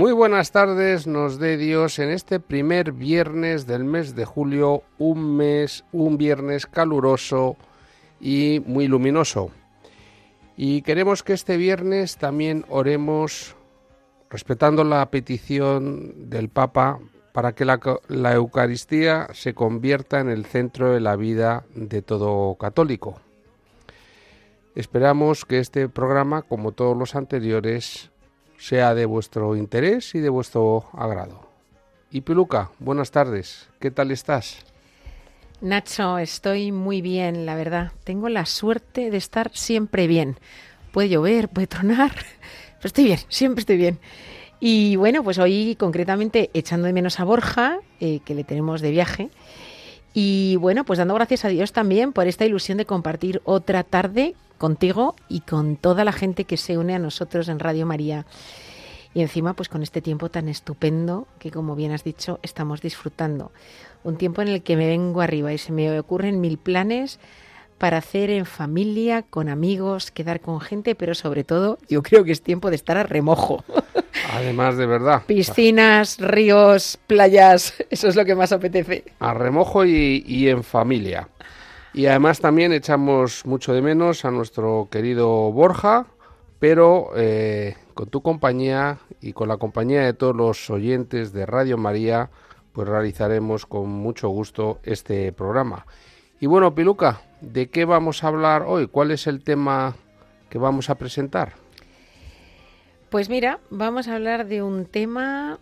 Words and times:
Muy 0.00 0.12
buenas 0.12 0.50
tardes, 0.50 1.06
nos 1.06 1.38
dé 1.38 1.58
Dios 1.58 1.98
en 1.98 2.08
este 2.08 2.40
primer 2.40 2.92
viernes 2.92 3.66
del 3.66 3.84
mes 3.84 4.14
de 4.14 4.24
julio, 4.24 4.82
un 4.96 5.36
mes, 5.36 5.84
un 5.92 6.16
viernes 6.16 6.64
caluroso 6.64 7.58
y 8.18 8.62
muy 8.64 8.88
luminoso. 8.88 9.50
Y 10.56 10.80
queremos 10.80 11.22
que 11.22 11.34
este 11.34 11.58
viernes 11.58 12.16
también 12.16 12.64
oremos 12.70 13.56
respetando 14.30 14.84
la 14.84 15.04
petición 15.10 16.30
del 16.30 16.48
Papa 16.48 16.98
para 17.34 17.52
que 17.52 17.66
la, 17.66 17.78
la 18.08 18.32
Eucaristía 18.32 19.28
se 19.34 19.52
convierta 19.52 20.20
en 20.20 20.30
el 20.30 20.46
centro 20.46 20.94
de 20.94 21.00
la 21.00 21.14
vida 21.14 21.66
de 21.74 22.00
todo 22.00 22.54
católico. 22.54 23.20
Esperamos 24.74 25.44
que 25.44 25.58
este 25.58 25.90
programa, 25.90 26.40
como 26.40 26.72
todos 26.72 26.96
los 26.96 27.14
anteriores, 27.14 28.09
sea 28.60 28.94
de 28.94 29.06
vuestro 29.06 29.56
interés 29.56 30.14
y 30.14 30.20
de 30.20 30.28
vuestro 30.28 30.84
agrado. 30.92 31.48
Y 32.10 32.20
Piluca, 32.20 32.70
buenas 32.78 33.10
tardes, 33.10 33.68
¿qué 33.80 33.90
tal 33.90 34.10
estás? 34.10 34.58
Nacho, 35.62 36.18
estoy 36.18 36.70
muy 36.70 37.00
bien, 37.00 37.46
la 37.46 37.54
verdad. 37.54 37.92
Tengo 38.04 38.28
la 38.28 38.46
suerte 38.46 39.10
de 39.10 39.16
estar 39.16 39.50
siempre 39.54 40.06
bien. 40.06 40.38
Puede 40.92 41.08
llover, 41.08 41.48
puede 41.48 41.66
tronar, 41.66 42.12
pero 42.78 42.86
estoy 42.86 43.04
bien, 43.04 43.18
siempre 43.28 43.60
estoy 43.60 43.76
bien. 43.76 43.98
Y 44.60 44.96
bueno, 44.96 45.24
pues 45.24 45.38
hoy 45.38 45.74
concretamente 45.76 46.50
echando 46.52 46.86
de 46.86 46.92
menos 46.92 47.18
a 47.18 47.24
Borja, 47.24 47.78
eh, 47.98 48.20
que 48.24 48.34
le 48.34 48.44
tenemos 48.44 48.82
de 48.82 48.90
viaje. 48.90 49.30
Y 50.12 50.56
bueno, 50.56 50.84
pues 50.84 50.98
dando 50.98 51.14
gracias 51.14 51.44
a 51.44 51.48
Dios 51.48 51.72
también 51.72 52.12
por 52.12 52.26
esta 52.26 52.44
ilusión 52.44 52.78
de 52.78 52.86
compartir 52.86 53.40
otra 53.44 53.84
tarde 53.84 54.34
contigo 54.58 55.14
y 55.28 55.40
con 55.40 55.76
toda 55.76 56.04
la 56.04 56.12
gente 56.12 56.44
que 56.44 56.56
se 56.56 56.76
une 56.76 56.94
a 56.94 56.98
nosotros 56.98 57.48
en 57.48 57.60
Radio 57.60 57.86
María. 57.86 58.26
Y 59.14 59.22
encima, 59.22 59.54
pues 59.54 59.68
con 59.68 59.82
este 59.82 60.02
tiempo 60.02 60.28
tan 60.28 60.48
estupendo 60.48 61.26
que, 61.38 61.50
como 61.50 61.74
bien 61.74 61.92
has 61.92 62.04
dicho, 62.04 62.38
estamos 62.42 62.80
disfrutando. 62.80 63.50
Un 64.04 64.16
tiempo 64.16 64.42
en 64.42 64.48
el 64.48 64.62
que 64.62 64.76
me 64.76 64.86
vengo 64.86 65.20
arriba 65.20 65.52
y 65.52 65.58
se 65.58 65.72
me 65.72 65.98
ocurren 65.98 66.40
mil 66.40 66.58
planes 66.58 67.18
para 67.80 67.96
hacer 67.96 68.28
en 68.28 68.44
familia, 68.44 69.22
con 69.22 69.48
amigos, 69.48 70.10
quedar 70.10 70.40
con 70.40 70.60
gente, 70.60 70.94
pero 70.94 71.14
sobre 71.14 71.44
todo 71.44 71.78
yo 71.88 72.02
creo 72.02 72.24
que 72.24 72.32
es 72.32 72.42
tiempo 72.42 72.68
de 72.68 72.76
estar 72.76 72.98
a 72.98 73.04
remojo. 73.04 73.64
Además, 74.34 74.76
de 74.76 74.84
verdad, 74.84 75.22
Piscinas, 75.26 76.18
ríos, 76.18 76.98
playas, 77.06 77.72
eso 77.90 78.08
es 78.08 78.16
lo 78.16 78.26
que 78.26 78.34
más 78.34 78.52
apetece. 78.52 79.04
a 79.18 79.32
remojo 79.32 79.86
y, 79.86 80.22
y 80.26 80.50
en 80.50 80.62
familia. 80.62 81.30
Y 81.94 82.04
además 82.04 82.38
también 82.38 82.72
echamos 82.74 83.46
mucho 83.46 83.72
de 83.72 83.80
menos 83.80 84.26
a 84.26 84.30
nuestro 84.30 84.88
querido 84.90 85.50
Borja, 85.50 86.06
pero 86.58 87.12
eh, 87.16 87.76
con 87.94 88.10
tu 88.10 88.20
compañía 88.20 88.98
y 89.22 89.32
con 89.32 89.48
la 89.48 89.56
compañía 89.56 90.02
de 90.02 90.12
todos 90.12 90.36
los 90.36 90.68
oyentes 90.68 91.32
de 91.32 91.46
Radio 91.46 91.78
María, 91.78 92.28
pues 92.72 92.86
realizaremos 92.86 93.64
con 93.64 93.88
mucho 93.88 94.28
gusto 94.28 94.80
este 94.82 95.32
programa. 95.32 95.86
Y 96.42 96.46
bueno, 96.46 96.74
Piluca, 96.74 97.20
¿de 97.42 97.68
qué 97.68 97.84
vamos 97.84 98.24
a 98.24 98.28
hablar 98.28 98.62
hoy? 98.66 98.86
¿Cuál 98.86 99.10
es 99.10 99.26
el 99.26 99.44
tema 99.44 99.94
que 100.48 100.56
vamos 100.56 100.88
a 100.88 100.94
presentar? 100.94 101.52
Pues 103.10 103.28
mira, 103.28 103.60
vamos 103.68 104.08
a 104.08 104.14
hablar 104.14 104.46
de 104.46 104.62
un 104.62 104.86
tema 104.86 105.58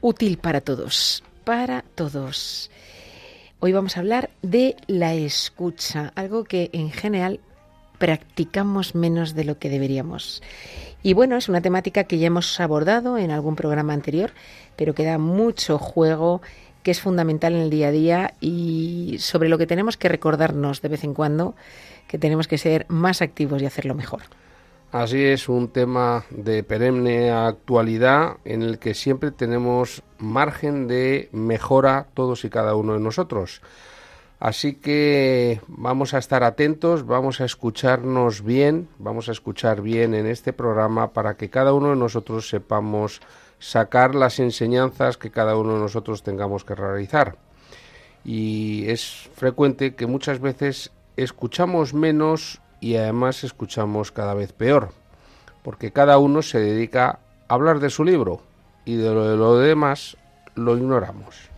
útil 0.00 0.38
para 0.38 0.60
todos, 0.60 1.22
para 1.44 1.84
todos. 1.94 2.68
Hoy 3.60 3.72
vamos 3.72 3.96
a 3.96 4.00
hablar 4.00 4.30
de 4.42 4.74
la 4.88 5.14
escucha, 5.14 6.12
algo 6.16 6.42
que 6.42 6.70
en 6.72 6.90
general 6.90 7.38
practicamos 7.98 8.96
menos 8.96 9.36
de 9.36 9.44
lo 9.44 9.60
que 9.60 9.70
deberíamos. 9.70 10.42
Y 11.04 11.12
bueno, 11.12 11.36
es 11.36 11.48
una 11.48 11.60
temática 11.60 12.04
que 12.04 12.18
ya 12.18 12.26
hemos 12.26 12.58
abordado 12.58 13.18
en 13.18 13.30
algún 13.30 13.54
programa 13.54 13.92
anterior, 13.92 14.32
pero 14.74 14.96
que 14.96 15.04
da 15.04 15.18
mucho 15.18 15.78
juego, 15.78 16.42
que 16.82 16.90
es 16.90 17.00
fundamental 17.00 17.54
en 17.54 17.60
el 17.60 17.70
día 17.70 17.88
a 17.88 17.92
día 17.92 18.34
y 18.40 19.16
sobre 19.18 19.48
lo 19.48 19.58
que 19.58 19.66
tenemos 19.66 19.96
que 19.96 20.08
recordarnos 20.08 20.82
de 20.82 20.88
vez 20.88 21.04
en 21.04 21.14
cuando, 21.14 21.54
que 22.08 22.18
tenemos 22.18 22.48
que 22.48 22.58
ser 22.58 22.86
más 22.88 23.22
activos 23.22 23.62
y 23.62 23.66
hacerlo 23.66 23.94
mejor. 23.94 24.22
Así 24.92 25.24
es, 25.24 25.48
un 25.48 25.68
tema 25.68 26.24
de 26.28 26.62
perenne 26.62 27.30
actualidad 27.30 28.36
en 28.44 28.60
el 28.60 28.78
que 28.78 28.92
siempre 28.92 29.30
tenemos 29.30 30.02
margen 30.18 30.86
de 30.86 31.30
mejora 31.32 32.08
todos 32.12 32.44
y 32.44 32.50
cada 32.50 32.74
uno 32.74 32.92
de 32.92 33.00
nosotros. 33.00 33.62
Así 34.38 34.74
que 34.74 35.60
vamos 35.68 36.12
a 36.12 36.18
estar 36.18 36.42
atentos, 36.42 37.06
vamos 37.06 37.40
a 37.40 37.44
escucharnos 37.44 38.42
bien, 38.42 38.88
vamos 38.98 39.28
a 39.28 39.32
escuchar 39.32 39.80
bien 39.80 40.14
en 40.14 40.26
este 40.26 40.52
programa 40.52 41.12
para 41.12 41.36
que 41.36 41.48
cada 41.48 41.72
uno 41.72 41.90
de 41.90 41.96
nosotros 41.96 42.48
sepamos 42.48 43.22
sacar 43.62 44.16
las 44.16 44.40
enseñanzas 44.40 45.16
que 45.16 45.30
cada 45.30 45.56
uno 45.56 45.74
de 45.74 45.80
nosotros 45.80 46.24
tengamos 46.24 46.64
que 46.64 46.74
realizar. 46.74 47.36
Y 48.24 48.90
es 48.90 49.30
frecuente 49.36 49.94
que 49.94 50.06
muchas 50.06 50.40
veces 50.40 50.90
escuchamos 51.16 51.94
menos 51.94 52.60
y 52.80 52.96
además 52.96 53.44
escuchamos 53.44 54.10
cada 54.10 54.34
vez 54.34 54.52
peor, 54.52 54.90
porque 55.62 55.92
cada 55.92 56.18
uno 56.18 56.42
se 56.42 56.58
dedica 56.58 57.20
a 57.46 57.54
hablar 57.54 57.78
de 57.78 57.90
su 57.90 58.04
libro 58.04 58.42
y 58.84 58.96
de 58.96 59.14
lo, 59.14 59.28
de 59.28 59.36
lo 59.36 59.56
demás 59.58 60.16
lo 60.56 60.76
ignoramos. 60.76 61.48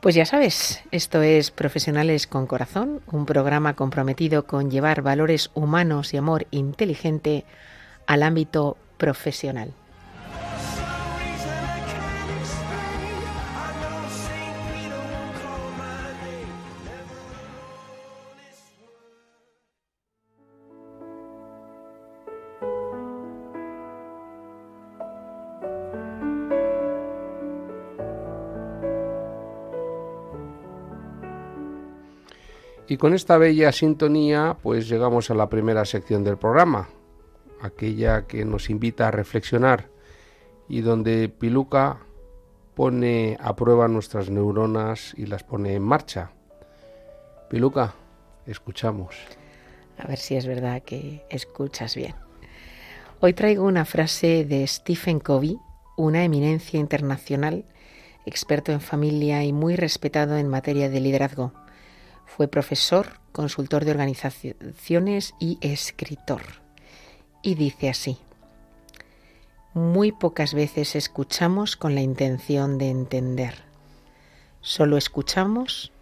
Pues 0.00 0.14
ya 0.14 0.26
sabes, 0.26 0.82
esto 0.90 1.22
es 1.22 1.50
Profesionales 1.50 2.26
con 2.26 2.46
Corazón, 2.46 3.00
un 3.10 3.24
programa 3.24 3.74
comprometido 3.74 4.46
con 4.46 4.70
llevar 4.70 5.00
valores 5.00 5.50
humanos 5.54 6.12
y 6.12 6.18
amor 6.18 6.46
inteligente 6.50 7.46
al 8.06 8.22
ámbito 8.22 8.76
profesional. 8.98 9.72
Y 32.88 32.96
con 32.96 33.14
esta 33.14 33.36
bella 33.38 33.72
sintonía, 33.72 34.56
pues 34.62 34.88
llegamos 34.88 35.30
a 35.30 35.34
la 35.34 35.48
primera 35.48 35.84
sección 35.84 36.22
del 36.22 36.36
programa, 36.36 36.88
aquella 37.60 38.26
que 38.26 38.44
nos 38.44 38.70
invita 38.70 39.08
a 39.08 39.10
reflexionar 39.10 39.88
y 40.68 40.80
donde 40.80 41.28
Piluca 41.28 41.98
pone 42.74 43.36
a 43.40 43.56
prueba 43.56 43.88
nuestras 43.88 44.30
neuronas 44.30 45.14
y 45.16 45.26
las 45.26 45.42
pone 45.42 45.74
en 45.74 45.82
marcha. 45.82 46.30
Piluca, 47.50 47.94
escuchamos. 48.46 49.16
A 49.98 50.06
ver 50.06 50.18
si 50.18 50.36
es 50.36 50.46
verdad 50.46 50.82
que 50.82 51.24
escuchas 51.30 51.96
bien. 51.96 52.14
Hoy 53.20 53.32
traigo 53.32 53.64
una 53.64 53.84
frase 53.84 54.44
de 54.44 54.66
Stephen 54.66 55.20
Covey 55.20 55.58
una 55.96 56.24
eminencia 56.24 56.78
internacional, 56.78 57.64
experto 58.26 58.72
en 58.72 58.80
familia 58.80 59.42
y 59.44 59.52
muy 59.52 59.76
respetado 59.76 60.36
en 60.36 60.48
materia 60.48 60.90
de 60.90 61.00
liderazgo. 61.00 61.52
Fue 62.26 62.48
profesor, 62.48 63.20
consultor 63.32 63.84
de 63.84 63.92
organizaciones 63.92 65.34
y 65.40 65.58
escritor. 65.62 66.42
Y 67.42 67.54
dice 67.54 67.88
así, 67.88 68.18
muy 69.72 70.10
pocas 70.10 70.54
veces 70.54 70.96
escuchamos 70.96 71.76
con 71.76 71.94
la 71.94 72.00
intención 72.00 72.78
de 72.78 72.88
entender, 72.88 73.54
solo 74.62 74.96
escuchamos 74.96 75.92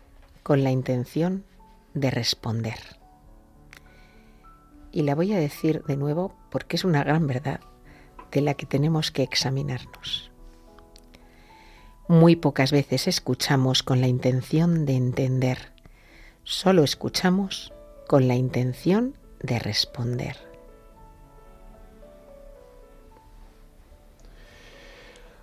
con 0.44 0.62
la 0.62 0.70
intención 0.70 1.44
de 1.92 2.10
responder. 2.10 2.78
Y 4.92 5.02
la 5.02 5.16
voy 5.16 5.32
a 5.32 5.38
decir 5.38 5.82
de 5.84 5.96
nuevo 5.96 6.36
porque 6.50 6.76
es 6.76 6.84
una 6.84 7.02
gran 7.02 7.26
verdad 7.26 7.58
de 8.30 8.42
la 8.42 8.54
que 8.54 8.64
tenemos 8.64 9.10
que 9.10 9.24
examinarnos. 9.24 10.30
Muy 12.06 12.36
pocas 12.36 12.70
veces 12.70 13.08
escuchamos 13.08 13.82
con 13.82 14.00
la 14.00 14.06
intención 14.06 14.86
de 14.86 14.94
entender, 14.94 15.72
solo 16.44 16.84
escuchamos 16.84 17.72
con 18.06 18.28
la 18.28 18.36
intención 18.36 19.16
de 19.40 19.58
responder. 19.58 20.36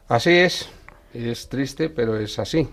Así 0.08 0.32
es, 0.32 0.70
es 1.14 1.50
triste, 1.50 1.90
pero 1.90 2.18
es 2.18 2.38
así. 2.38 2.70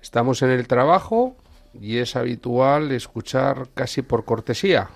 Estamos 0.00 0.42
en 0.42 0.50
el 0.50 0.68
trabajo 0.68 1.36
y 1.74 1.98
es 1.98 2.14
habitual 2.16 2.92
escuchar 2.92 3.68
casi 3.74 4.02
por 4.02 4.24
cortesía, 4.24 4.90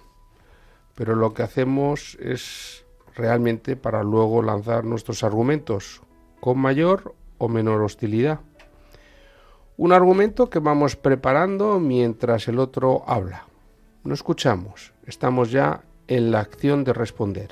pero 0.94 1.17
lo 1.17 1.35
que 1.35 1.43
hacemos 1.43 2.17
es 2.20 2.85
realmente 3.14 3.76
para 3.76 4.03
luego 4.03 4.43
lanzar 4.43 4.85
nuestros 4.85 5.23
argumentos 5.25 6.03
con 6.41 6.59
mayor 6.59 7.14
o 7.38 7.49
menor 7.49 7.82
hostilidad. 7.82 8.41
Un 9.82 9.93
argumento 9.93 10.49
que 10.49 10.61
vamos 10.61 10.94
preparando 10.94 11.81
mientras 11.81 12.46
el 12.46 12.61
otro 12.61 13.02
habla. 13.05 13.49
No 14.05 14.14
escuchamos, 14.14 14.94
estamos 15.06 15.50
ya 15.50 15.82
en 16.06 16.31
la 16.31 16.38
acción 16.38 16.84
de 16.84 16.93
responder. 16.93 17.50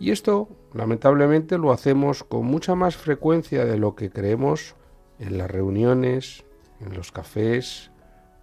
Y 0.00 0.10
esto, 0.10 0.48
lamentablemente, 0.72 1.56
lo 1.56 1.70
hacemos 1.70 2.24
con 2.24 2.46
mucha 2.46 2.74
más 2.74 2.96
frecuencia 2.96 3.64
de 3.64 3.78
lo 3.78 3.94
que 3.94 4.10
creemos 4.10 4.74
en 5.20 5.38
las 5.38 5.48
reuniones, 5.48 6.42
en 6.80 6.94
los 6.94 7.12
cafés, 7.12 7.92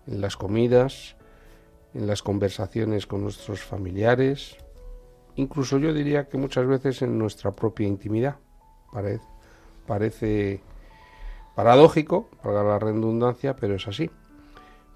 en 0.07 0.21
las 0.21 0.37
comidas, 0.37 1.17
en 1.93 2.07
las 2.07 2.23
conversaciones 2.23 3.05
con 3.05 3.21
nuestros 3.21 3.59
familiares, 3.59 4.55
incluso 5.35 5.77
yo 5.77 5.93
diría 5.93 6.29
que 6.29 6.37
muchas 6.37 6.65
veces 6.67 7.01
en 7.01 7.17
nuestra 7.17 7.51
propia 7.51 7.89
intimidad. 7.89 8.37
Parece, 8.93 9.27
parece 9.85 10.61
paradójico, 11.55 12.29
para 12.41 12.63
la 12.63 12.79
redundancia, 12.79 13.55
pero 13.55 13.75
es 13.75 13.87
así. 13.87 14.09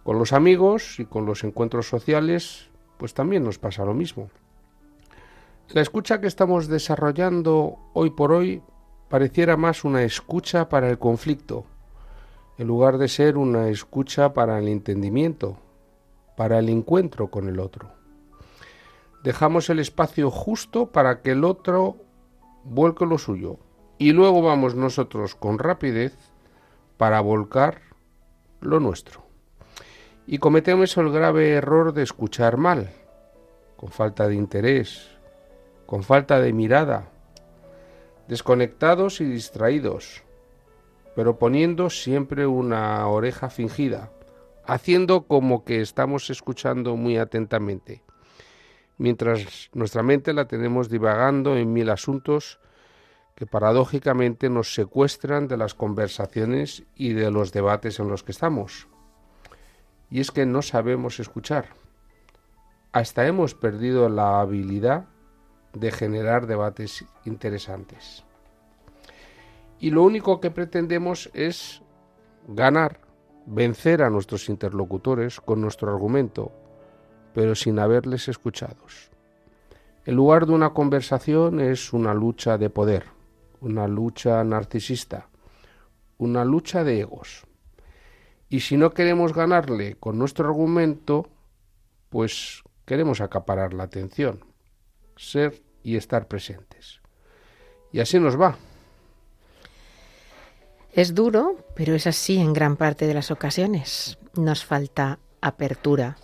Con 0.03 0.19
los 0.19 0.33
amigos 0.33 0.99
y 0.99 1.05
con 1.05 1.25
los 1.25 1.43
encuentros 1.43 1.87
sociales, 1.87 2.69
pues 2.97 3.13
también 3.13 3.43
nos 3.43 3.57
pasa 3.59 3.85
lo 3.85 3.93
mismo. 3.93 4.29
La 5.69 5.81
escucha 5.81 6.21
que 6.21 6.27
estamos 6.27 6.67
desarrollando 6.67 7.79
hoy 7.93 8.11
por 8.11 8.31
hoy 8.31 8.61
pareciera 9.09 9.57
más 9.57 9.83
una 9.83 10.03
escucha 10.03 10.69
para 10.69 10.89
el 10.89 10.99
conflicto, 10.99 11.65
en 12.57 12.67
lugar 12.67 12.97
de 12.97 13.07
ser 13.07 13.37
una 13.37 13.69
escucha 13.69 14.33
para 14.33 14.59
el 14.59 14.67
entendimiento, 14.67 15.57
para 16.37 16.59
el 16.59 16.69
encuentro 16.69 17.29
con 17.31 17.49
el 17.49 17.59
otro. 17.59 17.89
Dejamos 19.23 19.69
el 19.69 19.79
espacio 19.79 20.29
justo 20.29 20.91
para 20.91 21.21
que 21.21 21.31
el 21.31 21.43
otro 21.43 21.97
vuelque 22.63 23.05
lo 23.05 23.17
suyo 23.17 23.57
y 23.97 24.11
luego 24.11 24.41
vamos 24.41 24.75
nosotros 24.75 25.35
con 25.35 25.57
rapidez 25.57 26.15
para 26.97 27.21
volcar 27.21 27.81
lo 28.61 28.79
nuestro. 28.79 29.25
Y 30.27 30.39
cometemos 30.39 30.97
el 30.97 31.11
grave 31.11 31.51
error 31.51 31.93
de 31.93 32.03
escuchar 32.03 32.57
mal, 32.57 32.89
con 33.75 33.91
falta 33.91 34.27
de 34.27 34.35
interés, 34.35 35.09
con 35.85 36.03
falta 36.03 36.39
de 36.39 36.51
mirada, 36.53 37.09
desconectados 38.27 39.21
y 39.21 39.25
distraídos, 39.25 40.23
pero 41.15 41.37
poniendo 41.37 41.89
siempre 41.89 42.47
una 42.47 43.07
oreja 43.07 43.49
fingida, 43.49 44.11
haciendo 44.65 45.27
como 45.27 45.63
que 45.63 45.81
estamos 45.81 46.29
escuchando 46.29 46.95
muy 46.95 47.17
atentamente, 47.17 48.01
mientras 48.97 49.69
nuestra 49.73 50.01
mente 50.01 50.33
la 50.33 50.47
tenemos 50.47 50.89
divagando 50.89 51.55
en 51.55 51.71
mil 51.71 51.89
asuntos 51.89 52.59
que 53.35 53.45
paradójicamente 53.45 54.49
nos 54.49 54.73
secuestran 54.73 55.47
de 55.47 55.57
las 55.57 55.73
conversaciones 55.73 56.83
y 56.95 57.13
de 57.13 57.31
los 57.31 57.51
debates 57.51 57.99
en 57.99 58.07
los 58.07 58.23
que 58.23 58.31
estamos. 58.31 58.87
Y 60.09 60.21
es 60.21 60.31
que 60.31 60.45
no 60.45 60.61
sabemos 60.61 61.19
escuchar. 61.19 61.67
Hasta 62.93 63.27
hemos 63.27 63.53
perdido 63.53 64.07
la 64.07 64.39
habilidad 64.39 65.05
de 65.73 65.91
generar 65.91 66.47
debates 66.47 67.03
interesantes. 67.25 68.23
Y 69.79 69.89
lo 69.89 70.03
único 70.03 70.39
que 70.39 70.51
pretendemos 70.51 71.29
es 71.33 71.81
ganar, 72.47 73.01
vencer 73.45 74.01
a 74.01 74.09
nuestros 74.09 74.47
interlocutores 74.47 75.41
con 75.41 75.59
nuestro 75.59 75.91
argumento, 75.91 76.53
pero 77.33 77.53
sin 77.53 77.79
haberles 77.79 78.29
escuchados. 78.29 79.11
El 80.05 80.15
lugar 80.15 80.45
de 80.45 80.53
una 80.53 80.69
conversación 80.69 81.59
es 81.59 81.91
una 81.91 82.13
lucha 82.13 82.57
de 82.57 82.69
poder, 82.69 83.14
una 83.65 83.87
lucha 83.87 84.43
narcisista, 84.43 85.27
una 86.19 86.45
lucha 86.45 86.83
de 86.83 86.99
egos. 86.99 87.45
Y 88.47 88.59
si 88.59 88.77
no 88.77 88.91
queremos 88.91 89.33
ganarle 89.33 89.95
con 89.95 90.19
nuestro 90.19 90.47
argumento, 90.47 91.27
pues 92.09 92.61
queremos 92.85 93.21
acaparar 93.21 93.73
la 93.73 93.83
atención, 93.83 94.45
ser 95.17 95.63
y 95.81 95.97
estar 95.97 96.27
presentes. 96.27 97.01
Y 97.91 97.99
así 97.99 98.19
nos 98.19 98.39
va. 98.39 98.55
Es 100.93 101.15
duro, 101.15 101.57
pero 101.75 101.95
es 101.95 102.05
así 102.05 102.37
en 102.37 102.53
gran 102.53 102.77
parte 102.77 103.07
de 103.07 103.15
las 103.15 103.31
ocasiones. 103.31 104.19
Nos 104.35 104.63
falta 104.63 105.17
apertura, 105.41 106.17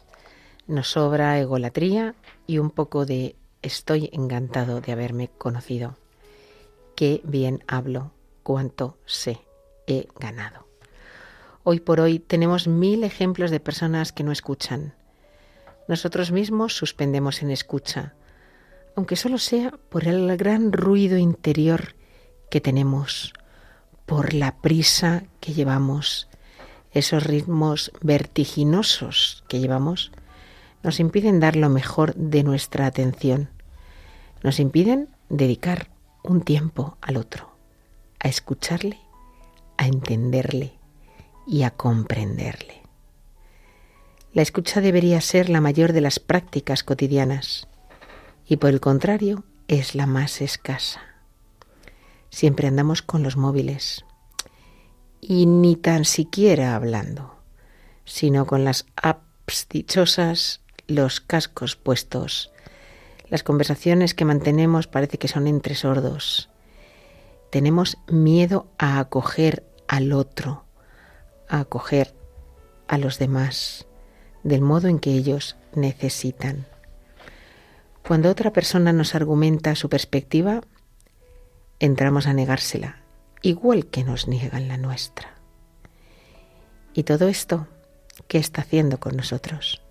nos 0.67 0.91
sobra 0.91 1.39
egolatría 1.39 2.13
y 2.45 2.59
un 2.59 2.69
poco 2.69 3.05
de 3.05 3.35
estoy 3.63 4.09
encantado 4.13 4.79
de 4.79 4.91
haberme 4.91 5.27
conocido. 5.27 6.00
Qué 7.01 7.19
bien 7.23 7.63
hablo, 7.65 8.11
cuánto 8.43 8.99
sé, 9.07 9.41
he 9.87 10.07
ganado. 10.19 10.67
Hoy 11.63 11.79
por 11.79 11.99
hoy 11.99 12.19
tenemos 12.19 12.67
mil 12.67 13.03
ejemplos 13.03 13.49
de 13.49 13.59
personas 13.59 14.11
que 14.11 14.23
no 14.23 14.31
escuchan. 14.31 14.93
Nosotros 15.87 16.31
mismos 16.31 16.75
suspendemos 16.75 17.41
en 17.41 17.49
escucha, 17.49 18.13
aunque 18.95 19.15
solo 19.15 19.39
sea 19.39 19.71
por 19.89 20.07
el 20.07 20.37
gran 20.37 20.71
ruido 20.71 21.17
interior 21.17 21.95
que 22.51 22.61
tenemos, 22.61 23.33
por 24.05 24.35
la 24.35 24.61
prisa 24.61 25.23
que 25.39 25.53
llevamos, 25.53 26.27
esos 26.91 27.23
ritmos 27.23 27.91
vertiginosos 28.01 29.43
que 29.47 29.59
llevamos, 29.59 30.11
nos 30.83 30.99
impiden 30.99 31.39
dar 31.39 31.55
lo 31.55 31.69
mejor 31.69 32.13
de 32.13 32.43
nuestra 32.43 32.85
atención, 32.85 33.49
nos 34.43 34.59
impiden 34.59 35.09
dedicar 35.29 35.87
un 36.23 36.41
tiempo 36.41 36.97
al 37.01 37.17
otro, 37.17 37.55
a 38.19 38.27
escucharle, 38.27 38.99
a 39.77 39.87
entenderle 39.87 40.79
y 41.47 41.63
a 41.63 41.71
comprenderle. 41.71 42.81
La 44.33 44.41
escucha 44.41 44.79
debería 44.79 45.19
ser 45.19 45.49
la 45.49 45.59
mayor 45.59 45.91
de 45.91 46.01
las 46.01 46.19
prácticas 46.19 46.83
cotidianas 46.83 47.67
y 48.45 48.57
por 48.57 48.69
el 48.69 48.79
contrario 48.79 49.43
es 49.67 49.95
la 49.95 50.05
más 50.05 50.41
escasa. 50.41 51.01
Siempre 52.29 52.67
andamos 52.67 53.01
con 53.01 53.23
los 53.23 53.35
móviles 53.35 54.05
y 55.19 55.45
ni 55.45 55.75
tan 55.75 56.05
siquiera 56.05 56.75
hablando, 56.75 57.35
sino 58.05 58.45
con 58.45 58.63
las 58.63 58.85
apps 58.95 59.67
dichosas, 59.69 60.61
los 60.87 61.19
cascos 61.19 61.75
puestos. 61.75 62.50
Las 63.31 63.43
conversaciones 63.43 64.13
que 64.13 64.25
mantenemos 64.25 64.87
parece 64.87 65.17
que 65.17 65.29
son 65.29 65.47
entre 65.47 65.73
sordos. 65.73 66.49
Tenemos 67.49 67.97
miedo 68.07 68.67
a 68.77 68.99
acoger 68.99 69.65
al 69.87 70.11
otro, 70.11 70.65
a 71.47 71.61
acoger 71.61 72.13
a 72.89 72.97
los 72.97 73.19
demás, 73.19 73.87
del 74.43 74.59
modo 74.59 74.89
en 74.89 74.99
que 74.99 75.11
ellos 75.11 75.55
necesitan. 75.73 76.65
Cuando 78.05 78.29
otra 78.29 78.51
persona 78.51 78.91
nos 78.91 79.15
argumenta 79.15 79.75
su 79.75 79.87
perspectiva, 79.87 80.59
entramos 81.79 82.27
a 82.27 82.33
negársela, 82.33 83.01
igual 83.41 83.85
que 83.85 84.03
nos 84.03 84.27
niegan 84.27 84.67
la 84.67 84.75
nuestra. 84.75 85.35
Y 86.93 87.03
todo 87.03 87.29
esto, 87.29 87.67
¿qué 88.27 88.39
está 88.39 88.59
haciendo 88.59 88.99
con 88.99 89.15
nosotros? 89.15 89.81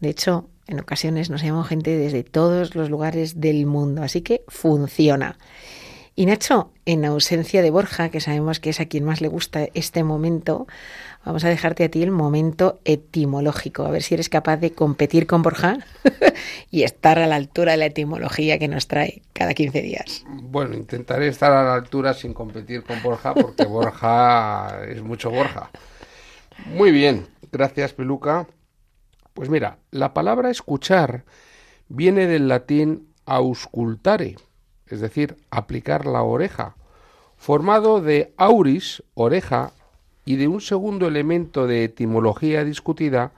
De 0.00 0.08
hecho, 0.08 0.48
en 0.66 0.80
ocasiones 0.80 1.28
nos 1.28 1.42
llamamos 1.42 1.68
gente 1.68 1.98
desde 1.98 2.24
todos 2.24 2.74
los 2.74 2.88
lugares 2.88 3.42
del 3.42 3.66
mundo, 3.66 4.02
así 4.02 4.22
que 4.22 4.42
funciona. 4.48 5.36
Y 6.18 6.26
Nacho, 6.26 6.72
en 6.84 7.04
ausencia 7.04 7.62
de 7.62 7.70
Borja, 7.70 8.08
que 8.08 8.20
sabemos 8.20 8.58
que 8.58 8.70
es 8.70 8.80
a 8.80 8.86
quien 8.86 9.04
más 9.04 9.20
le 9.20 9.28
gusta 9.28 9.68
este 9.74 10.02
momento, 10.02 10.66
vamos 11.24 11.44
a 11.44 11.48
dejarte 11.48 11.84
a 11.84 11.90
ti 11.92 12.02
el 12.02 12.10
momento 12.10 12.80
etimológico, 12.84 13.84
a 13.84 13.92
ver 13.92 14.02
si 14.02 14.14
eres 14.14 14.28
capaz 14.28 14.56
de 14.56 14.72
competir 14.72 15.28
con 15.28 15.42
Borja 15.42 15.78
y 16.72 16.82
estar 16.82 17.20
a 17.20 17.28
la 17.28 17.36
altura 17.36 17.70
de 17.70 17.78
la 17.78 17.86
etimología 17.86 18.58
que 18.58 18.66
nos 18.66 18.88
trae 18.88 19.22
cada 19.32 19.54
15 19.54 19.80
días. 19.80 20.24
Bueno, 20.28 20.74
intentaré 20.74 21.28
estar 21.28 21.52
a 21.52 21.62
la 21.62 21.74
altura 21.74 22.12
sin 22.14 22.34
competir 22.34 22.82
con 22.82 23.00
Borja, 23.00 23.32
porque 23.32 23.64
Borja 23.68 24.86
es 24.88 25.00
mucho 25.00 25.30
Borja. 25.30 25.70
Muy 26.66 26.90
bien, 26.90 27.28
gracias 27.52 27.92
Peluca. 27.92 28.48
Pues 29.34 29.50
mira, 29.50 29.78
la 29.92 30.14
palabra 30.14 30.50
escuchar 30.50 31.24
viene 31.86 32.26
del 32.26 32.48
latín 32.48 33.06
auscultare, 33.24 34.34
es 34.90 35.00
decir, 35.00 35.36
aplicar 35.50 36.06
la 36.06 36.22
oreja, 36.22 36.76
formado 37.36 38.00
de 38.00 38.32
auris, 38.36 39.02
oreja, 39.14 39.72
y 40.28 40.36
de 40.36 40.46
un 40.46 40.60
segundo 40.60 41.08
elemento 41.08 41.66
de 41.66 41.84
etimología 41.84 42.62
discutida, 42.62 43.32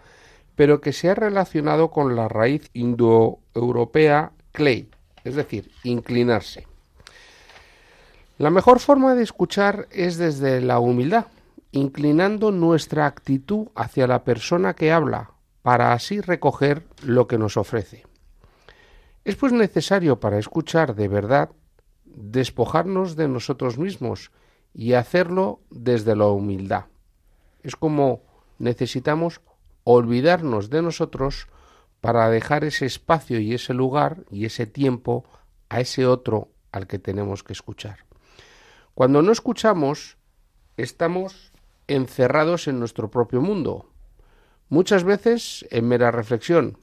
pero 0.56 0.80
que 0.80 0.92
se 0.92 1.08
ha 1.08 1.14
relacionado 1.14 1.92
con 1.92 2.16
la 2.16 2.26
raíz 2.26 2.68
indoeuropea 2.72 4.32
clay, 4.50 4.88
es 5.22 5.36
decir, 5.36 5.70
inclinarse. 5.84 6.66
La 8.38 8.50
mejor 8.50 8.80
forma 8.80 9.14
de 9.14 9.22
escuchar 9.22 9.86
es 9.92 10.16
desde 10.16 10.60
la 10.60 10.80
humildad, 10.80 11.26
inclinando 11.70 12.50
nuestra 12.50 13.06
actitud 13.06 13.68
hacia 13.76 14.08
la 14.08 14.24
persona 14.24 14.74
que 14.74 14.90
habla, 14.90 15.30
para 15.62 15.92
así 15.92 16.20
recoger 16.20 16.82
lo 17.04 17.28
que 17.28 17.38
nos 17.38 17.56
ofrece. 17.56 18.09
Es 19.30 19.36
pues 19.36 19.52
necesario 19.52 20.18
para 20.18 20.40
escuchar 20.40 20.96
de 20.96 21.06
verdad 21.06 21.50
despojarnos 22.04 23.14
de 23.14 23.28
nosotros 23.28 23.78
mismos 23.78 24.32
y 24.74 24.94
hacerlo 24.94 25.60
desde 25.70 26.16
la 26.16 26.26
humildad. 26.26 26.86
Es 27.62 27.76
como 27.76 28.24
necesitamos 28.58 29.40
olvidarnos 29.84 30.68
de 30.68 30.82
nosotros 30.82 31.46
para 32.00 32.28
dejar 32.28 32.64
ese 32.64 32.86
espacio 32.86 33.38
y 33.38 33.54
ese 33.54 33.72
lugar 33.72 34.24
y 34.32 34.46
ese 34.46 34.66
tiempo 34.66 35.24
a 35.68 35.78
ese 35.78 36.06
otro 36.06 36.48
al 36.72 36.88
que 36.88 36.98
tenemos 36.98 37.44
que 37.44 37.52
escuchar. 37.52 38.00
Cuando 38.94 39.22
no 39.22 39.30
escuchamos, 39.30 40.16
estamos 40.76 41.52
encerrados 41.86 42.66
en 42.66 42.80
nuestro 42.80 43.12
propio 43.12 43.40
mundo, 43.40 43.92
muchas 44.68 45.04
veces 45.04 45.64
en 45.70 45.86
mera 45.86 46.10
reflexión, 46.10 46.78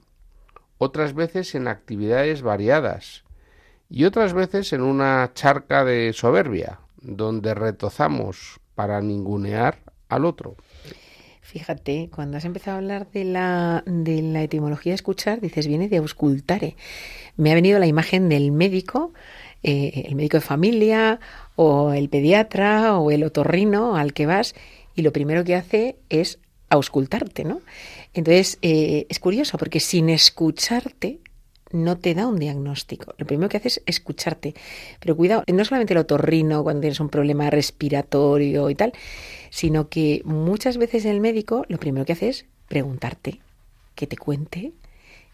otras 0.78 1.14
veces 1.14 1.56
en 1.56 1.68
actividades 1.68 2.42
variadas 2.42 3.24
y 3.90 4.06
otras 4.06 4.34
veces 4.34 4.74
en 4.74 4.82
una 4.82 5.32
charca 5.34 5.84
de 5.86 6.14
soberbia, 6.14 6.80
donde 7.02 7.54
retozamos 7.54 8.60
para 8.76 9.02
ningunear 9.02 9.80
al 10.10 10.26
otro. 10.26 10.56
Fíjate, 11.42 12.10
cuando 12.14 12.38
has 12.38 12.44
empezado 12.44 12.76
a 12.76 12.80
hablar 12.80 13.10
de 13.12 13.24
la, 13.24 13.82
de 13.86 14.22
la 14.22 14.44
etimología 14.44 14.92
de 14.92 14.96
escuchar, 14.96 15.40
dices, 15.40 15.66
viene 15.66 15.88
de 15.88 15.98
auscultare. 15.98 16.76
Me 17.38 17.52
ha 17.52 17.56
venido 17.56 17.80
la 17.80 17.88
imagen 17.88 18.28
del 18.28 18.52
médico, 18.52 19.14
eh, 19.64 20.04
el 20.08 20.16
médico 20.16 20.38
de 20.38 20.42
familia, 20.42 21.22
o 21.56 21.94
el 21.94 22.10
pediatra, 22.10 22.98
o 23.00 23.12
el 23.12 23.24
otorrino 23.24 23.96
al 23.96 24.12
que 24.12 24.26
vas, 24.26 24.56
y 24.94 25.04
lo 25.04 25.14
primero 25.14 25.46
que 25.46 25.56
hace 25.56 25.96
es 26.10 26.40
auscultarte, 26.70 27.46
¿no? 27.46 27.62
Entonces, 28.18 28.58
eh, 28.62 29.06
es 29.10 29.20
curioso 29.20 29.58
porque 29.58 29.80
sin 29.80 30.10
escucharte 30.10 31.20
no 31.72 31.98
te 31.98 32.16
da 32.16 32.28
un 32.28 32.40
diagnóstico. 32.40 33.14
Lo 33.18 33.28
primero 33.28 33.50
que 33.50 33.58
haces 33.58 33.82
es 33.86 33.98
escucharte. 33.98 34.56
Pero 35.00 35.16
cuidado, 35.16 35.44
no 35.48 35.66
solamente 35.66 35.94
el 35.94 36.00
otorrino 36.00 36.64
cuando 36.64 36.82
tienes 36.82 37.00
un 37.00 37.10
problema 37.10 37.50
respiratorio 37.50 38.70
y 38.70 38.76
tal, 38.76 38.94
sino 39.50 39.90
que 39.90 40.22
muchas 40.26 40.78
veces 40.78 41.06
el 41.06 41.20
médico 41.20 41.66
lo 41.68 41.78
primero 41.78 42.06
que 42.06 42.14
hace 42.14 42.30
es 42.30 42.46
preguntarte, 42.68 43.42
que 43.96 44.08
te 44.08 44.18
cuente 44.18 44.74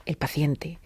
el 0.06 0.16
paciente, 0.18 0.80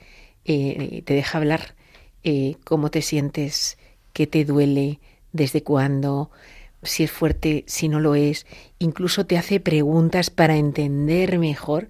eh, 0.45 1.01
te 1.03 1.13
deja 1.13 1.37
hablar, 1.37 1.75
eh, 2.23 2.55
cómo 2.63 2.91
te 2.91 3.01
sientes, 3.01 3.77
qué 4.13 4.27
te 4.27 4.45
duele, 4.45 4.99
desde 5.31 5.63
cuándo, 5.63 6.31
si 6.87 7.03
es 7.03 7.11
fuerte, 7.11 7.63
si 7.67 7.89
no 7.89 7.99
lo 7.99 8.15
es, 8.15 8.45
incluso 8.79 9.25
te 9.25 9.37
hace 9.37 9.59
preguntas 9.59 10.29
para 10.29 10.57
entender 10.57 11.39
mejor. 11.39 11.89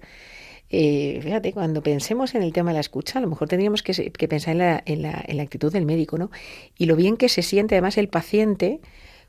Eh, 0.70 1.20
fíjate, 1.22 1.52
cuando 1.52 1.82
pensemos 1.82 2.34
en 2.34 2.42
el 2.42 2.52
tema 2.52 2.70
de 2.70 2.74
la 2.74 2.80
escucha, 2.80 3.18
a 3.18 3.22
lo 3.22 3.28
mejor 3.28 3.48
tendríamos 3.48 3.82
que, 3.82 4.10
pensar 4.28 4.52
en 4.52 4.58
la, 4.58 4.82
en, 4.84 5.02
la, 5.02 5.24
en 5.26 5.36
la, 5.38 5.42
actitud 5.42 5.72
del 5.72 5.86
médico, 5.86 6.18
¿no? 6.18 6.30
Y 6.76 6.86
lo 6.86 6.96
bien 6.96 7.16
que 7.16 7.28
se 7.28 7.42
siente 7.42 7.74
además 7.74 7.96
el 7.96 8.08
paciente 8.08 8.80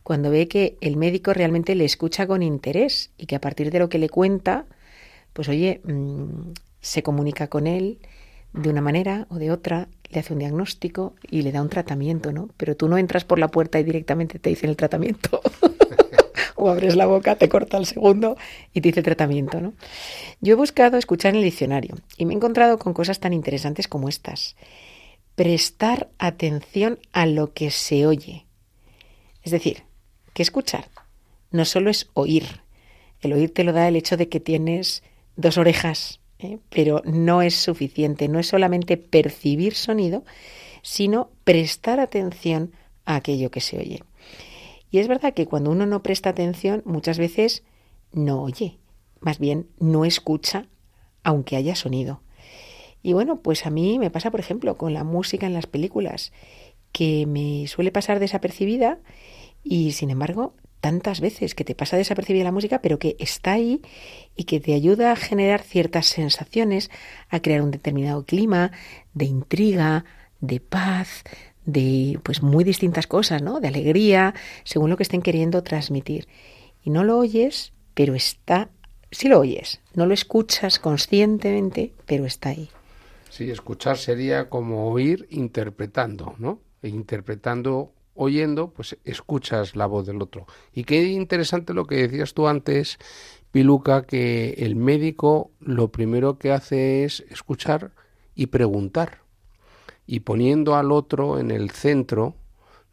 cuando 0.03 0.31
ve 0.31 0.47
que 0.47 0.77
el 0.81 0.97
médico 0.97 1.33
realmente 1.33 1.75
le 1.75 1.85
escucha 1.85 2.27
con 2.27 2.43
interés 2.43 3.11
y 3.17 3.25
que 3.25 3.35
a 3.35 3.41
partir 3.41 3.71
de 3.71 3.79
lo 3.79 3.89
que 3.89 3.99
le 3.99 4.09
cuenta, 4.09 4.65
pues 5.33 5.47
oye, 5.47 5.81
mmm, 5.83 6.51
se 6.81 7.03
comunica 7.03 7.47
con 7.47 7.67
él 7.67 7.99
de 8.53 8.69
una 8.69 8.81
manera 8.81 9.27
o 9.29 9.35
de 9.35 9.51
otra, 9.51 9.87
le 10.09 10.19
hace 10.19 10.33
un 10.33 10.39
diagnóstico 10.39 11.13
y 11.29 11.43
le 11.43 11.51
da 11.51 11.61
un 11.61 11.69
tratamiento, 11.69 12.31
¿no? 12.31 12.49
Pero 12.57 12.75
tú 12.75 12.87
no 12.87 12.97
entras 12.97 13.25
por 13.25 13.39
la 13.39 13.47
puerta 13.47 13.79
y 13.79 13.83
directamente 13.83 14.39
te 14.39 14.49
dicen 14.49 14.69
el 14.69 14.75
tratamiento. 14.75 15.41
o 16.55 16.69
abres 16.69 16.95
la 16.95 17.05
boca, 17.05 17.35
te 17.35 17.47
corta 17.47 17.77
el 17.77 17.85
segundo 17.85 18.37
y 18.73 18.81
te 18.81 18.89
dice 18.89 18.99
el 18.99 19.05
tratamiento, 19.05 19.61
¿no? 19.61 19.73
Yo 20.41 20.53
he 20.53 20.57
buscado 20.57 20.97
escuchar 20.97 21.31
en 21.31 21.37
el 21.37 21.43
diccionario 21.43 21.95
y 22.17 22.25
me 22.25 22.33
he 22.33 22.35
encontrado 22.35 22.77
con 22.79 22.93
cosas 22.93 23.19
tan 23.19 23.33
interesantes 23.33 23.87
como 23.87 24.09
estas. 24.09 24.55
Prestar 25.35 26.09
atención 26.17 26.99
a 27.13 27.25
lo 27.25 27.53
que 27.53 27.71
se 27.71 28.05
oye. 28.05 28.45
Es 29.43 29.51
decir, 29.51 29.83
que 30.33 30.43
escuchar 30.43 30.89
no 31.51 31.65
solo 31.65 31.89
es 31.89 32.09
oír. 32.13 32.61
El 33.21 33.33
oír 33.33 33.53
te 33.53 33.63
lo 33.63 33.73
da 33.73 33.87
el 33.87 33.95
hecho 33.95 34.17
de 34.17 34.29
que 34.29 34.39
tienes 34.39 35.03
dos 35.35 35.57
orejas, 35.57 36.18
¿eh? 36.39 36.59
pero 36.69 37.01
no 37.05 37.41
es 37.41 37.55
suficiente. 37.55 38.27
No 38.27 38.39
es 38.39 38.47
solamente 38.47 38.97
percibir 38.97 39.75
sonido, 39.75 40.23
sino 40.81 41.29
prestar 41.43 41.99
atención 41.99 42.73
a 43.05 43.15
aquello 43.15 43.51
que 43.51 43.61
se 43.61 43.77
oye. 43.77 44.03
Y 44.91 44.99
es 44.99 45.07
verdad 45.07 45.33
que 45.33 45.45
cuando 45.45 45.71
uno 45.71 45.85
no 45.85 46.01
presta 46.01 46.31
atención, 46.31 46.81
muchas 46.85 47.19
veces 47.19 47.63
no 48.11 48.41
oye, 48.41 48.79
más 49.19 49.37
bien 49.37 49.67
no 49.79 50.03
escucha, 50.05 50.65
aunque 51.23 51.55
haya 51.55 51.75
sonido. 51.75 52.21
Y 53.03 53.13
bueno, 53.13 53.41
pues 53.41 53.65
a 53.65 53.69
mí 53.69 53.99
me 53.99 54.09
pasa, 54.09 54.31
por 54.31 54.39
ejemplo, 54.39 54.77
con 54.77 54.93
la 54.93 55.03
música 55.03 55.45
en 55.45 55.53
las 55.53 55.67
películas, 55.67 56.33
que 56.91 57.25
me 57.27 57.67
suele 57.67 57.91
pasar 57.91 58.19
desapercibida 58.19 58.99
y 59.63 59.91
sin 59.91 60.09
embargo 60.09 60.55
tantas 60.79 61.21
veces 61.21 61.55
que 61.55 61.63
te 61.63 61.75
pasa 61.75 61.97
desapercibida 61.97 62.43
la 62.43 62.51
música, 62.51 62.81
pero 62.81 62.99
que 62.99 63.15
está 63.19 63.53
ahí 63.53 63.81
y 64.35 64.45
que 64.45 64.59
te 64.59 64.73
ayuda 64.73 65.11
a 65.11 65.15
generar 65.15 65.61
ciertas 65.61 66.07
sensaciones, 66.07 66.89
a 67.29 67.41
crear 67.41 67.61
un 67.61 67.71
determinado 67.71 68.25
clima 68.25 68.71
de 69.13 69.25
intriga, 69.25 70.05
de 70.39 70.59
paz, 70.59 71.23
de 71.65 72.19
pues 72.23 72.41
muy 72.41 72.63
distintas 72.63 73.07
cosas, 73.07 73.41
¿no? 73.41 73.59
De 73.59 73.67
alegría, 73.67 74.33
según 74.63 74.89
lo 74.89 74.97
que 74.97 75.03
estén 75.03 75.21
queriendo 75.21 75.63
transmitir. 75.63 76.27
Y 76.83 76.89
no 76.89 77.03
lo 77.03 77.17
oyes, 77.17 77.73
pero 77.93 78.15
está, 78.15 78.69
sí 79.11 79.27
lo 79.27 79.39
oyes, 79.39 79.81
no 79.93 80.05
lo 80.05 80.13
escuchas 80.13 80.79
conscientemente, 80.79 81.93
pero 82.05 82.25
está 82.25 82.49
ahí. 82.49 82.69
Sí, 83.29 83.51
escuchar 83.51 83.97
sería 83.97 84.49
como 84.49 84.89
oír 84.89 85.27
interpretando, 85.29 86.35
¿no? 86.39 86.61
E 86.81 86.89
interpretando, 86.89 87.93
oyendo, 88.19 88.71
pues 88.71 88.97
escuchas 89.05 89.75
la 89.75 89.85
voz 89.85 90.05
del 90.05 90.21
otro. 90.21 90.45
Y 90.73 90.83
qué 90.83 91.03
interesante 91.03 91.73
lo 91.73 91.85
que 91.85 92.07
decías 92.07 92.33
tú 92.33 92.47
antes, 92.47 92.99
Piluca, 93.51 94.03
que 94.03 94.55
el 94.57 94.75
médico 94.75 95.51
lo 95.59 95.91
primero 95.91 96.37
que 96.37 96.51
hace 96.51 97.05
es 97.05 97.21
escuchar 97.29 97.91
y 98.35 98.47
preguntar 98.47 99.19
y 100.05 100.19
poniendo 100.21 100.75
al 100.75 100.91
otro 100.91 101.39
en 101.39 101.49
el 101.49 101.71
centro 101.71 102.35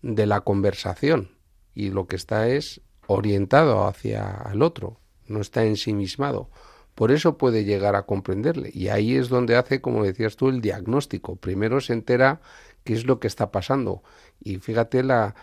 de 0.02 0.26
la 0.26 0.42
conversación 0.42 1.30
y 1.74 1.90
lo 1.90 2.06
que 2.06 2.16
está 2.16 2.48
es 2.48 2.80
orientado 3.06 3.86
hacia 3.86 4.48
el 4.52 4.62
otro, 4.62 5.00
no 5.26 5.40
está 5.40 5.64
ensimismado. 5.64 6.50
Por 6.94 7.12
eso 7.12 7.36
puede 7.36 7.64
llegar 7.64 7.96
a 7.96 8.06
comprenderle 8.06 8.70
y 8.72 8.88
ahí 8.88 9.16
es 9.16 9.28
donde 9.28 9.56
hace, 9.56 9.82
como 9.82 10.04
decías 10.04 10.36
tú, 10.36 10.48
el 10.48 10.62
diagnóstico. 10.62 11.36
Primero 11.36 11.80
se 11.80 11.92
entera 11.92 12.40
qué 12.86 12.94
es 12.94 13.04
lo 13.04 13.20
que 13.20 13.26
está 13.26 13.50
pasando. 13.50 14.02
Y 14.40 14.56
fíjate 14.56 15.02
la, 15.02 15.34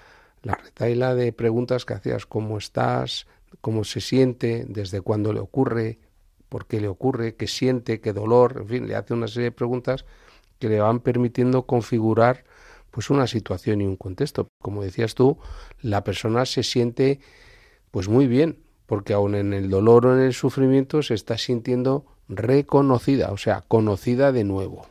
la 0.42 0.56
retaila 0.56 1.14
de 1.14 1.34
preguntas 1.34 1.86
que 1.86 1.94
hacías, 1.94 2.26
cómo 2.26 2.58
estás, 2.58 3.28
cómo 3.62 3.84
se 3.84 4.02
siente, 4.02 4.66
desde 4.68 5.02
cuándo 5.02 5.34
le 5.34 5.42
ocurre, 5.42 6.00
por 6.50 6.66
qué 6.66 6.80
le 6.80 6.88
ocurre, 6.88 7.36
qué 7.36 7.48
siente, 7.48 8.00
qué 8.00 8.14
dolor, 8.14 8.58
en 8.62 8.68
fin, 8.68 8.88
le 8.88 8.96
hace 8.96 9.14
una 9.14 9.28
serie 9.28 9.50
de 9.50 9.52
preguntas 9.52 10.06
que 10.60 10.70
le 10.70 10.80
van 10.80 11.02
permitiendo 11.02 11.66
configurar 11.66 12.46
pues 12.92 13.10
una 13.10 13.28
situación 13.28 13.82
y 13.82 13.86
un 13.86 13.98
contexto. 13.98 14.48
Como 14.62 14.84
decías 14.84 15.16
tú, 15.16 15.38
la 15.82 16.04
persona 16.04 16.46
se 16.46 16.64
siente 16.64 17.20
pues 17.92 18.08
muy 18.08 18.28
bien, 18.28 18.60
porque 18.86 19.14
aun 19.14 19.36
en 19.36 19.54
el 19.54 19.70
dolor 19.70 20.06
o 20.06 20.16
en 20.16 20.24
el 20.24 20.34
sufrimiento 20.34 21.04
se 21.04 21.14
está 21.14 21.38
sintiendo 21.38 22.06
reconocida, 22.30 23.32
o 23.32 23.38
sea, 23.38 23.62
conocida 23.68 24.32
de 24.32 24.44
nuevo. 24.44 24.88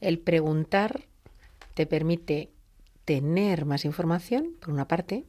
El 0.00 0.18
preguntar 0.18 1.07
te 1.78 1.86
permite 1.86 2.50
tener 3.04 3.64
más 3.64 3.84
información, 3.84 4.56
por 4.58 4.70
una 4.70 4.88
parte, 4.88 5.26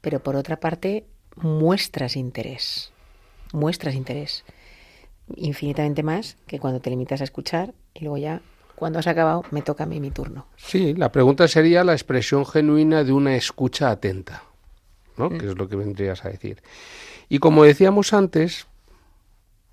pero 0.00 0.20
por 0.20 0.34
otra 0.34 0.58
parte 0.58 1.06
muestras 1.36 2.16
interés. 2.16 2.90
Muestras 3.52 3.94
interés. 3.94 4.44
Infinitamente 5.36 6.02
más 6.02 6.38
que 6.48 6.58
cuando 6.58 6.80
te 6.80 6.90
limitas 6.90 7.20
a 7.20 7.24
escuchar 7.24 7.72
y 7.94 8.00
luego 8.00 8.16
ya, 8.16 8.42
cuando 8.74 8.98
has 8.98 9.06
acabado, 9.06 9.44
me 9.52 9.62
toca 9.62 9.84
a 9.84 9.86
mí 9.86 10.00
mi 10.00 10.10
turno. 10.10 10.48
Sí, 10.56 10.92
la 10.94 11.12
pregunta 11.12 11.46
sería 11.46 11.84
la 11.84 11.92
expresión 11.92 12.44
genuina 12.44 13.04
de 13.04 13.12
una 13.12 13.36
escucha 13.36 13.88
atenta, 13.92 14.42
¿no? 15.16 15.28
Que 15.28 15.46
es 15.46 15.56
lo 15.56 15.68
que 15.68 15.76
vendrías 15.76 16.24
a 16.24 16.30
decir. 16.30 16.64
Y 17.28 17.38
como 17.38 17.62
decíamos 17.62 18.12
antes, 18.12 18.66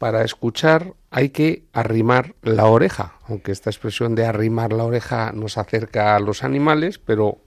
para 0.04 0.26
escuchar 0.26 0.96
hay 1.12 1.30
que 1.30 1.64
arrimar 1.72 2.36
la 2.42 2.66
oreja, 2.66 3.20
aunque 3.26 3.54
esta 3.54 3.70
expresión 3.70 4.16
de 4.16 4.26
arrimar 4.26 4.74
la 4.74 4.84
oreja 4.84 5.32
nos 5.32 5.58
acerca 5.58 6.18
a 6.18 6.20
los 6.20 6.44
animales, 6.44 7.00
pero 7.00 7.38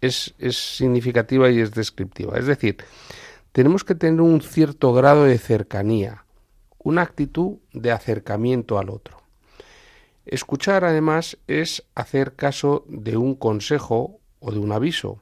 es, 0.00 0.32
significativa 0.52 1.50
y 1.50 1.58
es 1.58 1.72
descriptiva. 1.72 2.38
Es 2.38 2.46
decir, 2.46 2.76
tenemos 3.50 3.82
que 3.82 3.96
tener 3.96 4.20
un 4.20 4.40
cierto 4.42 4.92
grado 4.92 5.24
de 5.24 5.38
cercanía, 5.38 6.24
una 6.78 7.02
actitud 7.02 7.56
de 7.72 7.90
acercamiento 7.90 8.78
al 8.78 8.90
otro. 8.90 9.20
Escuchar, 10.24 10.84
además, 10.84 11.36
es 11.48 11.82
hacer 11.96 12.36
caso 12.36 12.84
de 12.86 13.16
un 13.16 13.34
consejo 13.34 14.20
o 14.38 14.52
de 14.52 14.60
un 14.60 14.70
aviso. 14.70 15.20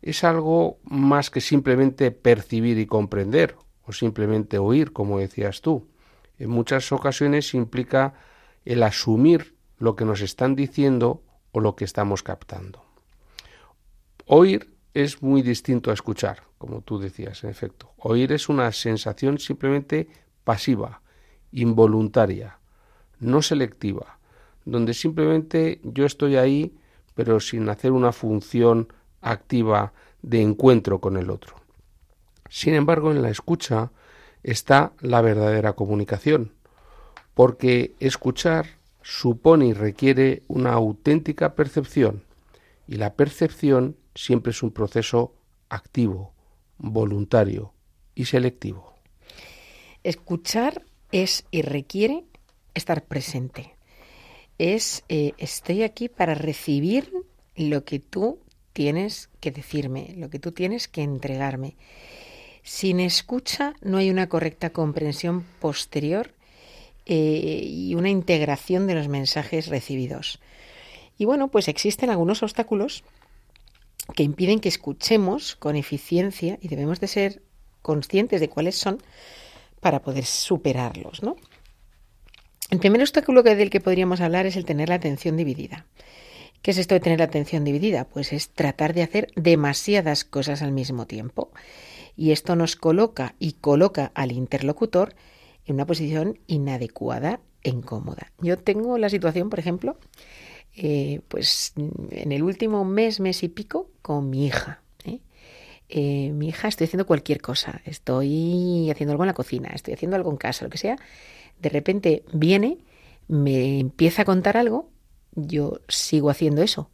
Es 0.00 0.22
algo 0.22 0.78
más 0.84 1.30
que 1.30 1.40
simplemente 1.40 2.12
percibir 2.12 2.78
y 2.78 2.86
comprender, 2.86 3.56
o 3.84 3.92
simplemente 3.92 4.58
oír, 4.58 4.92
como 4.92 5.18
decías 5.18 5.60
tú. 5.60 5.88
En 6.38 6.50
muchas 6.50 6.90
ocasiones 6.92 7.54
implica 7.54 8.14
el 8.64 8.82
asumir 8.82 9.54
lo 9.78 9.96
que 9.96 10.04
nos 10.04 10.20
están 10.20 10.56
diciendo 10.56 11.22
o 11.52 11.60
lo 11.60 11.76
que 11.76 11.84
estamos 11.84 12.22
captando. 12.22 12.84
Oír 14.26 14.74
es 14.94 15.22
muy 15.22 15.42
distinto 15.42 15.90
a 15.90 15.94
escuchar, 15.94 16.44
como 16.58 16.80
tú 16.80 16.98
decías, 16.98 17.44
en 17.44 17.50
efecto. 17.50 17.92
Oír 17.98 18.32
es 18.32 18.48
una 18.48 18.72
sensación 18.72 19.38
simplemente 19.38 20.08
pasiva, 20.44 21.02
involuntaria, 21.52 22.58
no 23.20 23.42
selectiva, 23.42 24.18
donde 24.64 24.94
simplemente 24.94 25.80
yo 25.82 26.06
estoy 26.06 26.36
ahí, 26.36 26.76
pero 27.14 27.38
sin 27.40 27.68
hacer 27.68 27.92
una 27.92 28.12
función 28.12 28.88
activa 29.20 29.92
de 30.22 30.42
encuentro 30.42 31.00
con 31.00 31.16
el 31.16 31.30
otro. 31.30 31.56
Sin 32.48 32.74
embargo, 32.74 33.10
en 33.10 33.22
la 33.22 33.30
escucha 33.30 33.90
está 34.44 34.92
la 35.00 35.20
verdadera 35.22 35.72
comunicación, 35.72 36.52
porque 37.34 37.94
escuchar 37.98 38.66
supone 39.02 39.66
y 39.66 39.72
requiere 39.72 40.42
una 40.46 40.72
auténtica 40.72 41.54
percepción, 41.54 42.22
y 42.86 42.96
la 42.96 43.14
percepción 43.14 43.96
siempre 44.14 44.50
es 44.50 44.62
un 44.62 44.70
proceso 44.70 45.34
activo, 45.68 46.32
voluntario 46.78 47.72
y 48.14 48.26
selectivo. 48.26 48.94
Escuchar 50.04 50.84
es 51.10 51.46
y 51.50 51.62
requiere 51.62 52.24
estar 52.74 53.04
presente. 53.04 53.74
Es 54.58 55.02
eh, 55.08 55.32
estoy 55.38 55.82
aquí 55.82 56.08
para 56.08 56.34
recibir 56.34 57.12
lo 57.56 57.84
que 57.84 57.98
tú 57.98 58.38
tienes 58.72 59.30
que 59.40 59.50
decirme, 59.50 60.14
lo 60.16 60.28
que 60.30 60.38
tú 60.38 60.52
tienes 60.52 60.88
que 60.88 61.02
entregarme. 61.02 61.76
Sin 62.64 62.98
escucha 62.98 63.74
no 63.82 63.98
hay 63.98 64.10
una 64.10 64.28
correcta 64.30 64.70
comprensión 64.70 65.42
posterior 65.60 66.32
eh, 67.04 67.60
y 67.62 67.94
una 67.94 68.08
integración 68.08 68.86
de 68.86 68.94
los 68.94 69.06
mensajes 69.06 69.68
recibidos. 69.68 70.40
Y 71.18 71.26
bueno, 71.26 71.48
pues 71.48 71.68
existen 71.68 72.08
algunos 72.08 72.42
obstáculos 72.42 73.04
que 74.16 74.22
impiden 74.22 74.60
que 74.60 74.70
escuchemos 74.70 75.56
con 75.56 75.76
eficiencia 75.76 76.58
y 76.60 76.68
debemos 76.68 77.00
de 77.00 77.08
ser 77.08 77.42
conscientes 77.82 78.40
de 78.40 78.48
cuáles 78.48 78.76
son 78.76 79.02
para 79.80 80.00
poder 80.00 80.24
superarlos, 80.24 81.22
¿no? 81.22 81.36
El 82.70 82.78
primer 82.78 83.02
obstáculo 83.02 83.42
del 83.42 83.68
que 83.68 83.80
podríamos 83.80 84.22
hablar 84.22 84.46
es 84.46 84.56
el 84.56 84.64
tener 84.64 84.88
la 84.88 84.94
atención 84.94 85.36
dividida. 85.36 85.84
¿Qué 86.62 86.70
es 86.70 86.78
esto 86.78 86.94
de 86.94 87.00
tener 87.00 87.18
la 87.18 87.26
atención 87.26 87.62
dividida? 87.62 88.06
Pues 88.06 88.32
es 88.32 88.48
tratar 88.48 88.94
de 88.94 89.02
hacer 89.02 89.28
demasiadas 89.36 90.24
cosas 90.24 90.62
al 90.62 90.72
mismo 90.72 91.06
tiempo. 91.06 91.50
Y 92.16 92.30
esto 92.32 92.56
nos 92.56 92.76
coloca 92.76 93.34
y 93.38 93.52
coloca 93.52 94.12
al 94.14 94.32
interlocutor 94.32 95.14
en 95.66 95.74
una 95.76 95.86
posición 95.86 96.38
inadecuada 96.46 97.40
e 97.62 97.70
incómoda. 97.70 98.32
Yo 98.40 98.58
tengo 98.58 98.98
la 98.98 99.08
situación, 99.08 99.50
por 99.50 99.58
ejemplo, 99.58 99.96
eh, 100.76 101.20
pues 101.28 101.72
en 102.10 102.32
el 102.32 102.42
último 102.42 102.84
mes, 102.84 103.20
mes 103.20 103.42
y 103.42 103.48
pico, 103.48 103.90
con 104.02 104.30
mi 104.30 104.46
hija. 104.46 104.82
¿eh? 105.04 105.20
Eh, 105.88 106.30
mi 106.32 106.48
hija, 106.48 106.68
estoy 106.68 106.86
haciendo 106.86 107.06
cualquier 107.06 107.40
cosa, 107.40 107.80
estoy 107.84 108.90
haciendo 108.90 109.12
algo 109.12 109.24
en 109.24 109.28
la 109.28 109.34
cocina, 109.34 109.70
estoy 109.74 109.94
haciendo 109.94 110.16
algo 110.16 110.30
en 110.30 110.36
casa, 110.36 110.64
lo 110.64 110.70
que 110.70 110.78
sea. 110.78 110.96
De 111.60 111.68
repente 111.68 112.24
viene, 112.32 112.78
me 113.28 113.78
empieza 113.78 114.22
a 114.22 114.24
contar 114.24 114.56
algo, 114.56 114.90
yo 115.32 115.80
sigo 115.88 116.30
haciendo 116.30 116.62
eso, 116.62 116.90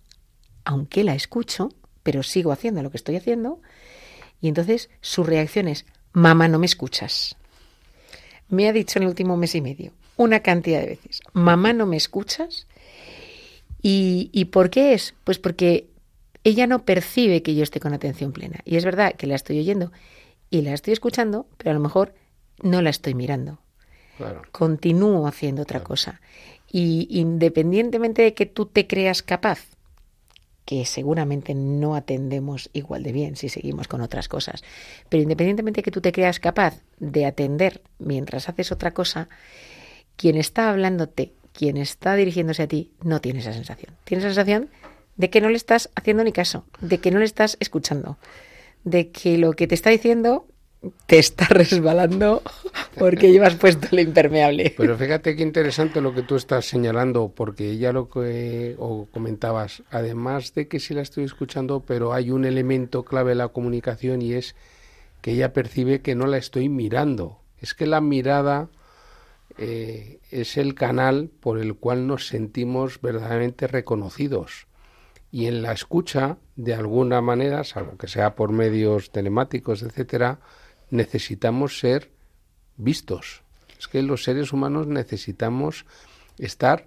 aunque 0.65 1.05
la 1.05 1.15
escucho, 1.15 1.71
pero 2.03 2.23
sigo 2.23 2.53
haciendo 2.53 2.83
lo 2.83 2.91
que 2.91 2.97
estoy 2.97 3.17
haciendo. 3.17 3.61
Y 4.40 4.48
entonces 4.48 4.90
su 5.00 5.24
reacción 5.24 5.68
es, 5.68 5.87
mamá, 6.12 6.48
no 6.48 6.59
me 6.59 6.66
escuchas. 6.66 7.37
Me 8.48 8.68
ha 8.68 8.72
dicho 8.72 8.98
en 8.98 9.05
el 9.05 9.09
último 9.09 9.37
mes 9.37 9.55
y 9.55 9.61
medio 9.61 9.92
una 10.16 10.40
cantidad 10.40 10.81
de 10.81 10.87
veces, 10.87 11.22
mamá, 11.33 11.72
no 11.72 11.87
me 11.87 11.96
escuchas. 11.96 12.66
¿Y, 13.81 14.29
¿Y 14.33 14.46
por 14.46 14.68
qué 14.68 14.92
es? 14.92 15.14
Pues 15.24 15.38
porque 15.38 15.88
ella 16.44 16.66
no 16.66 16.85
percibe 16.85 17.42
que 17.42 17.55
yo 17.55 17.62
esté 17.62 17.81
con 17.81 17.94
atención 17.94 18.33
plena. 18.33 18.61
Y 18.66 18.76
es 18.76 18.85
verdad 18.85 19.14
que 19.14 19.26
la 19.26 19.35
estoy 19.35 19.59
oyendo 19.59 19.92
y 20.50 20.62
la 20.62 20.74
estoy 20.74 20.92
escuchando, 20.92 21.46
pero 21.57 21.70
a 21.70 21.74
lo 21.74 21.81
mejor 21.81 22.14
no 22.62 22.83
la 22.83 22.90
estoy 22.90 23.14
mirando. 23.14 23.61
Claro. 24.18 24.42
Continúo 24.53 25.26
haciendo 25.26 25.62
otra 25.62 25.83
cosa. 25.83 26.20
Y 26.70 27.07
independientemente 27.11 28.22
de 28.22 28.35
que 28.35 28.46
tú 28.46 28.66
te 28.66 28.87
creas 28.87 29.22
capaz, 29.22 29.61
que 30.64 30.85
seguramente 30.85 31.55
no 31.55 31.94
atendemos 31.94 32.70
igual 32.73 33.03
de 33.03 33.12
bien 33.12 33.37
si 33.37 33.49
seguimos 33.49 33.88
con 33.88 34.01
otras 34.01 34.29
cosas, 34.29 34.62
pero 35.09 35.23
independientemente 35.23 35.79
de 35.79 35.83
que 35.83 35.90
tú 35.90 36.01
te 36.01 36.12
creas 36.12 36.38
capaz 36.38 36.83
de 36.99 37.27
atender 37.27 37.83
mientras 37.99 38.49
haces 38.49 38.70
otra 38.70 38.92
cosa, 38.92 39.29
quien 40.16 40.37
está 40.37 40.70
hablándote 40.70 41.33
quien 41.53 41.77
está 41.77 42.14
dirigiéndose 42.14 42.62
a 42.62 42.68
ti 42.68 42.90
no 43.03 43.20
tiene 43.20 43.40
esa 43.40 43.53
sensación. 43.53 43.94
Tiene 44.05 44.20
esa 44.20 44.31
sensación 44.31 44.70
de 45.16 45.31
que 45.31 45.40
no 45.40 45.51
le 45.51 45.57
estás 45.57 45.90
haciendo 45.94 46.25
ni 46.25 46.33
caso, 46.33 46.64
de 46.81 46.99
que 46.99 47.11
no 47.11 47.18
le 47.18 47.25
estás 47.25 47.57
escuchando, 47.61 48.18
de 48.85 49.11
que 49.11 49.38
lo 49.38 49.53
que 49.53 49.66
te 49.66 49.75
está 49.75 49.90
diciendo 49.90 50.46
te 51.07 51.19
está 51.19 51.45
resbalando 51.51 52.43
porque 52.99 53.31
llevas 53.31 53.55
puesto 53.57 53.88
el 53.93 54.01
impermeable. 54.01 54.75
Pero 54.77 54.97
fíjate 54.97 55.37
qué 55.37 55.43
interesante 55.43 56.01
lo 56.01 56.14
que 56.14 56.23
tú 56.23 56.37
estás 56.37 56.66
señalando, 56.66 57.33
porque 57.35 57.77
ya 57.77 57.93
lo 57.93 58.09
que 58.09 58.77
o 58.79 59.07
comentabas, 59.11 59.83
además 59.90 60.55
de 60.55 60.69
que 60.69 60.81
sí 60.81 60.95
la 60.95 61.03
estoy 61.03 61.25
escuchando, 61.25 61.81
pero 61.81 62.12
hay 62.12 62.31
un 62.31 62.45
elemento 62.45 63.05
clave 63.05 63.31
de 63.31 63.37
la 63.37 63.49
comunicación 63.49 64.23
y 64.23 64.35
es 64.35 64.55
que 65.21 65.33
ella 65.33 65.53
percibe 65.53 66.01
que 66.01 66.14
no 66.14 66.27
la 66.27 66.38
estoy 66.38 66.69
mirando. 66.69 67.40
Es 67.59 67.75
que 67.75 67.87
la 67.87 68.01
mirada 68.01 68.71
eh, 69.59 70.21
es 70.31 70.57
el 70.57 70.75
canal 70.75 71.31
por 71.40 71.59
el 71.59 71.75
cual 71.75 72.07
nos 72.07 72.27
sentimos 72.27 73.01
verdaderamente 73.03 73.66
reconocidos. 73.66 74.66
Y 75.31 75.47
en 75.47 75.62
la 75.62 75.73
escucha, 75.73 76.38
de 76.57 76.75
alguna 76.75 77.21
manera, 77.21 77.62
salvo 77.64 77.97
que 77.97 78.09
sea 78.09 78.35
por 78.35 78.51
medios 78.51 79.11
telemáticos, 79.11 79.83
etcétera, 79.83 80.40
necesitamos 80.90 81.79
ser 81.79 82.11
vistos. 82.76 83.42
Es 83.79 83.88
que 83.88 84.03
los 84.03 84.24
seres 84.24 84.53
humanos 84.53 84.87
necesitamos 84.87 85.87
estar 86.38 86.87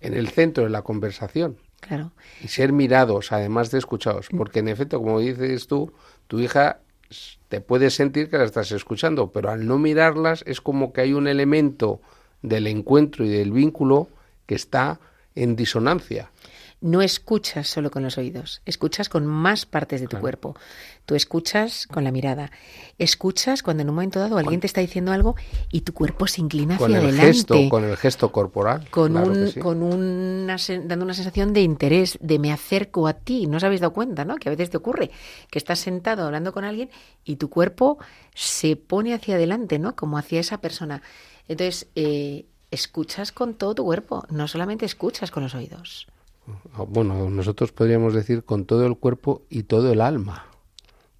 en 0.00 0.14
el 0.14 0.28
centro 0.28 0.64
de 0.64 0.70
la 0.70 0.82
conversación. 0.82 1.56
Claro. 1.80 2.12
Y 2.42 2.48
ser 2.48 2.72
mirados, 2.72 3.32
además 3.32 3.70
de 3.70 3.78
escuchados. 3.78 4.28
Porque 4.36 4.60
en 4.60 4.68
efecto, 4.68 4.98
como 4.98 5.20
dices 5.20 5.66
tú, 5.66 5.92
tu 6.26 6.40
hija 6.40 6.80
te 7.48 7.60
puedes 7.60 7.94
sentir 7.94 8.30
que 8.30 8.38
la 8.38 8.44
estás 8.44 8.72
escuchando, 8.72 9.30
pero 9.30 9.50
al 9.50 9.66
no 9.66 9.78
mirarlas 9.78 10.42
es 10.46 10.60
como 10.60 10.92
que 10.92 11.02
hay 11.02 11.12
un 11.12 11.28
elemento 11.28 12.00
del 12.42 12.66
encuentro 12.66 13.24
y 13.24 13.28
del 13.28 13.52
vínculo 13.52 14.08
que 14.46 14.54
está 14.54 14.98
en 15.34 15.56
disonancia. 15.56 16.30
No 16.84 17.00
escuchas 17.00 17.66
solo 17.66 17.90
con 17.90 18.02
los 18.02 18.18
oídos, 18.18 18.60
escuchas 18.66 19.08
con 19.08 19.24
más 19.24 19.64
partes 19.64 20.02
de 20.02 20.06
tu 20.06 20.18
cuerpo. 20.18 20.54
Tú 21.06 21.14
escuchas 21.14 21.86
con 21.86 22.04
la 22.04 22.10
mirada, 22.10 22.50
escuchas 22.98 23.62
cuando 23.62 23.82
en 23.82 23.88
un 23.88 23.94
momento 23.94 24.20
dado 24.20 24.36
alguien 24.36 24.60
te 24.60 24.66
está 24.66 24.82
diciendo 24.82 25.10
algo 25.10 25.34
y 25.72 25.80
tu 25.80 25.94
cuerpo 25.94 26.26
se 26.26 26.42
inclina 26.42 26.74
hacia 26.74 26.86
Con 26.86 26.94
el 26.96 27.04
adelante. 27.04 27.26
gesto, 27.26 27.68
con 27.70 27.84
el 27.84 27.96
gesto 27.96 28.30
corporal. 28.30 28.86
con 28.90 29.12
claro 29.12 29.28
un, 29.28 29.48
sí. 29.48 29.60
con 29.60 29.82
una 29.82 30.58
dando 30.84 31.06
una 31.06 31.14
sensación 31.14 31.54
de 31.54 31.62
interés, 31.62 32.18
de 32.20 32.38
me 32.38 32.52
acerco 32.52 33.08
a 33.08 33.14
ti. 33.14 33.46
No 33.46 33.56
os 33.56 33.64
habéis 33.64 33.80
dado 33.80 33.94
cuenta, 33.94 34.26
¿no? 34.26 34.36
Que 34.36 34.50
a 34.50 34.52
veces 34.52 34.68
te 34.68 34.76
ocurre 34.76 35.10
que 35.50 35.58
estás 35.58 35.78
sentado 35.78 36.26
hablando 36.26 36.52
con 36.52 36.64
alguien 36.64 36.90
y 37.24 37.36
tu 37.36 37.48
cuerpo 37.48 37.96
se 38.34 38.76
pone 38.76 39.14
hacia 39.14 39.36
adelante, 39.36 39.78
¿no? 39.78 39.96
Como 39.96 40.18
hacia 40.18 40.38
esa 40.38 40.58
persona. 40.58 41.00
Entonces, 41.48 41.86
eh, 41.94 42.44
escuchas 42.70 43.32
con 43.32 43.54
todo 43.54 43.74
tu 43.74 43.84
cuerpo, 43.84 44.26
no 44.28 44.48
solamente 44.48 44.84
escuchas 44.84 45.30
con 45.30 45.44
los 45.44 45.54
oídos. 45.54 46.08
Ah, 46.74 46.84
Bueno, 46.86 47.30
nosotros 47.30 47.72
podríamos 47.72 48.14
decir 48.14 48.44
con 48.44 48.64
todo 48.64 48.86
el 48.86 48.96
cuerpo 48.96 49.42
y 49.48 49.64
todo 49.64 49.92
el 49.92 50.00
alma. 50.00 50.46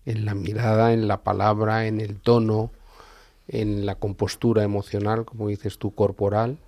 En 0.05 0.25
la 0.25 0.35
mirada, 0.35 0.93
en 0.93 1.09
la 1.09 1.23
palabra, 1.23 1.87
en 1.87 2.01
el 2.01 2.21
tono, 2.21 2.71
en 3.49 3.87
la 3.87 3.95
compostura 3.95 4.63
emocional, 4.63 5.25
como 5.25 5.49
dices 5.49 5.79
tú, 5.79 5.95
corporal. 5.95 6.59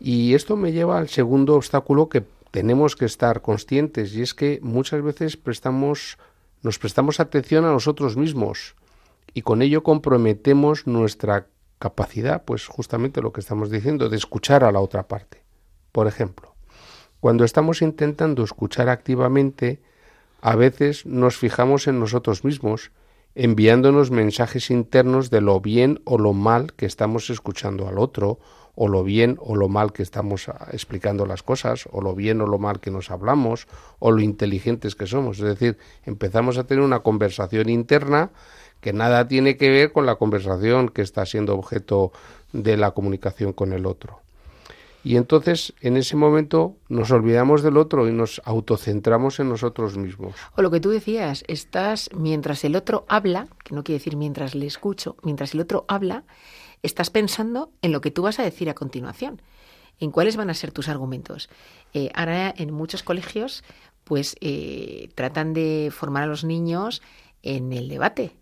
Y 0.00 0.34
esto 0.34 0.56
me 0.56 0.72
lleva 0.72 0.98
al 0.98 1.08
segundo 1.08 1.54
obstáculo 1.54 2.08
que 2.08 2.24
tenemos 2.50 2.96
que 2.96 3.04
estar 3.04 3.40
conscientes 3.42 4.14
y 4.14 4.22
es 4.22 4.34
que 4.34 4.58
muchas 4.62 5.02
veces 5.02 5.36
prestamos 5.36 6.18
nos 6.62 6.78
prestamos 6.78 7.18
atención 7.18 7.64
a 7.64 7.72
nosotros 7.72 8.16
mismos 8.16 8.76
y 9.34 9.42
con 9.42 9.62
ello 9.62 9.82
comprometemos 9.82 10.86
nuestra 10.86 11.46
capacidad, 11.78 12.44
pues 12.44 12.66
justamente 12.66 13.20
lo 13.20 13.32
que 13.32 13.40
estamos 13.40 13.70
diciendo, 13.70 14.08
de 14.08 14.16
escuchar 14.16 14.62
a 14.62 14.70
la 14.70 14.78
otra 14.78 15.08
parte. 15.08 15.42
Por 15.90 16.06
ejemplo, 16.06 16.51
cuando 17.22 17.44
estamos 17.44 17.82
intentando 17.82 18.42
escuchar 18.42 18.88
activamente, 18.88 19.78
a 20.40 20.56
veces 20.56 21.06
nos 21.06 21.36
fijamos 21.36 21.86
en 21.86 22.00
nosotros 22.00 22.44
mismos, 22.44 22.90
enviándonos 23.36 24.10
mensajes 24.10 24.72
internos 24.72 25.30
de 25.30 25.40
lo 25.40 25.60
bien 25.60 26.00
o 26.04 26.18
lo 26.18 26.32
mal 26.32 26.72
que 26.72 26.84
estamos 26.84 27.30
escuchando 27.30 27.86
al 27.86 28.00
otro, 28.00 28.40
o 28.74 28.88
lo 28.88 29.04
bien 29.04 29.38
o 29.38 29.54
lo 29.54 29.68
mal 29.68 29.92
que 29.92 30.02
estamos 30.02 30.48
ah, 30.48 30.66
explicando 30.72 31.24
las 31.24 31.44
cosas, 31.44 31.88
o 31.92 32.00
lo 32.00 32.16
bien 32.16 32.40
o 32.40 32.46
lo 32.48 32.58
mal 32.58 32.80
que 32.80 32.90
nos 32.90 33.08
hablamos, 33.12 33.68
o 34.00 34.10
lo 34.10 34.20
inteligentes 34.20 34.96
que 34.96 35.06
somos. 35.06 35.38
Es 35.38 35.44
decir, 35.44 35.78
empezamos 36.04 36.58
a 36.58 36.64
tener 36.64 36.82
una 36.82 37.04
conversación 37.04 37.68
interna 37.68 38.32
que 38.80 38.92
nada 38.92 39.28
tiene 39.28 39.56
que 39.56 39.70
ver 39.70 39.92
con 39.92 40.06
la 40.06 40.16
conversación 40.16 40.88
que 40.88 41.02
está 41.02 41.24
siendo 41.24 41.54
objeto 41.54 42.10
de 42.52 42.76
la 42.76 42.90
comunicación 42.90 43.52
con 43.52 43.72
el 43.72 43.86
otro. 43.86 44.21
Y 45.04 45.16
entonces, 45.16 45.74
en 45.80 45.96
ese 45.96 46.16
momento, 46.16 46.76
nos 46.88 47.10
olvidamos 47.10 47.62
del 47.62 47.76
otro 47.76 48.08
y 48.08 48.12
nos 48.12 48.40
autocentramos 48.44 49.40
en 49.40 49.48
nosotros 49.48 49.96
mismos. 49.96 50.34
O 50.56 50.62
lo 50.62 50.70
que 50.70 50.80
tú 50.80 50.90
decías, 50.90 51.44
estás 51.48 52.08
mientras 52.14 52.64
el 52.64 52.76
otro 52.76 53.04
habla, 53.08 53.48
que 53.64 53.74
no 53.74 53.82
quiere 53.82 53.98
decir 53.98 54.16
mientras 54.16 54.54
le 54.54 54.66
escucho, 54.66 55.16
mientras 55.22 55.54
el 55.54 55.60
otro 55.60 55.84
habla, 55.88 56.24
estás 56.82 57.10
pensando 57.10 57.70
en 57.82 57.92
lo 57.92 58.00
que 58.00 58.10
tú 58.10 58.22
vas 58.22 58.38
a 58.38 58.44
decir 58.44 58.70
a 58.70 58.74
continuación, 58.74 59.42
en 59.98 60.10
cuáles 60.12 60.36
van 60.36 60.50
a 60.50 60.54
ser 60.54 60.70
tus 60.70 60.88
argumentos. 60.88 61.48
Eh, 61.94 62.10
ahora 62.14 62.54
en 62.56 62.72
muchos 62.72 63.02
colegios, 63.02 63.64
pues 64.04 64.36
eh, 64.40 65.10
tratan 65.14 65.52
de 65.52 65.90
formar 65.92 66.24
a 66.24 66.26
los 66.26 66.44
niños 66.44 67.02
en 67.42 67.72
el 67.72 67.88
debate. 67.88 68.36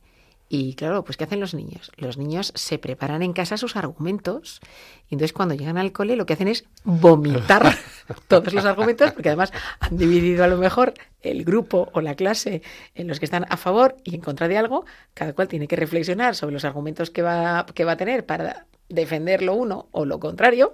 Y 0.52 0.74
claro, 0.74 1.04
pues 1.04 1.16
¿qué 1.16 1.22
hacen 1.22 1.38
los 1.38 1.54
niños? 1.54 1.92
Los 1.96 2.18
niños 2.18 2.52
se 2.56 2.76
preparan 2.80 3.22
en 3.22 3.32
casa 3.32 3.56
sus 3.56 3.76
argumentos 3.76 4.60
y 5.08 5.14
entonces 5.14 5.32
cuando 5.32 5.54
llegan 5.54 5.78
al 5.78 5.92
cole 5.92 6.16
lo 6.16 6.26
que 6.26 6.32
hacen 6.32 6.48
es 6.48 6.64
vomitar 6.82 7.72
todos 8.26 8.52
los 8.52 8.64
argumentos 8.64 9.12
porque 9.12 9.28
además 9.28 9.52
han 9.78 9.96
dividido 9.96 10.42
a 10.42 10.48
lo 10.48 10.56
mejor 10.56 10.92
el 11.22 11.44
grupo 11.44 11.88
o 11.92 12.00
la 12.00 12.16
clase 12.16 12.62
en 12.96 13.06
los 13.06 13.20
que 13.20 13.26
están 13.26 13.46
a 13.48 13.56
favor 13.56 13.96
y 14.02 14.16
en 14.16 14.22
contra 14.22 14.48
de 14.48 14.58
algo, 14.58 14.86
cada 15.14 15.34
cual 15.34 15.46
tiene 15.46 15.68
que 15.68 15.76
reflexionar 15.76 16.34
sobre 16.34 16.52
los 16.52 16.64
argumentos 16.64 17.10
que 17.10 17.22
va, 17.22 17.64
que 17.72 17.84
va 17.84 17.92
a 17.92 17.96
tener 17.96 18.26
para 18.26 18.66
defender 18.90 19.42
lo 19.42 19.54
uno 19.54 19.88
o 19.92 20.04
lo 20.04 20.20
contrario. 20.20 20.72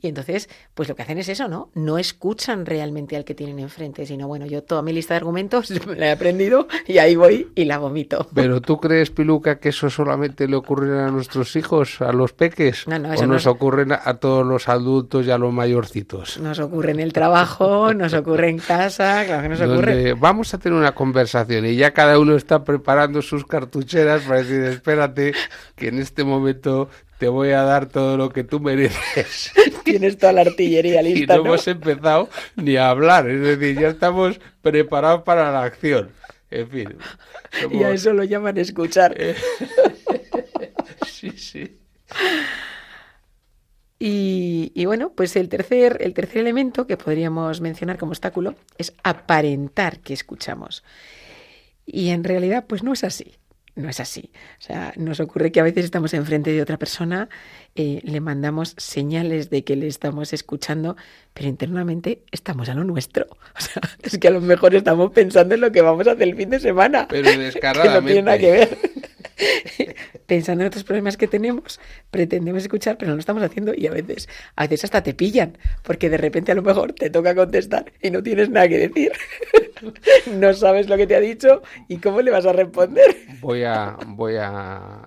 Y 0.00 0.08
entonces, 0.08 0.48
pues 0.74 0.88
lo 0.88 0.96
que 0.96 1.02
hacen 1.02 1.18
es 1.18 1.28
eso, 1.28 1.46
¿no? 1.46 1.70
No 1.74 1.96
escuchan 1.96 2.66
realmente 2.66 3.16
al 3.16 3.24
que 3.24 3.36
tienen 3.36 3.60
enfrente, 3.60 4.04
sino 4.04 4.26
bueno, 4.26 4.46
yo 4.46 4.64
toda 4.64 4.82
mi 4.82 4.92
lista 4.92 5.14
de 5.14 5.18
argumentos 5.18 5.70
me 5.86 5.94
la 5.94 6.06
he 6.06 6.10
aprendido 6.10 6.66
y 6.88 6.98
ahí 6.98 7.14
voy 7.14 7.52
y 7.54 7.64
la 7.66 7.78
vomito. 7.78 8.26
Pero 8.34 8.60
tú 8.60 8.80
crees, 8.80 9.10
Piluca, 9.10 9.60
que 9.60 9.68
eso 9.68 9.88
solamente 9.90 10.48
le 10.48 10.56
ocurre 10.56 11.00
a 11.02 11.06
nuestros 11.08 11.54
hijos, 11.54 12.00
a 12.00 12.12
los 12.12 12.32
peques, 12.32 12.88
No, 12.88 12.98
no, 12.98 13.10
o 13.10 13.12
eso 13.12 13.26
no 13.26 13.34
nos 13.34 13.42
es- 13.42 13.46
ocurren 13.46 13.92
a, 13.92 14.14
todos 14.14 14.44
los 14.44 14.68
adultos 14.68 15.24
y 15.26 15.30
a 15.30 15.38
los 15.38 15.52
mayorcitos. 15.52 16.38
Nos 16.40 16.58
ocurre 16.58 16.90
en 16.90 16.98
el 17.00 17.12
trabajo, 17.12 17.94
nos 17.94 18.12
ocurre 18.12 18.48
en 18.48 18.58
casa, 18.58 19.24
claro 19.24 19.42
que 19.42 19.48
nos 19.50 19.60
ocurre. 19.60 19.94
Donde 19.94 20.14
vamos 20.14 20.52
a 20.52 20.58
tener 20.58 20.76
una 20.76 20.92
conversación 20.96 21.64
y 21.66 21.76
ya 21.76 21.92
cada 21.92 22.18
uno 22.18 22.34
está 22.34 22.64
preparando 22.64 23.22
sus 23.22 23.46
cartucheras 23.46 24.22
para 24.22 24.42
decir, 24.42 24.62
espérate, 24.64 25.32
que 25.76 25.88
en 25.88 26.00
este 26.00 26.24
momento 26.24 26.88
te 27.22 27.28
voy 27.28 27.50
a 27.50 27.62
dar 27.62 27.86
todo 27.86 28.16
lo 28.16 28.30
que 28.30 28.42
tú 28.42 28.58
mereces. 28.58 29.52
Tienes 29.84 30.18
toda 30.18 30.32
la 30.32 30.40
artillería 30.40 31.02
y 31.06 31.14
lista, 31.14 31.36
no 31.36 31.44
¿no? 31.44 31.50
hemos 31.50 31.68
empezado 31.68 32.28
ni 32.56 32.74
a 32.74 32.90
hablar, 32.90 33.30
es 33.30 33.40
decir, 33.40 33.78
ya 33.78 33.90
estamos 33.90 34.40
preparados 34.60 35.22
para 35.22 35.52
la 35.52 35.62
acción. 35.62 36.10
En 36.50 36.68
fin. 36.68 36.96
Y 37.70 37.84
a 37.84 37.92
eso 37.92 38.12
lo 38.12 38.24
llaman 38.24 38.58
escuchar. 38.58 39.16
Sí, 41.06 41.30
sí. 41.36 41.78
Y, 44.00 44.72
y 44.74 44.84
bueno, 44.86 45.12
pues 45.14 45.36
el 45.36 45.48
tercer, 45.48 45.98
el 46.00 46.14
tercer 46.14 46.38
elemento 46.38 46.88
que 46.88 46.96
podríamos 46.96 47.60
mencionar 47.60 47.98
como 47.98 48.10
obstáculo 48.10 48.56
es 48.78 48.92
aparentar 49.04 50.00
que 50.00 50.12
escuchamos. 50.12 50.82
Y 51.86 52.08
en 52.08 52.24
realidad, 52.24 52.64
pues 52.66 52.82
no 52.82 52.92
es 52.92 53.04
así. 53.04 53.36
No 53.74 53.88
es 53.88 54.00
así. 54.00 54.30
O 54.58 54.62
sea, 54.62 54.92
nos 54.96 55.18
ocurre 55.20 55.50
que 55.50 55.60
a 55.60 55.62
veces 55.62 55.86
estamos 55.86 56.12
enfrente 56.12 56.52
de 56.52 56.60
otra 56.60 56.78
persona, 56.78 57.30
eh, 57.74 58.00
le 58.04 58.20
mandamos 58.20 58.74
señales 58.76 59.48
de 59.48 59.64
que 59.64 59.76
le 59.76 59.86
estamos 59.86 60.34
escuchando, 60.34 60.96
pero 61.32 61.48
internamente 61.48 62.22
estamos 62.32 62.68
a 62.68 62.74
lo 62.74 62.84
nuestro. 62.84 63.26
O 63.54 63.60
sea, 63.60 63.82
es 64.02 64.18
que 64.18 64.28
a 64.28 64.30
lo 64.30 64.40
mejor 64.40 64.74
estamos 64.74 65.12
pensando 65.12 65.54
en 65.54 65.60
lo 65.60 65.70
que 65.72 65.82
vamos 65.82 66.06
a 66.06 66.12
hacer 66.12 66.28
el 66.28 66.36
fin 66.36 66.50
de 66.50 66.58
semana. 66.58 67.06
Pero 67.08 67.22
que 67.30 67.36
no 67.36 68.02
tiene 68.02 68.22
nada 68.22 68.38
descaradamente. 68.38 68.38
que 68.38 68.50
ver. 68.50 68.78
Pensando 70.26 70.62
en 70.62 70.68
otros 70.68 70.84
problemas 70.84 71.16
que 71.16 71.28
tenemos, 71.28 71.80
pretendemos 72.10 72.62
escuchar, 72.62 72.96
pero 72.98 73.10
no 73.10 73.16
lo 73.16 73.20
estamos 73.20 73.42
haciendo 73.42 73.72
y 73.74 73.86
a 73.86 73.90
veces, 73.90 74.28
a 74.56 74.62
veces 74.64 74.84
hasta 74.84 75.02
te 75.02 75.14
pillan, 75.14 75.58
porque 75.82 76.10
de 76.10 76.18
repente 76.18 76.52
a 76.52 76.54
lo 76.54 76.62
mejor 76.62 76.92
te 76.92 77.10
toca 77.10 77.34
contestar 77.34 77.92
y 78.00 78.10
no 78.10 78.22
tienes 78.22 78.50
nada 78.50 78.68
que 78.68 78.78
decir. 78.78 79.12
No 80.32 80.54
sabes 80.54 80.88
lo 80.88 80.96
que 80.96 81.08
te 81.08 81.16
ha 81.16 81.20
dicho 81.20 81.60
y 81.88 81.96
cómo 81.96 82.22
le 82.22 82.30
vas 82.30 82.46
a 82.46 82.52
responder. 82.52 83.16
Voy 83.40 83.64
a, 83.64 83.96
voy 84.06 84.36
a, 84.36 85.02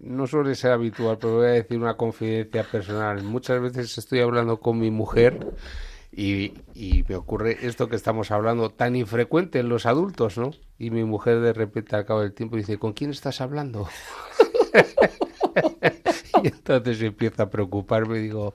no 0.00 0.26
suele 0.28 0.54
ser 0.54 0.70
habitual, 0.70 1.18
pero 1.18 1.36
voy 1.36 1.46
a 1.46 1.50
decir 1.50 1.78
una 1.78 1.96
confidencia 1.96 2.62
personal. 2.62 3.22
Muchas 3.24 3.60
veces 3.60 3.98
estoy 3.98 4.20
hablando 4.20 4.60
con 4.60 4.78
mi 4.78 4.92
mujer 4.92 5.38
y, 6.12 6.52
y 6.74 7.04
me 7.08 7.16
ocurre 7.16 7.66
esto 7.66 7.88
que 7.88 7.96
estamos 7.96 8.30
hablando 8.30 8.70
tan 8.70 8.94
infrecuente 8.96 9.58
en 9.60 9.68
los 9.68 9.86
adultos, 9.86 10.36
¿no? 10.38 10.50
Y 10.78 10.90
mi 10.90 11.04
mujer 11.04 11.40
de 11.40 11.52
repente 11.54 11.96
al 11.96 12.04
cabo 12.04 12.20
del 12.20 12.34
tiempo 12.34 12.56
dice, 12.56 12.78
¿con 12.78 12.92
quién 12.92 13.10
estás 13.10 13.40
hablando? 13.40 13.88
y 16.42 16.48
entonces 16.48 17.00
empiezo 17.02 17.42
a 17.42 17.50
preocuparme 17.50 18.18
y 18.18 18.22
digo, 18.22 18.54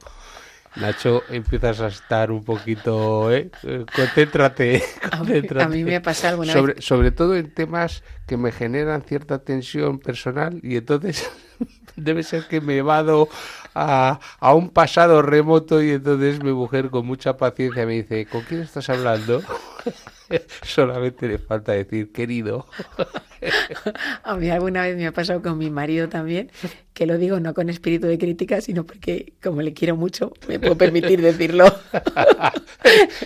Nacho, 0.75 1.23
empiezas 1.29 1.81
a 1.81 1.87
estar 1.87 2.31
un 2.31 2.43
poquito, 2.43 3.31
¿eh? 3.33 3.49
Concéntrate, 3.95 4.83
A 5.11 5.23
mí, 5.23 5.41
concéntrate. 5.41 5.63
a 5.63 5.67
mí 5.69 5.83
me 5.83 5.95
ha 5.95 6.01
pasado 6.01 6.31
alguna 6.33 6.53
sobre, 6.53 6.73
vez. 6.73 6.85
sobre 6.85 7.11
todo 7.11 7.35
en 7.35 7.53
temas 7.53 8.03
que 8.27 8.37
me 8.37 8.51
generan 8.51 9.01
cierta 9.03 9.43
tensión 9.43 9.99
personal 9.99 10.59
y 10.63 10.75
entonces 10.77 11.29
debe 11.95 12.23
ser 12.23 12.47
que 12.47 12.61
me 12.61 12.81
vado 12.81 13.29
a, 13.73 14.19
a 14.39 14.53
un 14.53 14.69
pasado 14.69 15.21
remoto 15.21 15.81
y 15.81 15.91
entonces 15.91 16.43
mi 16.43 16.51
mujer 16.51 16.89
con 16.89 17.05
mucha 17.05 17.37
paciencia 17.37 17.85
me 17.85 17.93
dice, 17.93 18.25
¿con 18.25 18.41
quién 18.41 18.61
estás 18.61 18.89
hablando? 18.89 19.41
Solamente 20.63 21.27
le 21.27 21.37
falta 21.37 21.71
decir, 21.71 22.11
querido. 22.11 22.67
A 24.23 24.35
mí 24.35 24.49
alguna 24.49 24.81
vez 24.81 24.97
me 24.97 25.07
ha 25.07 25.11
pasado 25.11 25.41
con 25.41 25.57
mi 25.57 25.69
marido 25.69 26.09
también, 26.09 26.51
que 26.93 27.05
lo 27.05 27.17
digo 27.17 27.39
no 27.39 27.53
con 27.53 27.69
espíritu 27.69 28.07
de 28.07 28.17
crítica, 28.17 28.61
sino 28.61 28.83
porque 28.83 29.33
como 29.41 29.61
le 29.61 29.73
quiero 29.73 29.95
mucho, 29.95 30.33
me 30.47 30.59
puedo 30.59 30.77
permitir 30.77 31.21
decirlo. 31.21 31.65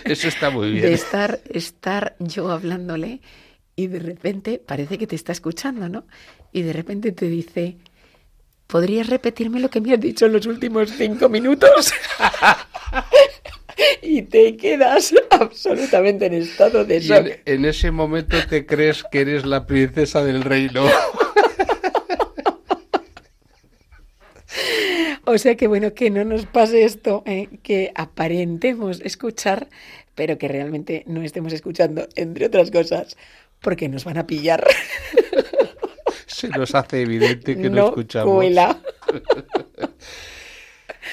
Eso 0.04 0.28
está 0.28 0.50
muy 0.50 0.66
de 0.66 0.72
bien. 0.72 0.92
estar, 0.92 1.40
estar 1.48 2.14
yo 2.18 2.50
hablándole 2.50 3.20
y 3.74 3.86
de 3.86 3.98
repente 4.00 4.58
parece 4.64 4.98
que 4.98 5.06
te 5.06 5.16
está 5.16 5.32
escuchando, 5.32 5.88
¿no? 5.88 6.04
Y 6.52 6.62
de 6.62 6.74
repente 6.74 7.12
te 7.12 7.26
dice, 7.26 7.78
¿podrías 8.72 9.06
repetirme 9.06 9.60
lo 9.60 9.68
que 9.68 9.82
me 9.82 9.92
has 9.92 10.00
dicho 10.00 10.24
en 10.24 10.32
los 10.32 10.46
últimos 10.46 10.90
cinco 10.96 11.28
minutos? 11.28 11.92
y 14.02 14.22
te 14.22 14.56
quedas 14.56 15.12
absolutamente 15.28 16.24
en 16.24 16.32
estado 16.32 16.82
de 16.82 17.00
shock. 17.00 17.26
en, 17.26 17.40
en 17.44 17.64
ese 17.66 17.90
momento 17.90 18.38
te 18.48 18.64
crees 18.64 19.04
que 19.12 19.20
eres 19.20 19.44
la 19.44 19.66
princesa 19.66 20.24
del 20.24 20.42
reino. 20.42 20.86
O 25.24 25.38
sea 25.38 25.54
que 25.54 25.68
bueno, 25.68 25.94
que 25.94 26.10
no 26.10 26.24
nos 26.24 26.46
pase 26.46 26.84
esto, 26.84 27.22
¿eh? 27.26 27.48
que 27.62 27.92
aparentemos 27.94 29.00
escuchar, 29.00 29.68
pero 30.16 30.36
que 30.36 30.48
realmente 30.48 31.04
no 31.06 31.22
estemos 31.22 31.52
escuchando, 31.52 32.06
entre 32.16 32.46
otras 32.46 32.70
cosas, 32.70 33.16
porque 33.60 33.88
nos 33.88 34.04
van 34.04 34.18
a 34.18 34.26
pillar. 34.26 34.66
Se 36.32 36.48
nos 36.48 36.74
hace 36.74 37.02
evidente 37.02 37.56
que 37.56 37.70
no, 37.70 37.76
no 37.76 37.88
escuchamos. 37.88 38.34
cuela. 38.34 38.80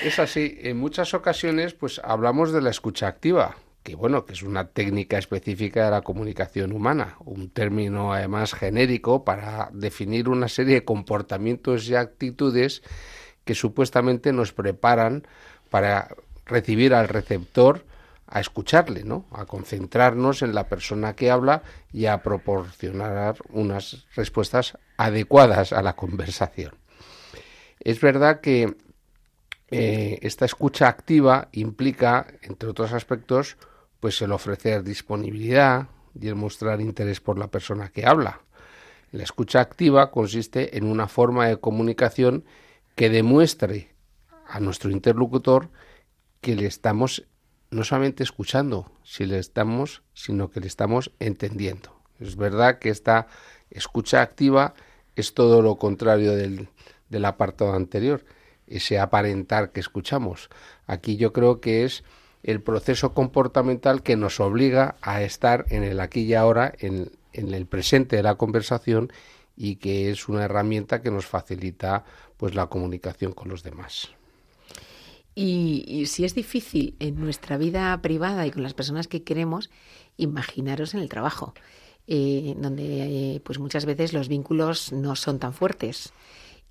Es 0.04 0.18
así, 0.18 0.58
en 0.62 0.78
muchas 0.78 1.14
ocasiones 1.14 1.74
pues 1.74 2.00
hablamos 2.04 2.54
de 2.54 2.62
la 2.62 2.70
escucha 2.70 3.08
activa, 3.08 3.58
que 3.84 3.96
bueno, 3.96 4.26
que 4.26 4.32
es 4.32 4.44
una 4.44 4.70
técnica 4.70 5.18
específica 5.18 5.84
de 5.86 5.92
la 5.92 6.04
comunicación 6.04 6.72
humana, 6.72 7.18
un 7.26 7.50
término 7.50 8.14
además 8.14 8.54
genérico 8.54 9.26
para 9.26 9.70
definir 9.74 10.30
una 10.30 10.48
serie 10.48 10.76
de 10.76 10.86
comportamientos 10.86 11.90
y 11.90 11.96
actitudes 11.96 12.82
que 13.44 13.56
supuestamente 13.56 14.32
nos 14.32 14.54
preparan 14.54 15.28
para 15.70 16.16
recibir 16.46 16.94
al 16.94 17.10
receptor 17.10 17.84
a 18.32 18.40
escucharle, 18.40 19.04
¿no? 19.04 19.26
A 19.32 19.46
concentrarnos 19.46 20.42
en 20.42 20.54
la 20.54 20.68
persona 20.68 21.16
que 21.16 21.32
habla 21.32 21.64
y 21.92 22.06
a 22.06 22.22
proporcionar 22.22 23.38
unas 23.50 24.06
respuestas 24.16 24.78
adecuadas 24.98 25.74
a 25.74 25.82
la 25.82 25.96
conversación. 25.96 26.76
Es 27.80 28.00
verdad 28.00 28.42
que 28.42 28.76
eh, 29.72 30.20
esta 30.22 30.46
escucha 30.46 30.88
activa 30.88 31.50
implica, 31.52 32.28
entre 32.42 32.70
otros 32.70 32.94
aspectos, 32.94 33.58
pues 34.00 34.22
el 34.22 34.32
ofrecer 34.32 34.84
disponibilidad 34.84 35.88
y 36.20 36.28
el 36.28 36.36
mostrar 36.36 36.82
interés 36.82 37.20
por 37.20 37.40
la 37.40 37.48
persona 37.48 37.90
que 37.90 38.06
habla. 38.06 38.42
La 39.12 39.24
escucha 39.24 39.60
activa 39.60 40.12
consiste 40.12 40.78
en 40.78 40.86
una 40.86 41.08
forma 41.08 41.48
de 41.48 41.58
comunicación 41.58 42.46
que 42.96 43.10
demuestre 43.10 43.96
a 44.48 44.60
nuestro 44.60 44.92
interlocutor 44.92 45.70
que 46.42 46.56
le 46.56 46.68
estamos 46.68 47.26
no 47.72 47.84
solamente 47.84 48.24
escuchando, 48.24 48.92
si 49.04 49.26
le 49.26 49.40
estamos, 49.40 50.02
sino 50.14 50.50
que 50.50 50.60
le 50.60 50.68
estamos 50.68 51.12
entendiendo. 51.20 51.94
Es 52.20 52.36
verdad 52.36 52.80
que 52.80 52.90
esta 52.90 53.28
escucha 53.70 54.22
activa 54.22 54.74
es 55.16 55.34
todo 55.34 55.62
lo 55.62 55.78
contrario 55.78 56.36
del, 56.36 56.70
del 57.10 57.26
apartado 57.26 57.74
anterior, 57.74 58.26
ese 58.68 59.00
aparentar 59.00 59.72
que 59.72 59.80
escuchamos. 59.80 60.50
Aquí 60.88 61.18
yo 61.18 61.34
creo 61.34 61.60
que 61.60 61.84
es 61.86 62.04
el 62.44 62.62
proceso 62.62 63.14
comportamental 63.14 64.02
que 64.02 64.16
nos 64.16 64.40
obliga 64.40 64.96
a 65.02 65.22
estar 65.22 65.66
en 65.70 65.84
el 65.84 66.00
aquí 66.00 66.22
y 66.22 66.34
ahora, 66.34 66.74
en, 66.80 67.12
en 67.34 67.54
el 67.54 67.66
presente 67.66 68.16
de 68.16 68.24
la 68.24 68.36
conversación 68.36 69.12
y 69.56 69.76
que 69.76 70.10
es 70.10 70.30
una 70.30 70.46
herramienta 70.46 71.02
que 71.02 71.12
nos 71.12 71.26
facilita 71.26 72.06
pues 72.38 72.56
la 72.56 72.68
comunicación 72.68 73.34
con 73.34 73.50
los 73.50 73.62
demás. 73.62 74.12
Y, 75.42 76.06
si 76.08 76.26
es 76.26 76.36
difícil 76.36 76.96
en 77.00 77.18
nuestra 77.18 77.58
vida 77.58 77.98
privada 78.02 78.46
y 78.46 78.52
con 78.52 78.62
las 78.62 78.74
personas 78.74 79.08
que 79.08 79.24
queremos, 79.24 79.70
imaginaros 80.18 80.94
en 80.94 81.00
el 81.00 81.08
trabajo, 81.08 81.54
eh, 82.08 82.56
donde 82.58 83.36
eh, 83.36 83.40
pues 83.40 83.58
muchas 83.58 83.86
veces 83.86 84.12
los 84.12 84.28
vínculos 84.28 84.92
no 84.92 85.16
son 85.16 85.40
tan 85.40 85.54
fuertes 85.54 86.12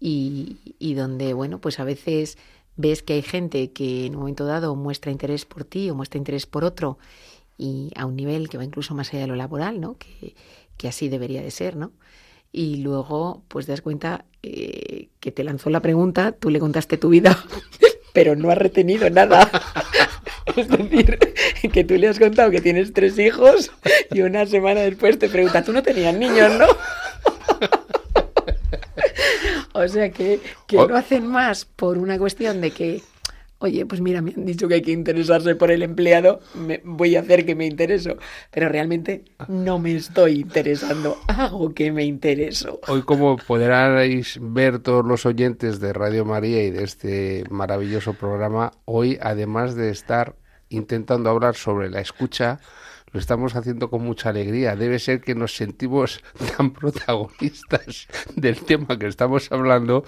y, 0.00 0.58
donde, 0.94 1.32
bueno, 1.32 1.62
pues 1.62 1.80
a 1.80 1.84
veces 1.84 2.36
ves 2.76 3.02
que 3.02 3.14
hay 3.14 3.22
gente 3.22 3.72
que 3.72 4.04
en 4.04 4.12
un 4.12 4.20
momento 4.20 4.44
dado 4.44 4.76
muestra 4.76 5.12
interés 5.12 5.46
por 5.46 5.64
ti 5.64 5.88
o 5.88 5.94
muestra 5.94 6.18
interés 6.18 6.44
por 6.44 6.62
otro 6.62 6.98
y 7.56 7.90
a 7.96 8.04
un 8.04 8.16
nivel 8.16 8.50
que 8.50 8.58
va 8.58 8.64
incluso 8.64 8.94
más 8.94 9.08
allá 9.14 9.22
de 9.22 9.28
lo 9.28 9.36
laboral, 9.36 9.80
¿no? 9.80 9.96
Que, 9.96 10.34
así 10.86 11.08
debería 11.08 11.40
de 11.40 11.50
ser, 11.50 11.74
¿no? 11.74 11.92
Y 12.52 12.76
luego, 12.76 13.44
pues 13.48 13.66
das 13.66 13.80
cuenta 13.80 14.26
eh, 14.42 15.08
que 15.20 15.32
te 15.32 15.42
lanzó 15.42 15.70
la 15.70 15.80
pregunta, 15.80 16.32
tú 16.32 16.50
le 16.50 16.60
contaste 16.60 16.98
tu 16.98 17.08
vida 17.08 17.42
pero 18.18 18.34
no 18.34 18.50
has 18.50 18.58
retenido 18.58 19.08
nada. 19.10 19.48
Es 20.56 20.66
decir, 20.66 21.18
que 21.72 21.84
tú 21.84 21.94
le 21.94 22.08
has 22.08 22.18
contado 22.18 22.50
que 22.50 22.60
tienes 22.60 22.92
tres 22.92 23.16
hijos 23.16 23.70
y 24.10 24.22
una 24.22 24.44
semana 24.44 24.80
después 24.80 25.16
te 25.20 25.28
pregunta, 25.28 25.62
tú 25.62 25.72
no 25.72 25.84
tenías 25.84 26.14
niños, 26.14 26.50
¿no? 26.58 26.66
O 29.74 29.86
sea 29.86 30.10
que, 30.10 30.40
que 30.66 30.76
no 30.76 30.96
hacen 30.96 31.28
más 31.28 31.64
por 31.64 31.98
una 31.98 32.18
cuestión 32.18 32.60
de 32.60 32.72
que, 32.72 33.02
oye, 33.58 33.86
pues 33.86 34.00
mira, 34.00 34.22
me 34.22 34.32
han 34.32 34.44
dicho 34.44 34.68
que 34.68 34.74
hay 34.74 34.82
que 34.82 34.92
interesarse 34.92 35.54
por 35.54 35.70
el 35.70 35.82
empleado, 35.82 36.40
me, 36.54 36.80
voy 36.84 37.16
a 37.16 37.20
hacer 37.20 37.44
que 37.44 37.54
me 37.54 37.66
intereso, 37.66 38.16
pero 38.50 38.68
realmente 38.68 39.24
no 39.48 39.78
me 39.78 39.96
estoy 39.96 40.40
interesando, 40.40 41.18
hago 41.26 41.74
que 41.74 41.92
me 41.92 42.04
intereso. 42.04 42.80
Hoy, 42.88 43.02
como 43.02 43.36
podréis 43.36 44.38
ver 44.40 44.78
todos 44.78 45.04
los 45.04 45.26
oyentes 45.26 45.80
de 45.80 45.92
Radio 45.92 46.24
María 46.24 46.64
y 46.64 46.70
de 46.70 46.84
este 46.84 47.44
maravilloso 47.50 48.14
programa, 48.14 48.72
hoy, 48.84 49.18
además 49.20 49.74
de 49.74 49.90
estar 49.90 50.36
intentando 50.68 51.30
hablar 51.30 51.56
sobre 51.56 51.90
la 51.90 52.00
escucha, 52.00 52.60
lo 53.12 53.20
estamos 53.20 53.56
haciendo 53.56 53.90
con 53.90 54.02
mucha 54.02 54.30
alegría. 54.30 54.76
Debe 54.76 54.98
ser 54.98 55.20
que 55.20 55.34
nos 55.34 55.56
sentimos 55.56 56.22
tan 56.56 56.72
protagonistas 56.72 58.08
del 58.36 58.60
tema 58.60 58.98
que 58.98 59.06
estamos 59.06 59.50
hablando 59.50 60.04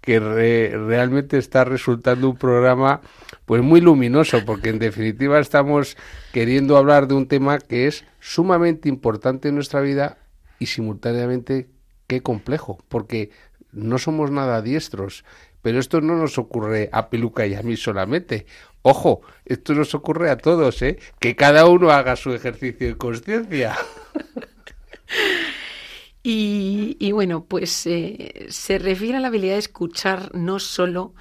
que 0.00 0.20
re, 0.20 0.76
realmente 0.76 1.38
está 1.38 1.64
resultando 1.64 2.28
un 2.30 2.36
programa 2.36 3.00
pues 3.44 3.62
muy 3.62 3.80
luminoso 3.80 4.44
porque 4.44 4.70
en 4.70 4.78
definitiva 4.78 5.38
estamos 5.38 5.96
queriendo 6.32 6.76
hablar 6.76 7.06
de 7.06 7.14
un 7.14 7.26
tema 7.26 7.58
que 7.58 7.86
es 7.86 8.04
sumamente 8.20 8.88
importante 8.88 9.48
en 9.48 9.54
nuestra 9.54 9.80
vida 9.80 10.18
y 10.58 10.66
simultáneamente 10.66 11.68
qué 12.06 12.22
complejo 12.22 12.78
porque 12.88 13.30
no 13.72 13.98
somos 13.98 14.30
nada 14.30 14.62
diestros 14.62 15.24
pero 15.62 15.78
esto 15.78 16.00
no 16.00 16.16
nos 16.16 16.38
ocurre 16.38 16.88
a 16.92 17.10
Peluca 17.10 17.46
y 17.46 17.54
a 17.54 17.62
mí 17.62 17.76
solamente. 17.76 18.46
Ojo, 18.82 19.20
esto 19.44 19.74
nos 19.74 19.94
ocurre 19.94 20.30
a 20.30 20.38
todos, 20.38 20.80
¿eh? 20.82 20.98
Que 21.18 21.36
cada 21.36 21.66
uno 21.66 21.90
haga 21.90 22.16
su 22.16 22.32
ejercicio 22.32 22.88
de 22.88 22.96
conciencia. 22.96 23.76
y, 26.22 26.96
y, 26.98 27.12
bueno, 27.12 27.44
pues 27.44 27.86
eh, 27.86 28.46
se 28.48 28.78
refiere 28.78 29.18
a 29.18 29.20
la 29.20 29.28
habilidad 29.28 29.54
de 29.54 29.58
escuchar 29.58 30.34
no 30.34 30.58
solo 30.58 31.14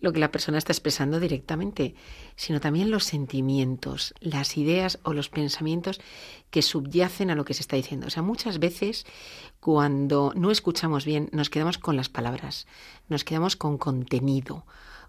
lo 0.00 0.12
que 0.12 0.20
la 0.20 0.30
persona 0.30 0.58
está 0.58 0.72
expresando 0.72 1.20
directamente, 1.20 1.94
sino 2.36 2.60
también 2.60 2.90
los 2.90 3.04
sentimientos, 3.04 4.14
las 4.20 4.58
ideas 4.58 4.98
o 5.04 5.14
los 5.14 5.30
pensamientos 5.30 6.00
que 6.50 6.62
subyacen 6.62 7.30
a 7.30 7.34
lo 7.34 7.44
que 7.44 7.54
se 7.54 7.62
está 7.62 7.76
diciendo. 7.76 8.06
O 8.06 8.10
sea, 8.10 8.22
muchas 8.22 8.58
veces 8.58 9.06
cuando 9.60 10.32
no 10.36 10.50
escuchamos 10.50 11.04
bien 11.04 11.28
nos 11.32 11.50
quedamos 11.50 11.78
con 11.78 11.96
las 11.96 12.08
palabras, 12.08 12.66
nos 13.08 13.24
quedamos 13.24 13.56
con 13.56 13.78
contenido, 13.78 14.64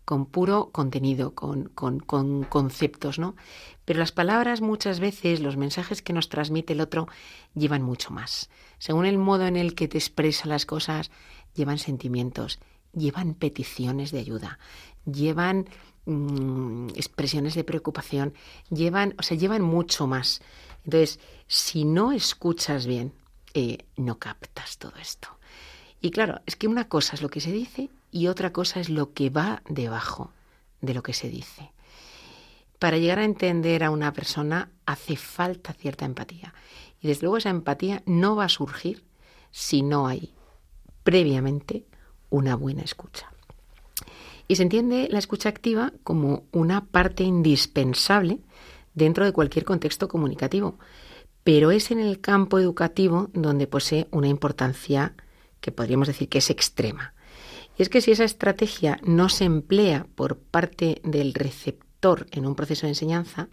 con 0.08 0.26
puro 0.26 0.70
contenido, 0.72 1.36
con, 1.36 1.66
con, 1.66 2.00
con, 2.00 2.44
conceptos, 2.44 3.20
¿no? 3.20 3.36
Pero 3.84 4.00
las 4.00 4.14
palabras 4.14 4.62
muchas 4.62 5.02
veces, 5.02 5.42
los 5.42 5.58
mensajes 5.58 6.02
que 6.02 6.14
nos 6.14 6.30
transmite 6.30 6.74
el 6.74 6.82
otro, 6.82 7.08
llevan 7.56 7.82
mucho 7.82 8.12
más. 8.12 8.50
Según 8.78 9.06
el 9.06 9.18
modo 9.18 9.46
en 9.48 9.58
el 9.58 9.76
que 9.76 9.90
te 9.90 9.98
expresa 9.98 10.48
las 10.48 10.66
cosas, 10.66 11.12
llevan 11.56 11.78
sentimientos, 11.78 12.60
llevan 12.94 13.34
peticiones 13.34 14.12
de 14.12 14.20
ayuda, 14.20 14.60
llevan 15.06 15.68
mmm, 16.06 16.88
expresiones 16.96 17.54
de 17.56 17.66
preocupación, 17.66 18.34
llevan, 18.70 19.14
o 19.20 19.24
sea, 19.24 19.38
llevan 19.38 19.62
mucho 19.62 20.08
más. 20.08 20.42
Entonces, 20.86 21.20
si 21.48 21.84
no 21.84 22.14
escuchas 22.14 22.86
bien, 22.86 23.12
eh, 23.58 23.86
no 23.96 24.20
captas 24.20 24.78
todo 24.78 24.94
esto. 25.02 25.30
Y 26.00 26.12
claro, 26.12 26.42
es 26.46 26.56
que 26.56 26.68
una 26.68 26.88
cosa 26.88 27.16
es 27.16 27.24
lo 27.24 27.30
que 27.30 27.42
se 27.42 27.52
dice 27.52 27.90
y 28.12 28.28
otra 28.28 28.54
cosa 28.54 28.80
es 28.80 28.88
lo 28.88 29.14
que 29.14 29.32
va 29.32 29.64
debajo 29.68 30.32
de 30.82 30.94
lo 30.94 31.02
que 31.02 31.14
se 31.14 31.28
dice. 31.28 31.72
Para 32.78 32.98
llegar 32.98 33.18
a 33.18 33.24
entender 33.24 33.84
a 33.84 33.90
una 33.90 34.14
persona 34.14 34.70
hace 34.86 35.16
falta 35.16 35.74
cierta 35.74 36.06
empatía. 36.06 36.54
Y 37.02 37.08
desde 37.08 37.24
luego 37.24 37.38
esa 37.38 37.50
empatía 37.50 38.04
no 38.06 38.36
va 38.36 38.46
a 38.46 38.50
surgir 38.50 39.04
si 39.50 39.82
no 39.82 40.06
hay 40.06 40.36
previamente 41.02 41.84
una 42.30 42.56
buena 42.56 42.84
escucha. 42.84 43.32
Y 44.48 44.58
se 44.58 44.64
entiende 44.64 45.08
la 45.10 45.18
escucha 45.18 45.50
activa 45.50 45.94
como 46.04 46.44
una 46.52 46.86
parte 46.86 47.24
indispensable 47.24 48.38
dentro 48.94 49.26
de 49.26 49.34
cualquier 49.34 49.66
contexto 49.66 50.08
comunicativo, 50.08 50.78
pero 51.48 51.72
es 51.72 51.92
en 51.92 52.02
el 52.02 52.20
campo 52.20 52.60
educativo 52.60 53.30
donde 53.34 53.68
posee 53.68 54.10
una 54.12 54.28
importancia 54.28 55.14
que 55.62 55.72
podríamos 55.72 56.10
decir 56.10 56.28
que 56.28 56.40
es 56.40 56.50
extrema. 56.50 57.14
Y 57.78 57.84
es 57.84 57.88
que 57.88 58.02
si 58.02 58.12
esa 58.12 58.26
estrategia 58.26 59.00
no 59.06 59.30
se 59.30 59.46
emplea 59.46 60.08
por 60.16 60.40
parte 60.40 61.00
del 61.06 61.34
receptor 61.34 62.28
en 62.32 62.46
un 62.46 62.54
proceso 62.54 62.86
de 62.86 62.92
enseñanza, 62.92 63.48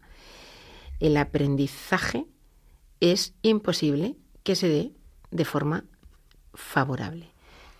el 0.98 1.16
aprendizaje 1.16 2.26
es 2.98 3.35
imposible 3.42 4.16
que 4.42 4.57
se 4.57 4.66
dé 4.66 4.92
de 5.30 5.44
forma 5.44 5.85
favorable. 6.52 7.30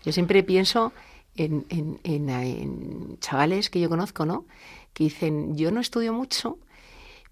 Yo 0.05 0.13
siempre 0.13 0.43
pienso 0.43 0.93
en, 1.35 3.17
chavales 3.19 3.69
que 3.69 3.81
yo 3.81 3.89
conozco, 3.89 4.25
¿no? 4.25 4.45
Que 4.93 5.03
dicen, 5.03 5.57
yo 5.57 5.71
no 5.71 5.81
estudio 5.81 6.13
mucho, 6.13 6.57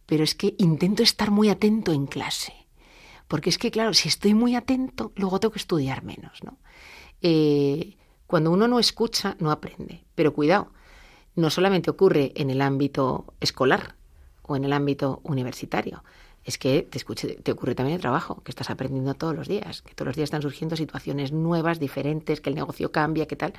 pero 0.06 0.26
es 0.26 0.36
que 0.36 0.54
intento 0.58 1.02
estar 1.02 1.32
muy 1.32 1.48
atento 1.48 1.94
en 1.94 2.08
clase. 2.08 2.63
Porque 3.28 3.50
es 3.50 3.58
que, 3.58 3.72
claro, 3.72 3.94
si 3.94 4.10
estoy 4.10 4.34
muy 4.34 4.56
atento, 4.56 5.12
luego 5.16 5.40
tengo 5.40 5.54
que 5.54 5.60
estudiar 5.60 6.04
menos, 6.04 6.44
¿no? 6.44 6.58
Eh, 7.22 7.98
cuando 8.28 8.52
uno 8.52 8.68
no 8.68 8.80
escucha, 8.80 9.36
no 9.40 9.52
aprende. 9.52 10.04
Pero 10.16 10.34
cuidado, 10.34 10.72
no 11.36 11.50
solamente 11.50 11.90
ocurre 11.90 12.34
en 12.36 12.50
el 12.50 12.62
ámbito 12.62 13.34
escolar 13.40 13.96
o 14.44 14.56
en 14.56 14.66
el 14.66 14.74
ámbito 14.74 15.22
universitario, 15.24 16.04
es 16.44 16.58
que 16.58 16.84
te, 16.84 17.00
escuche- 17.00 17.42
te 17.42 17.52
ocurre 17.52 17.76
también 17.76 17.96
el 17.96 18.02
trabajo, 18.02 18.42
que 18.44 18.52
estás 18.52 18.70
aprendiendo 18.70 19.14
todos 19.16 19.36
los 19.36 19.48
días, 19.48 19.82
que 19.82 19.96
todos 19.96 20.08
los 20.08 20.16
días 20.16 20.28
están 20.28 20.42
surgiendo 20.42 20.76
situaciones 20.76 21.32
nuevas, 21.32 21.80
diferentes, 21.80 22.42
que 22.42 22.50
el 22.50 22.56
negocio 22.56 22.92
cambia, 22.92 23.28
que 23.28 23.36
tal. 23.38 23.54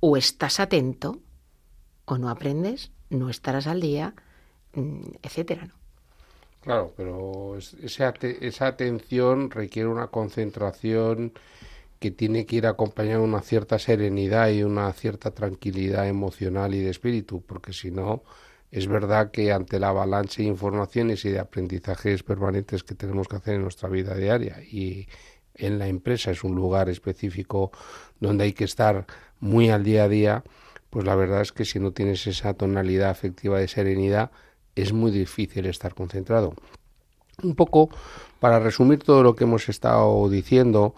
O 0.00 0.16
estás 0.16 0.60
atento 0.60 1.20
o 2.06 2.18
no 2.18 2.30
aprendes, 2.30 2.92
no 3.10 3.30
estarás 3.30 3.66
al 3.66 3.80
día, 3.80 4.14
mm, 4.74 5.02
etcétera, 5.22 5.66
¿no? 5.66 5.74
Claro, 6.68 6.92
pero 6.96 7.56
es- 7.56 7.74
ese 7.82 8.04
ate- 8.04 8.46
esa 8.46 8.66
atención 8.66 9.50
requiere 9.50 9.88
una 9.88 10.08
concentración 10.08 11.32
que 12.00 12.10
tiene 12.12 12.46
que 12.46 12.56
ir 12.56 12.66
acompañada 12.66 13.18
de 13.20 13.24
una 13.24 13.42
cierta 13.42 13.78
serenidad 13.78 14.50
y 14.50 14.62
una 14.64 14.92
cierta 14.92 15.32
tranquilidad 15.32 16.08
emocional 16.08 16.74
y 16.74 16.80
de 16.82 16.90
espíritu, 16.90 17.42
porque 17.46 17.72
si 17.72 17.90
no, 17.92 18.22
es 18.70 18.86
verdad 18.88 19.30
que 19.32 19.52
ante 19.52 19.80
la 19.80 19.88
avalancha 19.90 20.42
de 20.42 20.48
informaciones 20.48 21.24
y 21.24 21.30
de 21.30 21.40
aprendizajes 21.40 22.22
permanentes 22.24 22.84
que 22.84 22.94
tenemos 22.96 23.28
que 23.28 23.36
hacer 23.36 23.54
en 23.56 23.62
nuestra 23.62 23.88
vida 23.88 24.14
diaria 24.16 24.62
y 24.62 25.08
en 25.54 25.78
la 25.78 25.88
empresa 25.88 26.30
es 26.32 26.44
un 26.44 26.54
lugar 26.56 26.88
específico 26.90 27.72
donde 28.20 28.44
hay 28.44 28.52
que 28.52 28.64
estar 28.64 29.06
muy 29.40 29.70
al 29.70 29.84
día 29.84 30.04
a 30.04 30.08
día, 30.08 30.44
pues 30.90 31.04
la 31.06 31.14
verdad 31.14 31.42
es 31.42 31.52
que 31.52 31.64
si 31.64 31.78
no 31.80 31.92
tienes 31.92 32.26
esa 32.26 32.54
tonalidad 32.54 33.10
afectiva 33.10 33.58
de 33.58 33.68
serenidad, 33.68 34.30
es 34.82 34.92
muy 34.92 35.10
difícil 35.10 35.66
estar 35.66 35.94
concentrado. 35.94 36.54
Un 37.42 37.54
poco 37.54 37.88
para 38.40 38.58
resumir 38.58 39.00
todo 39.00 39.22
lo 39.22 39.34
que 39.34 39.44
hemos 39.44 39.68
estado 39.68 40.28
diciendo, 40.28 40.94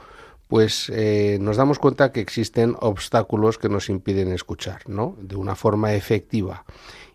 pues 0.48 0.90
eh, 0.94 1.38
nos 1.40 1.56
damos 1.56 1.78
cuenta 1.78 2.12
que 2.12 2.20
existen 2.20 2.76
obstáculos 2.80 3.58
que 3.58 3.68
nos 3.68 3.88
impiden 3.88 4.32
escuchar, 4.32 4.88
¿no? 4.88 5.16
De 5.20 5.36
una 5.36 5.54
forma 5.54 5.94
efectiva. 5.94 6.64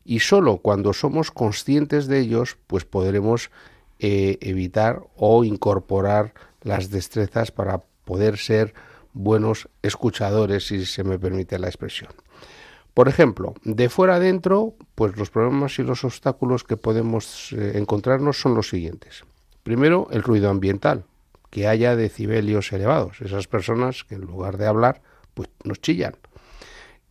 Y 0.05 0.19
solo 0.19 0.57
cuando 0.57 0.93
somos 0.93 1.31
conscientes 1.31 2.07
de 2.07 2.19
ellos, 2.19 2.57
pues 2.67 2.85
podremos 2.85 3.49
eh, 3.99 4.37
evitar 4.41 5.01
o 5.15 5.43
incorporar 5.43 6.33
las 6.61 6.89
destrezas 6.91 7.51
para 7.51 7.81
poder 8.05 8.37
ser 8.37 8.73
buenos 9.13 9.69
escuchadores, 9.81 10.67
si 10.67 10.85
se 10.85 11.03
me 11.03 11.17
permite 11.17 11.57
la 11.57 11.67
expresión. 11.67 12.11
Por 12.95 13.09
ejemplo, 13.09 13.55
de 13.65 13.89
fuera 13.89 14.15
adentro, 14.15 14.73
pues 14.95 15.17
los 15.17 15.29
problemas 15.29 15.77
y 15.79 15.83
los 15.83 16.05
obstáculos 16.05 16.63
que 16.63 16.77
podemos 16.77 17.51
eh, 17.51 17.73
encontrarnos 17.75 18.39
son 18.39 18.55
los 18.55 18.69
siguientes. 18.69 19.25
Primero, 19.63 20.07
el 20.11 20.23
ruido 20.23 20.49
ambiental, 20.49 21.03
que 21.49 21.67
haya 21.67 21.97
decibelios 21.97 22.71
elevados. 22.71 23.19
Esas 23.19 23.47
personas 23.47 24.05
que 24.05 24.15
en 24.15 24.21
lugar 24.21 24.55
de 24.55 24.67
hablar, 24.67 25.01
pues 25.33 25.49
nos 25.65 25.81
chillan. 25.81 26.15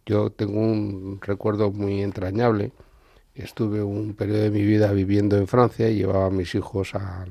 Yo 0.07 0.31
tengo 0.31 0.59
un 0.59 1.19
recuerdo 1.21 1.71
muy 1.71 2.01
entrañable. 2.01 2.73
Estuve 3.35 3.83
un 3.83 4.15
periodo 4.15 4.41
de 4.41 4.51
mi 4.51 4.65
vida 4.65 4.91
viviendo 4.91 5.37
en 5.37 5.47
Francia 5.47 5.91
y 5.91 5.97
llevaba 5.97 6.29
a 6.29 6.31
mis 6.31 6.55
hijos 6.55 6.95
a, 6.95 7.27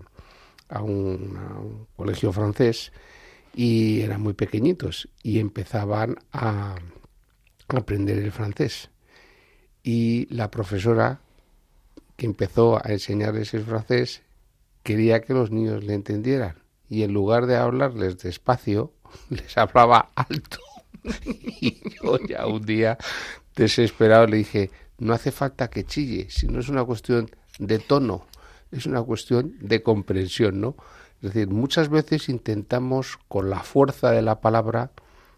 un 0.79 1.87
colegio 1.95 2.31
francés 2.31 2.91
y 3.55 4.01
eran 4.01 4.21
muy 4.21 4.33
pequeñitos 4.33 5.09
y 5.23 5.39
empezaban 5.39 6.17
a 6.31 6.75
aprender 7.67 8.17
el 8.17 8.31
francés. 8.31 8.89
Y 9.83 10.33
la 10.33 10.49
profesora 10.51 11.19
que 12.15 12.25
empezó 12.25 12.77
a 12.77 12.91
enseñarles 12.91 13.53
el 13.53 13.63
francés 13.63 14.21
quería 14.83 15.21
que 15.21 15.33
los 15.33 15.51
niños 15.51 15.83
le 15.83 15.93
entendieran 15.93 16.63
y 16.93 17.01
en 17.01 17.11
lugar 17.11 17.47
de 17.47 17.55
hablarles 17.55 18.19
despacio, 18.19 18.93
les 19.29 19.57
hablaba 19.57 20.11
alto. 20.15 20.59
Y 21.25 21.81
yo 21.95 22.17
ya 22.19 22.45
un 22.45 22.65
día 22.65 22.97
desesperado 23.55 24.27
le 24.27 24.37
dije, 24.37 24.69
no 24.99 25.13
hace 25.13 25.31
falta 25.31 25.69
que 25.69 25.85
chille, 25.85 26.29
si 26.29 26.47
no 26.47 26.59
es 26.59 26.69
una 26.69 26.83
cuestión 26.83 27.29
de 27.57 27.79
tono, 27.79 28.27
es 28.71 28.85
una 28.85 29.01
cuestión 29.01 29.55
de 29.59 29.81
comprensión, 29.81 30.61
¿no? 30.61 30.75
Es 31.21 31.33
decir, 31.33 31.47
muchas 31.49 31.89
veces 31.89 32.29
intentamos 32.29 33.17
con 33.27 33.49
la 33.49 33.61
fuerza 33.61 34.11
de 34.11 34.21
la 34.21 34.39
palabra, 34.39 34.91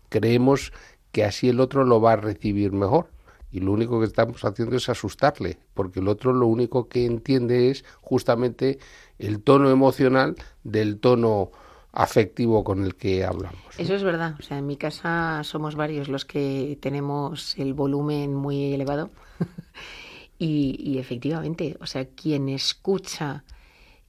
creemos 0.10 0.74
que 1.16 1.24
así 1.24 1.48
el 1.48 1.62
otro 1.62 1.86
lo 1.86 2.02
va 2.02 2.12
a 2.12 2.16
recibir 2.18 2.74
mejor. 2.74 3.08
Y 3.50 3.62
lo 3.62 3.72
único 3.72 4.02
que 4.02 4.06
estamos 4.06 4.44
haciendo 4.44 4.76
es 4.76 4.90
asustarle, 4.90 5.58
porque 5.74 6.02
el 6.02 6.10
otro 6.10 6.34
lo 6.34 6.46
único 6.46 6.90
que 6.90 7.06
entiende 7.06 7.72
es 7.72 7.86
justamente 8.02 8.80
el 9.18 9.42
tono 9.42 9.70
emocional 9.70 10.36
del 10.66 11.00
tono 11.00 11.52
afectivo 11.94 12.66
con 12.66 12.84
el 12.84 12.96
que 12.96 13.24
hablamos. 13.24 13.62
Eso 13.78 13.96
es 13.96 14.04
verdad. 14.04 14.36
O 14.40 14.44
sea, 14.44 14.58
en 14.58 14.68
mi 14.68 14.76
casa 14.76 15.42
somos 15.46 15.76
varios 15.76 16.10
los 16.10 16.26
que 16.26 16.78
tenemos 16.82 17.58
el 17.58 17.74
volumen 17.74 18.36
muy 18.36 18.74
elevado. 18.74 19.10
y, 20.38 20.98
efectivamente, 20.98 21.78
o 21.80 21.86
sea, 21.86 22.06
quien 22.10 22.50
escucha 22.50 23.46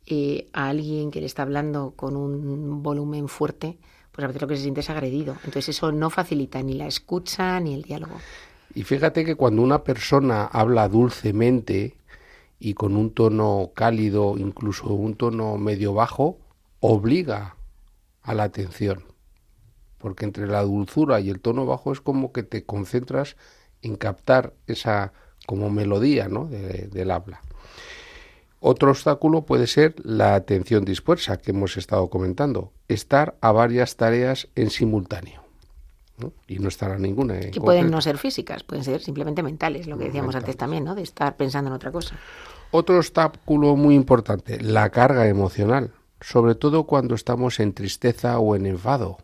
eh, 0.07 0.49
a 0.53 0.71
alguien 0.71 1.13
que 1.13 1.21
le 1.21 1.27
está 1.27 1.43
hablando 1.43 1.93
con 1.95 2.17
un 2.17 2.83
volumen 2.83 3.29
fuerte, 3.29 3.79
pues 4.17 4.25
a 4.25 4.29
veces 4.29 4.43
lo 4.43 4.49
que 4.49 4.57
se 4.57 4.63
siente 4.63 4.81
es 4.81 4.91
agredido. 4.91 5.35
Entonces 5.45 5.69
eso 5.69 5.93
no 5.93 6.09
facilita 6.11 6.63
ni 6.63 6.73
la 6.73 6.87
escucha 6.87 7.61
ni 7.61 7.75
el 7.75 7.83
diálogo. 7.83 8.15
Y 8.75 8.83
fíjate 8.83 9.25
que 9.25 9.37
cuando 9.37 9.63
una 9.63 9.85
persona 9.85 10.45
habla 10.47 10.89
dulcemente 10.89 11.95
y 12.59 12.75
con 12.75 12.97
un 12.97 13.11
tono 13.13 13.71
cálido, 13.75 14.37
incluso 14.39 14.89
un 14.95 15.15
tono 15.15 15.59
medio 15.59 15.93
bajo, 15.93 16.39
obliga 16.81 17.57
a 18.23 18.35
la 18.35 18.45
atención. 18.45 19.05
Porque 19.99 20.25
entre 20.25 20.47
la 20.47 20.63
dulzura 20.63 21.21
y 21.21 21.29
el 21.31 21.41
tono 21.41 21.67
bajo 21.67 21.93
es 21.93 22.01
como 22.01 22.33
que 22.33 22.43
te 22.43 22.65
concentras 22.65 23.37
en 23.83 23.97
captar 23.97 24.55
esa 24.67 25.13
como 25.47 25.71
melodía 25.71 26.29
¿no? 26.29 26.47
de- 26.47 26.89
del 26.89 27.11
habla. 27.11 27.41
Otro 28.69 28.91
obstáculo 28.91 29.43
puede 29.43 29.69
ser 29.69 29.95
la 30.03 30.35
atención 30.35 30.85
dispersa 30.85 31.37
que 31.37 31.53
hemos 31.53 31.77
estado 31.77 32.11
comentando, 32.11 32.73
estar 32.89 33.37
a 33.41 33.53
varias 33.53 33.95
tareas 33.95 34.49
en 34.57 34.71
simultáneo. 34.71 35.45
¿no? 36.19 36.33
Y 36.49 36.59
no 36.59 36.67
estar 36.67 36.91
a 36.91 36.99
ninguna. 36.99 37.39
en 37.39 37.53
Que 37.53 37.61
pueden 37.61 37.93
no 37.93 38.01
ser 38.01 38.19
físicas, 38.19 38.65
pueden 38.65 38.83
ser 38.83 39.01
simplemente 39.01 39.45
mentales, 39.45 39.87
lo 39.87 39.97
que 39.97 40.07
decíamos 40.07 40.35
antes 40.35 40.57
también, 40.57 40.83
¿no? 40.83 40.97
De 40.97 41.03
estar 41.03 41.37
pensando 41.37 41.71
en 41.71 41.75
otra 41.75 41.93
cosa. 41.93 42.17
Otro 42.73 42.97
obstáculo 42.97 43.77
muy 43.77 43.95
importante, 43.95 44.61
la 44.61 44.91
carga 44.91 45.29
emocional, 45.29 45.93
sobre 46.21 46.57
todo 46.57 46.87
cuando 46.87 47.15
estamos 47.15 47.61
en 47.61 47.73
tristeza 47.73 48.41
o 48.41 48.57
en 48.57 48.67
enfado, 48.67 49.19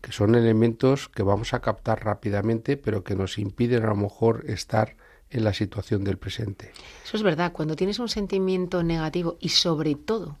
que 0.00 0.12
son 0.12 0.36
elementos 0.36 1.08
que 1.08 1.24
vamos 1.24 1.54
a 1.54 1.60
captar 1.60 2.04
rápidamente, 2.04 2.76
pero 2.76 3.02
que 3.02 3.16
nos 3.16 3.36
impiden 3.36 3.82
a 3.82 3.88
lo 3.88 3.96
mejor 3.96 4.44
estar 4.46 4.94
en 5.30 5.44
la 5.44 5.54
situación 5.54 6.04
del 6.04 6.18
presente. 6.18 6.72
Eso 7.04 7.16
es 7.16 7.22
verdad, 7.22 7.52
cuando 7.52 7.76
tienes 7.76 7.98
un 7.98 8.08
sentimiento 8.08 8.82
negativo 8.82 9.36
y 9.40 9.50
sobre 9.50 9.94
todo 9.94 10.38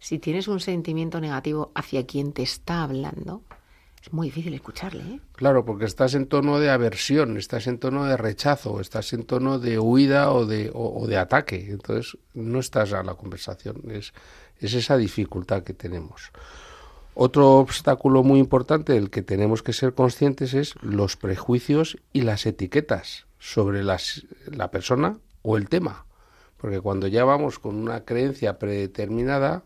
si 0.00 0.18
tienes 0.18 0.48
un 0.48 0.60
sentimiento 0.60 1.20
negativo 1.20 1.70
hacia 1.74 2.06
quien 2.06 2.32
te 2.32 2.42
está 2.42 2.82
hablando, 2.82 3.42
es 4.02 4.12
muy 4.14 4.28
difícil 4.28 4.54
escucharle. 4.54 5.02
¿eh? 5.02 5.20
Claro, 5.32 5.66
porque 5.66 5.84
estás 5.84 6.14
en 6.14 6.26
tono 6.26 6.58
de 6.58 6.70
aversión, 6.70 7.36
estás 7.36 7.66
en 7.66 7.78
tono 7.78 8.06
de 8.06 8.16
rechazo, 8.16 8.80
estás 8.80 9.12
en 9.12 9.24
tono 9.24 9.58
de 9.58 9.78
huida 9.78 10.32
o 10.32 10.46
de, 10.46 10.70
o, 10.72 11.00
o 11.02 11.06
de 11.06 11.18
ataque. 11.18 11.66
Entonces, 11.70 12.16
no 12.32 12.60
estás 12.60 12.94
a 12.94 13.02
la 13.02 13.14
conversación. 13.14 13.82
Es, 13.90 14.14
es 14.58 14.72
esa 14.72 14.96
dificultad 14.96 15.64
que 15.64 15.74
tenemos. 15.74 16.30
Otro 17.12 17.58
obstáculo 17.58 18.22
muy 18.22 18.40
importante 18.40 18.94
del 18.94 19.10
que 19.10 19.20
tenemos 19.20 19.62
que 19.62 19.74
ser 19.74 19.92
conscientes 19.92 20.54
es 20.54 20.74
los 20.80 21.18
prejuicios 21.18 21.98
y 22.14 22.22
las 22.22 22.46
etiquetas 22.46 23.26
sobre 23.40 23.82
las, 23.82 24.24
la 24.46 24.70
persona 24.70 25.18
o 25.42 25.56
el 25.56 25.68
tema. 25.68 26.06
Porque 26.56 26.80
cuando 26.80 27.08
ya 27.08 27.24
vamos 27.24 27.58
con 27.58 27.74
una 27.74 28.04
creencia 28.04 28.58
predeterminada, 28.58 29.64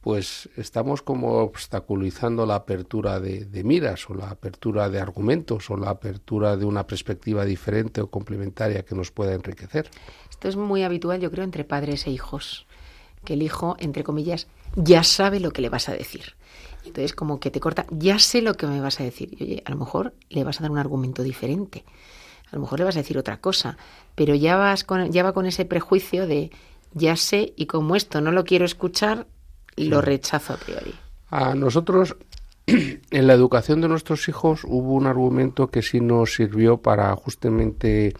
pues 0.00 0.48
estamos 0.56 1.02
como 1.02 1.38
obstaculizando 1.38 2.46
la 2.46 2.54
apertura 2.54 3.18
de, 3.18 3.46
de, 3.46 3.64
miras 3.64 4.08
o 4.08 4.14
la 4.14 4.30
apertura 4.30 4.88
de 4.88 5.00
argumentos 5.00 5.70
o 5.70 5.76
la 5.76 5.90
apertura 5.90 6.56
de 6.56 6.66
una 6.66 6.86
perspectiva 6.86 7.44
diferente 7.44 8.00
o 8.00 8.10
complementaria 8.10 8.84
que 8.84 8.94
nos 8.94 9.10
pueda 9.10 9.34
enriquecer. 9.34 9.90
Esto 10.30 10.48
es 10.48 10.56
muy 10.56 10.84
habitual, 10.84 11.20
yo 11.20 11.30
creo, 11.30 11.44
entre 11.44 11.64
padres 11.64 12.06
e 12.06 12.10
hijos, 12.10 12.66
que 13.24 13.34
el 13.34 13.42
hijo, 13.42 13.76
entre 13.80 14.04
comillas, 14.04 14.46
ya 14.76 15.02
sabe 15.02 15.40
lo 15.40 15.50
que 15.50 15.62
le 15.62 15.68
vas 15.68 15.88
a 15.88 15.92
decir. 15.92 16.36
Entonces, 16.84 17.12
como 17.12 17.40
que 17.40 17.50
te 17.50 17.60
corta, 17.60 17.86
ya 17.90 18.18
sé 18.18 18.40
lo 18.40 18.54
que 18.54 18.66
me 18.66 18.80
vas 18.80 19.00
a 19.00 19.04
decir. 19.04 19.30
Y, 19.32 19.42
oye, 19.42 19.62
a 19.64 19.70
lo 19.70 19.76
mejor 19.76 20.14
le 20.28 20.44
vas 20.44 20.60
a 20.60 20.62
dar 20.62 20.70
un 20.70 20.78
argumento 20.78 21.22
diferente, 21.22 21.84
a 22.50 22.56
lo 22.56 22.62
mejor 22.62 22.78
le 22.78 22.84
vas 22.84 22.96
a 22.96 23.00
decir 23.00 23.18
otra 23.18 23.40
cosa, 23.40 23.76
pero 24.14 24.34
ya, 24.34 24.56
vas 24.56 24.84
con, 24.84 25.12
ya 25.12 25.22
va 25.22 25.32
con 25.32 25.46
ese 25.46 25.64
prejuicio 25.64 26.26
de 26.26 26.50
ya 26.92 27.16
sé 27.16 27.52
y 27.56 27.66
como 27.66 27.96
esto 27.96 28.20
no 28.20 28.32
lo 28.32 28.44
quiero 28.44 28.64
escuchar, 28.64 29.26
lo 29.76 30.00
rechazo 30.00 30.54
a 30.54 30.56
priori. 30.56 30.94
A 31.30 31.54
nosotros, 31.54 32.16
en 32.66 33.26
la 33.26 33.34
educación 33.34 33.80
de 33.80 33.88
nuestros 33.88 34.28
hijos, 34.28 34.64
hubo 34.64 34.94
un 34.94 35.06
argumento 35.06 35.68
que 35.68 35.82
sí 35.82 36.00
nos 36.00 36.34
sirvió 36.34 36.78
para 36.78 37.14
justamente 37.16 38.14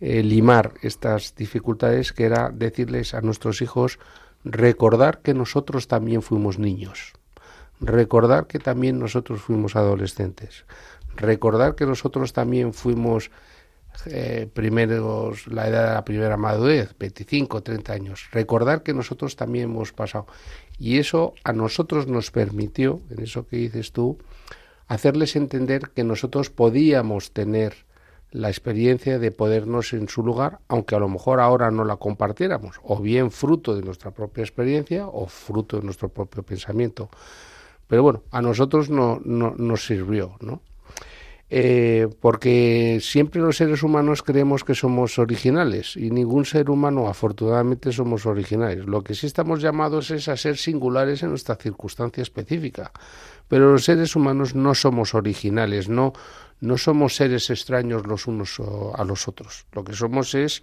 eh, 0.00 0.22
limar 0.22 0.74
estas 0.82 1.34
dificultades, 1.34 2.12
que 2.12 2.24
era 2.24 2.50
decirles 2.50 3.14
a 3.14 3.20
nuestros 3.20 3.62
hijos 3.62 3.98
recordar 4.44 5.22
que 5.22 5.32
nosotros 5.34 5.88
también 5.88 6.20
fuimos 6.20 6.58
niños, 6.58 7.14
recordar 7.80 8.46
que 8.46 8.58
también 8.58 8.98
nosotros 8.98 9.40
fuimos 9.40 9.74
adolescentes, 9.74 10.66
recordar 11.16 11.74
que 11.74 11.86
nosotros 11.86 12.32
también 12.32 12.74
fuimos 12.74 13.30
eh, 14.06 14.48
primeros, 14.52 15.46
la 15.46 15.68
edad 15.68 15.88
de 15.88 15.94
la 15.94 16.04
primera 16.04 16.36
madurez, 16.36 16.94
25, 16.98 17.62
30 17.62 17.92
años. 17.92 18.28
Recordar 18.32 18.82
que 18.82 18.94
nosotros 18.94 19.36
también 19.36 19.64
hemos 19.70 19.92
pasado. 19.92 20.26
Y 20.78 20.98
eso 20.98 21.34
a 21.44 21.52
nosotros 21.52 22.06
nos 22.06 22.30
permitió, 22.30 23.00
en 23.10 23.22
eso 23.22 23.46
que 23.46 23.56
dices 23.56 23.92
tú, 23.92 24.18
hacerles 24.88 25.36
entender 25.36 25.90
que 25.94 26.04
nosotros 26.04 26.50
podíamos 26.50 27.32
tener 27.32 27.86
la 28.30 28.48
experiencia 28.48 29.20
de 29.20 29.30
podernos 29.30 29.92
en 29.92 30.08
su 30.08 30.24
lugar, 30.24 30.58
aunque 30.66 30.96
a 30.96 30.98
lo 30.98 31.08
mejor 31.08 31.38
ahora 31.38 31.70
no 31.70 31.84
la 31.84 31.96
compartiéramos, 31.96 32.80
o 32.82 33.00
bien 33.00 33.30
fruto 33.30 33.76
de 33.76 33.82
nuestra 33.82 34.10
propia 34.10 34.42
experiencia 34.42 35.06
o 35.06 35.26
fruto 35.28 35.78
de 35.78 35.84
nuestro 35.84 36.08
propio 36.08 36.42
pensamiento. 36.42 37.08
Pero 37.86 38.02
bueno, 38.02 38.22
a 38.32 38.42
nosotros 38.42 38.90
no, 38.90 39.20
no 39.24 39.54
nos 39.56 39.86
sirvió, 39.86 40.36
¿no? 40.40 40.62
Eh, 41.50 42.08
porque 42.20 42.98
siempre 43.02 43.40
los 43.40 43.58
seres 43.58 43.82
humanos 43.82 44.22
creemos 44.22 44.64
que 44.64 44.74
somos 44.74 45.18
originales 45.18 45.96
y 45.96 46.10
ningún 46.10 46.46
ser 46.46 46.70
humano 46.70 47.06
afortunadamente 47.06 47.92
somos 47.92 48.24
originales. 48.26 48.86
Lo 48.86 49.04
que 49.04 49.14
sí 49.14 49.26
estamos 49.26 49.60
llamados 49.60 50.10
es 50.10 50.28
a 50.28 50.36
ser 50.36 50.56
singulares 50.56 51.22
en 51.22 51.30
nuestra 51.30 51.56
circunstancia 51.56 52.22
específica. 52.22 52.92
Pero 53.46 53.72
los 53.72 53.84
seres 53.84 54.16
humanos 54.16 54.54
no 54.54 54.74
somos 54.74 55.14
originales, 55.14 55.88
no, 55.88 56.14
no 56.60 56.78
somos 56.78 57.14
seres 57.14 57.50
extraños 57.50 58.06
los 58.06 58.26
unos 58.26 58.60
a 58.94 59.04
los 59.04 59.28
otros. 59.28 59.66
Lo 59.72 59.84
que 59.84 59.92
somos 59.92 60.34
es 60.34 60.62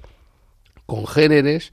congéneres 0.87 1.71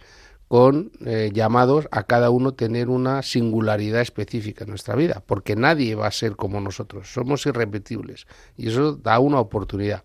con 0.49 0.92
eh, 1.05 1.30
llamados 1.32 1.88
a 1.90 2.05
cada 2.05 2.30
uno 2.30 2.55
tener 2.55 2.88
una 2.88 3.22
singularidad 3.22 4.01
específica 4.01 4.64
en 4.64 4.70
nuestra 4.70 4.96
vida, 4.96 5.22
porque 5.24 5.55
nadie 5.55 5.94
va 5.94 6.07
a 6.07 6.12
ser 6.12 6.36
como 6.36 6.61
nosotros, 6.61 7.12
somos 7.12 7.44
irrepetibles 7.46 8.26
y 8.57 8.68
eso 8.68 8.96
da 8.96 9.18
una 9.18 9.40
oportunidad. 9.40 10.03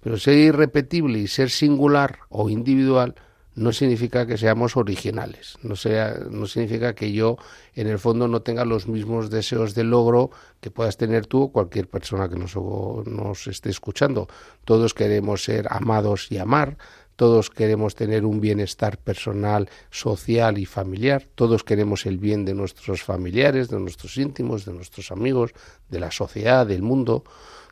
Pero 0.00 0.18
ser 0.18 0.34
irrepetible 0.34 1.18
y 1.18 1.28
ser 1.28 1.48
singular 1.48 2.18
o 2.28 2.50
individual 2.50 3.14
no 3.54 3.72
significa 3.72 4.26
que 4.26 4.36
seamos 4.36 4.76
originales, 4.76 5.56
no, 5.62 5.76
sea, 5.76 6.18
no 6.28 6.46
significa 6.46 6.94
que 6.94 7.12
yo 7.12 7.36
en 7.74 7.86
el 7.86 7.98
fondo 7.98 8.26
no 8.26 8.42
tenga 8.42 8.64
los 8.64 8.88
mismos 8.88 9.30
deseos 9.30 9.74
de 9.74 9.84
logro 9.84 10.30
que 10.60 10.70
puedas 10.70 10.96
tener 10.96 11.26
tú 11.26 11.42
o 11.42 11.52
cualquier 11.52 11.88
persona 11.88 12.28
que 12.28 12.36
nos, 12.36 12.56
nos 12.56 13.46
esté 13.46 13.70
escuchando. 13.70 14.26
Todos 14.64 14.92
queremos 14.92 15.44
ser 15.44 15.68
amados 15.70 16.32
y 16.32 16.38
amar, 16.38 16.76
todos 17.16 17.50
queremos 17.50 17.94
tener 17.94 18.24
un 18.24 18.40
bienestar 18.40 18.98
personal, 18.98 19.68
social 19.90 20.58
y 20.58 20.66
familiar, 20.66 21.26
todos 21.34 21.64
queremos 21.64 22.06
el 22.06 22.18
bien 22.18 22.44
de 22.44 22.54
nuestros 22.54 23.02
familiares, 23.02 23.68
de 23.68 23.78
nuestros 23.78 24.16
íntimos, 24.16 24.64
de 24.64 24.72
nuestros 24.72 25.12
amigos, 25.12 25.52
de 25.88 26.00
la 26.00 26.10
sociedad, 26.10 26.66
del 26.66 26.82
mundo, 26.82 27.24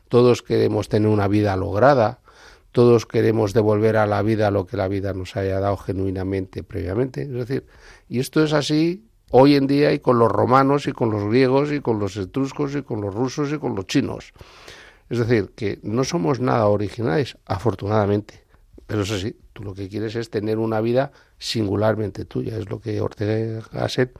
todos 0.07 0.41
queremos 0.41 0.89
tener 0.89 1.09
una 1.09 1.27
vida 1.27 1.55
lograda, 1.55 2.19
todos 2.71 3.05
queremos 3.05 3.53
devolver 3.53 3.97
a 3.97 4.07
la 4.07 4.21
vida 4.21 4.49
lo 4.51 4.65
que 4.65 4.77
la 4.77 4.87
vida 4.87 5.13
nos 5.13 5.35
haya 5.35 5.59
dado 5.59 5.77
genuinamente 5.77 6.63
previamente. 6.63 7.23
Es 7.23 7.31
decir, 7.31 7.65
y 8.09 8.19
esto 8.19 8.43
es 8.43 8.53
así 8.53 9.05
hoy 9.29 9.55
en 9.55 9.67
día 9.67 9.93
y 9.93 9.99
con 9.99 10.19
los 10.19 10.31
romanos 10.31 10.87
y 10.87 10.91
con 10.91 11.09
los 11.09 11.23
griegos 11.25 11.71
y 11.71 11.81
con 11.81 11.99
los 11.99 12.17
etruscos 12.17 12.75
y 12.75 12.83
con 12.83 13.01
los 13.01 13.13
rusos 13.13 13.51
y 13.51 13.57
con 13.57 13.75
los 13.75 13.87
chinos. 13.87 14.33
Es 15.09 15.19
decir, 15.19 15.51
que 15.55 15.79
no 15.83 16.03
somos 16.03 16.39
nada 16.39 16.67
originales, 16.67 17.37
afortunadamente. 17.45 18.42
Pero 18.87 19.03
eso 19.03 19.17
sí, 19.17 19.37
tú 19.53 19.63
lo 19.63 19.73
que 19.73 19.89
quieres 19.89 20.15
es 20.15 20.29
tener 20.29 20.57
una 20.57 20.81
vida 20.81 21.11
singularmente 21.37 22.25
tuya. 22.25 22.57
Es 22.57 22.69
lo 22.69 22.79
que 22.79 23.01
Ortega 23.01 23.63
Gasset 23.71 24.17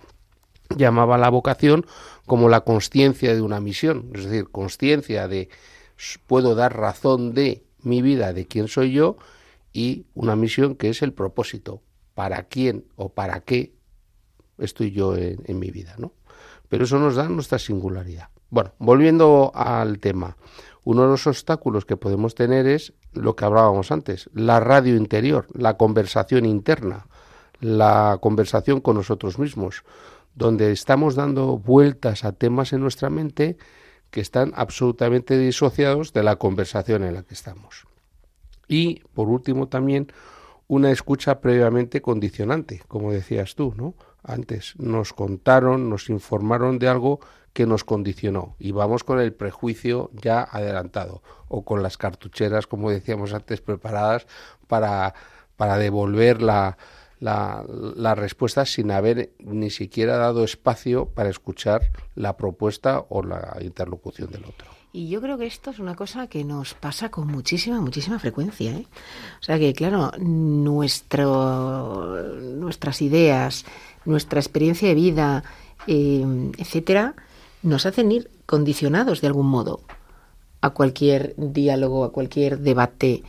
llamaba 0.76 1.18
la 1.18 1.30
vocación 1.30 1.86
como 2.26 2.50
la 2.50 2.62
conciencia 2.62 3.34
de 3.34 3.42
una 3.42 3.60
misión. 3.60 4.12
Es 4.14 4.26
decir, 4.26 4.50
conciencia 4.50 5.28
de 5.28 5.50
puedo 6.28 6.56
dar 6.56 6.76
razón 6.78 7.34
de 7.34 7.64
mi 7.82 8.02
vida, 8.02 8.34
de 8.34 8.46
quién 8.46 8.68
soy 8.68 8.92
yo, 8.92 9.18
y 9.74 10.06
una 10.14 10.36
misión 10.36 10.76
que 10.76 10.90
es 10.90 11.02
el 11.02 11.14
propósito, 11.14 11.82
para 12.14 12.44
quién 12.44 12.86
o 12.96 13.10
para 13.10 13.42
qué 13.42 13.74
estoy 14.58 14.92
yo 14.92 15.16
en, 15.18 15.60
mi 15.60 15.72
vida, 15.72 15.96
¿no? 15.98 16.14
Pero 16.70 16.86
eso 16.86 17.00
nos 17.00 17.16
da 17.16 17.28
nuestra 17.28 17.60
singularidad. 17.60 18.30
Bueno, 18.50 18.74
volviendo 18.78 19.52
al 19.54 20.00
tema, 20.00 20.38
uno 20.84 21.04
de 21.04 21.08
los 21.10 21.28
obstáculos 21.28 21.86
que 21.86 21.98
podemos 21.98 22.36
tener 22.36 22.68
es 22.68 22.94
lo 23.14 23.36
que 23.36 23.46
hablábamos 23.46 23.92
antes, 23.92 24.30
la 24.34 24.60
radio 24.60 24.96
interior, 24.96 25.48
la 25.54 25.78
conversación 25.78 26.46
interna, 26.46 27.08
la 27.60 28.18
conversación 28.22 28.82
con 28.82 28.98
nosotros 28.98 29.40
mismos, 29.40 29.84
donde 30.36 30.72
estamos 30.72 31.16
dando 31.16 31.58
vueltas 31.58 32.26
a 32.26 32.34
temas 32.34 32.74
en 32.74 32.82
nuestra 32.82 33.10
mente 33.10 33.58
que 34.10 34.22
están 34.22 34.52
absolutamente 34.56 35.38
disociados 35.38 36.14
de 36.14 36.24
la 36.24 36.36
conversación 36.36 37.04
en 37.04 37.16
la 37.16 37.24
que 37.24 37.34
estamos. 37.34 37.88
Y, 38.68 39.02
por 39.14 39.30
último, 39.30 39.68
también 39.68 40.12
una 40.68 40.92
escucha 40.92 41.40
previamente 41.40 42.02
condicionante, 42.02 42.82
como 42.88 43.12
decías 43.12 43.56
tú, 43.56 43.74
¿no? 43.76 43.96
Antes 44.24 44.74
nos 44.78 45.14
contaron, 45.14 45.90
nos 45.90 46.10
informaron 46.10 46.80
de 46.80 46.88
algo 46.88 47.20
que 47.54 47.68
nos 47.68 47.84
condicionó 47.84 48.56
y 48.58 48.72
vamos 48.72 49.04
con 49.04 49.20
el 49.20 49.34
prejuicio 49.34 50.10
ya 50.14 50.42
adelantado 50.42 51.22
o 51.48 51.64
con 51.64 51.84
las 51.84 51.98
cartucheras, 51.98 52.66
como 52.66 52.90
decíamos 52.90 53.34
antes, 53.34 53.62
preparadas 53.62 54.26
para, 54.68 55.14
para 55.56 55.78
devolver 55.78 56.42
la, 56.42 56.78
la, 57.20 57.64
la, 57.68 58.16
respuesta 58.16 58.66
sin 58.66 58.92
haber 58.92 59.34
ni 59.40 59.70
siquiera 59.70 60.18
dado 60.18 60.44
espacio 60.44 61.10
para 61.10 61.30
escuchar 61.30 61.92
la 62.16 62.38
propuesta 62.38 63.06
o 63.10 63.22
la 63.22 63.58
interlocución 63.62 64.32
del 64.32 64.46
otro. 64.46 64.83
Y 64.94 65.10
yo 65.10 65.22
creo 65.22 65.40
que 65.40 65.48
esto 65.48 65.72
es 65.72 65.80
una 65.80 65.96
cosa 65.96 66.28
que 66.28 66.44
nos 66.44 66.76
pasa 66.76 67.10
con 67.10 67.28
muchísima, 67.28 67.82
muchísima 67.82 68.20
frecuencia. 68.20 68.72
¿eh? 68.72 68.86
O 69.42 69.44
sea 69.44 69.58
que, 69.58 69.74
claro, 69.74 70.12
nuestro, 70.20 72.22
nuestras 72.42 73.02
ideas, 73.02 73.66
nuestra 74.06 74.40
experiencia 74.40 74.88
de 74.88 74.94
vida, 74.94 75.44
eh, 75.88 76.52
etcétera, 76.60 77.16
nos 77.64 77.88
hacen 77.88 78.12
ir 78.12 78.30
condicionados 78.46 79.22
de 79.22 79.28
algún 79.28 79.48
modo 79.48 79.82
a 80.62 80.70
cualquier 80.70 81.34
diálogo, 81.38 82.04
a 82.04 82.12
cualquier 82.12 82.60
debate 82.60 83.24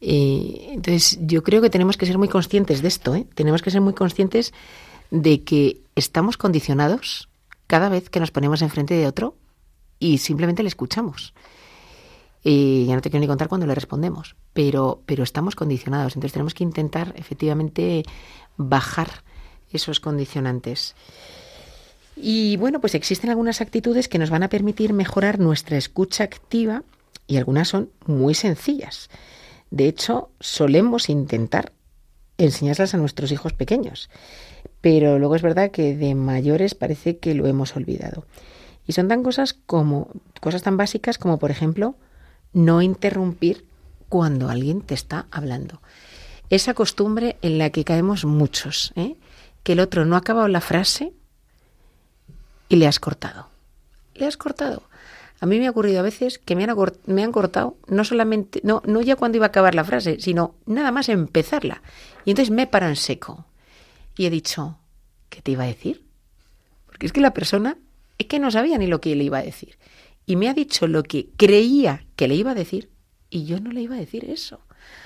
entonces, 0.00 1.18
yo 1.20 1.42
creo 1.42 1.60
que 1.60 1.68
tenemos 1.68 1.98
que 1.98 2.06
ser 2.06 2.16
muy 2.16 2.28
conscientes 2.28 2.80
de 2.80 2.88
esto, 2.88 3.14
¿eh? 3.14 3.26
Tenemos 3.34 3.60
que 3.60 3.70
ser 3.70 3.82
muy 3.82 3.92
conscientes 3.92 4.54
de 5.10 5.42
que 5.42 5.82
estamos 5.94 6.38
condicionados 6.38 7.28
cada 7.66 7.90
vez 7.90 8.08
que 8.08 8.20
nos 8.20 8.30
ponemos 8.30 8.62
enfrente 8.62 8.94
de 8.94 9.06
otro 9.06 9.34
y 10.00 10.18
simplemente 10.18 10.64
le 10.64 10.68
escuchamos. 10.68 11.34
Y 12.42 12.86
ya 12.86 12.94
no 12.94 13.02
te 13.02 13.10
quiero 13.10 13.20
ni 13.20 13.28
contar 13.28 13.48
cuando 13.48 13.66
le 13.66 13.74
respondemos, 13.74 14.34
pero, 14.52 15.02
pero 15.06 15.22
estamos 15.22 15.54
condicionados. 15.54 16.16
Entonces 16.16 16.32
tenemos 16.32 16.54
que 16.54 16.64
intentar 16.64 17.12
efectivamente 17.16 18.02
bajar 18.56 19.22
esos 19.70 20.00
condicionantes. 20.00 20.96
Y 22.16 22.56
bueno, 22.56 22.80
pues 22.80 22.94
existen 22.94 23.30
algunas 23.30 23.60
actitudes 23.60 24.08
que 24.08 24.18
nos 24.18 24.30
van 24.30 24.42
a 24.42 24.48
permitir 24.48 24.92
mejorar 24.92 25.38
nuestra 25.38 25.76
escucha 25.76 26.24
activa 26.24 26.82
y 27.26 27.36
algunas 27.36 27.68
son 27.68 27.90
muy 28.06 28.34
sencillas. 28.34 29.10
De 29.70 29.86
hecho, 29.86 30.30
solemos 30.40 31.08
intentar 31.08 31.72
enseñarlas 32.38 32.94
a 32.94 32.96
nuestros 32.96 33.30
hijos 33.32 33.52
pequeños, 33.52 34.10
pero 34.80 35.18
luego 35.18 35.36
es 35.36 35.42
verdad 35.42 35.70
que 35.70 35.94
de 35.94 36.14
mayores 36.14 36.74
parece 36.74 37.18
que 37.18 37.34
lo 37.34 37.46
hemos 37.46 37.76
olvidado. 37.76 38.24
Y 38.90 38.92
son 38.92 39.06
tan 39.06 39.22
cosas 39.22 39.54
como 39.54 40.08
cosas 40.40 40.62
tan 40.64 40.76
básicas 40.76 41.16
como 41.16 41.38
por 41.38 41.52
ejemplo 41.52 41.94
no 42.52 42.82
interrumpir 42.82 43.64
cuando 44.08 44.48
alguien 44.48 44.80
te 44.80 44.94
está 44.94 45.26
hablando. 45.30 45.80
Esa 46.48 46.74
costumbre 46.74 47.36
en 47.40 47.58
la 47.58 47.70
que 47.70 47.84
caemos 47.84 48.24
muchos, 48.24 48.92
¿eh? 48.96 49.14
que 49.62 49.74
el 49.74 49.78
otro 49.78 50.06
no 50.06 50.16
ha 50.16 50.18
acabado 50.18 50.48
la 50.48 50.60
frase 50.60 51.12
y 52.68 52.74
le 52.74 52.88
has 52.88 52.98
cortado. 52.98 53.46
Le 54.16 54.26
has 54.26 54.36
cortado. 54.36 54.82
A 55.38 55.46
mí 55.46 55.60
me 55.60 55.68
ha 55.68 55.70
ocurrido 55.70 56.00
a 56.00 56.02
veces 56.02 56.40
que 56.40 56.56
me 56.56 56.64
han, 56.64 56.74
me 57.06 57.22
han 57.22 57.30
cortado, 57.30 57.76
no 57.86 58.02
solamente, 58.02 58.60
no, 58.64 58.82
no 58.86 59.02
ya 59.02 59.14
cuando 59.14 59.36
iba 59.36 59.46
a 59.46 59.50
acabar 59.50 59.76
la 59.76 59.84
frase, 59.84 60.18
sino 60.18 60.56
nada 60.66 60.90
más 60.90 61.08
empezarla. 61.08 61.80
Y 62.24 62.30
entonces 62.30 62.52
me 62.52 62.68
en 62.72 62.96
seco. 62.96 63.44
Y 64.16 64.26
he 64.26 64.30
dicho, 64.30 64.78
¿qué 65.28 65.42
te 65.42 65.52
iba 65.52 65.62
a 65.62 65.68
decir? 65.68 66.04
Porque 66.86 67.06
es 67.06 67.12
que 67.12 67.20
la 67.20 67.32
persona 67.32 67.76
es 68.20 68.26
que 68.26 68.38
no 68.38 68.50
sabía 68.50 68.76
ni 68.76 68.86
lo 68.86 69.00
que 69.00 69.16
le 69.16 69.24
iba 69.24 69.38
a 69.38 69.42
decir. 69.42 69.78
Y 70.26 70.36
me 70.36 70.50
ha 70.50 70.54
dicho 70.54 70.86
lo 70.86 71.02
que 71.02 71.30
creía 71.38 72.04
que 72.16 72.28
le 72.28 72.34
iba 72.34 72.50
a 72.50 72.54
decir 72.54 72.90
y 73.30 73.46
yo 73.46 73.60
no 73.60 73.70
le 73.70 73.80
iba 73.80 73.96
a 73.96 73.98
decir 73.98 74.26
eso. 74.28 74.56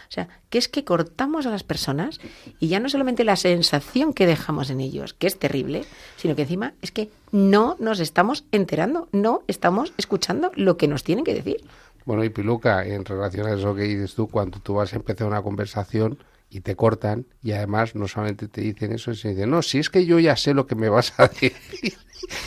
O 0.08 0.12
sea, 0.14 0.28
que 0.50 0.58
es 0.58 0.66
que 0.66 0.84
cortamos 0.84 1.46
a 1.46 1.50
las 1.50 1.62
personas 1.62 2.20
y 2.58 2.66
ya 2.66 2.80
no 2.80 2.88
solamente 2.88 3.22
la 3.22 3.36
sensación 3.36 4.14
que 4.14 4.26
dejamos 4.26 4.68
en 4.70 4.80
ellos, 4.80 5.14
que 5.14 5.28
es 5.28 5.38
terrible, 5.38 5.84
sino 6.16 6.34
que 6.34 6.42
encima 6.42 6.74
es 6.82 6.90
que 6.90 7.08
no 7.30 7.76
nos 7.78 8.00
estamos 8.00 8.46
enterando, 8.50 9.08
no 9.12 9.44
estamos 9.46 9.92
escuchando 9.96 10.50
lo 10.56 10.76
que 10.76 10.88
nos 10.88 11.04
tienen 11.04 11.24
que 11.24 11.34
decir. 11.34 11.64
Bueno, 12.06 12.24
y 12.24 12.30
Piluca, 12.30 12.84
en 12.84 13.04
relación 13.04 13.46
a 13.46 13.54
eso 13.54 13.76
que 13.76 13.82
dices 13.82 14.14
tú, 14.14 14.28
cuando 14.28 14.58
tú 14.58 14.74
vas 14.74 14.92
a 14.92 14.96
empezar 14.96 15.28
una 15.28 15.42
conversación 15.42 16.18
y 16.55 16.61
te 16.61 16.76
cortan 16.76 17.26
y 17.42 17.50
además 17.52 17.94
no 17.96 18.07
solamente 18.07 18.46
te 18.48 18.61
dicen 18.61 18.92
eso, 18.92 19.12
sino 19.12 19.34
dicen, 19.34 19.50
no, 19.50 19.61
si 19.61 19.78
es 19.80 19.90
que 19.90 20.07
yo 20.07 20.20
ya 20.20 20.36
sé 20.36 20.55
lo 20.55 20.66
que 20.66 20.76
me 20.76 20.88
vas 20.88 21.12
a 21.18 21.26
decir. 21.40 21.52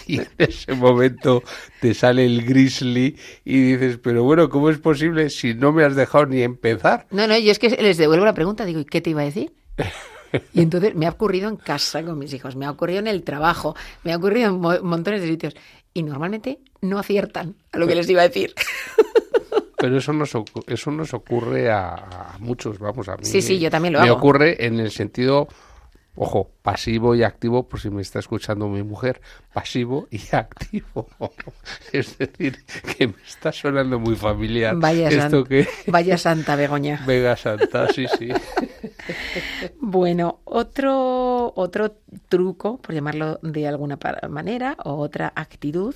y 0.07 0.19
en 0.19 0.27
ese 0.37 0.73
momento 0.73 1.43
te 1.81 1.93
sale 1.93 2.25
el 2.25 2.45
grizzly 2.45 3.17
y 3.43 3.61
dices, 3.73 3.97
pero 4.01 4.23
bueno, 4.23 4.49
¿cómo 4.49 4.69
es 4.69 4.77
posible 4.77 5.29
si 5.29 5.53
no 5.53 5.73
me 5.73 5.83
has 5.83 5.95
dejado 5.95 6.25
ni 6.25 6.41
empezar? 6.41 7.05
No, 7.11 7.27
no, 7.27 7.37
yo 7.37 7.51
es 7.51 7.59
que 7.59 7.69
les 7.69 7.97
devuelvo 7.97 8.23
la 8.25 8.33
pregunta, 8.33 8.63
digo, 8.65 8.79
¿y 8.79 8.85
qué 8.85 9.01
te 9.01 9.09
iba 9.09 9.21
a 9.21 9.25
decir? 9.25 9.53
Y 10.53 10.61
entonces 10.61 10.95
me 10.95 11.05
ha 11.05 11.09
ocurrido 11.11 11.49
en 11.49 11.55
casa 11.57 12.03
con 12.03 12.17
mis 12.19 12.33
hijos, 12.33 12.55
me 12.55 12.65
ha 12.65 12.71
ocurrido 12.71 12.99
en 12.99 13.07
el 13.07 13.23
trabajo, 13.23 13.75
me 14.03 14.13
ha 14.13 14.17
ocurrido 14.17 14.49
en 14.49 14.59
mo- 14.59 14.81
montones 14.83 15.21
de 15.21 15.27
sitios. 15.27 15.53
Y 15.93 16.03
normalmente 16.03 16.59
no 16.81 16.99
aciertan 16.99 17.55
a 17.71 17.77
lo 17.79 17.87
que 17.87 17.95
les 17.95 18.09
iba 18.09 18.21
a 18.21 18.27
decir. 18.27 18.53
Pero 19.77 19.97
eso 19.97 20.11
nos, 20.13 20.31
eso 20.67 20.91
nos 20.91 21.13
ocurre 21.13 21.69
a, 21.71 21.93
a 21.93 22.35
muchos, 22.39 22.79
vamos, 22.79 23.07
a 23.09 23.15
mí. 23.17 23.25
Sí, 23.25 23.41
sí, 23.41 23.59
yo 23.59 23.69
también 23.69 23.93
lo 23.93 24.01
me 24.01 24.07
hago. 24.07 24.17
ocurre 24.17 24.65
en 24.65 24.79
el 24.79 24.89
sentido, 24.89 25.47
ojo, 26.15 26.49
pasivo 26.63 27.13
y 27.13 27.21
activo, 27.23 27.67
por 27.69 27.79
si 27.79 27.91
me 27.91 28.01
está 28.01 28.17
escuchando 28.17 28.67
mi 28.69 28.81
mujer, 28.81 29.21
pasivo 29.53 30.07
y 30.09 30.19
activo. 30.35 31.07
es 31.93 32.17
decir, 32.17 32.57
que 32.97 33.07
me 33.07 33.13
está 33.27 33.51
sonando 33.51 33.99
muy 33.99 34.15
familiar 34.15 34.75
Vaya, 34.77 35.09
esto 35.09 35.41
san- 35.41 35.43
que... 35.45 35.67
vaya 35.87 36.17
santa 36.17 36.55
Begoña. 36.55 37.03
Vega 37.07 37.35
Santa, 37.37 37.87
sí, 37.93 38.07
sí. 38.17 38.29
Bueno, 39.79 40.39
otro, 40.43 41.53
otro 41.55 41.95
truco, 42.29 42.77
por 42.81 42.93
llamarlo 42.95 43.39
de 43.41 43.67
alguna 43.67 43.97
manera, 44.29 44.75
o 44.83 44.95
otra 44.95 45.31
actitud 45.35 45.93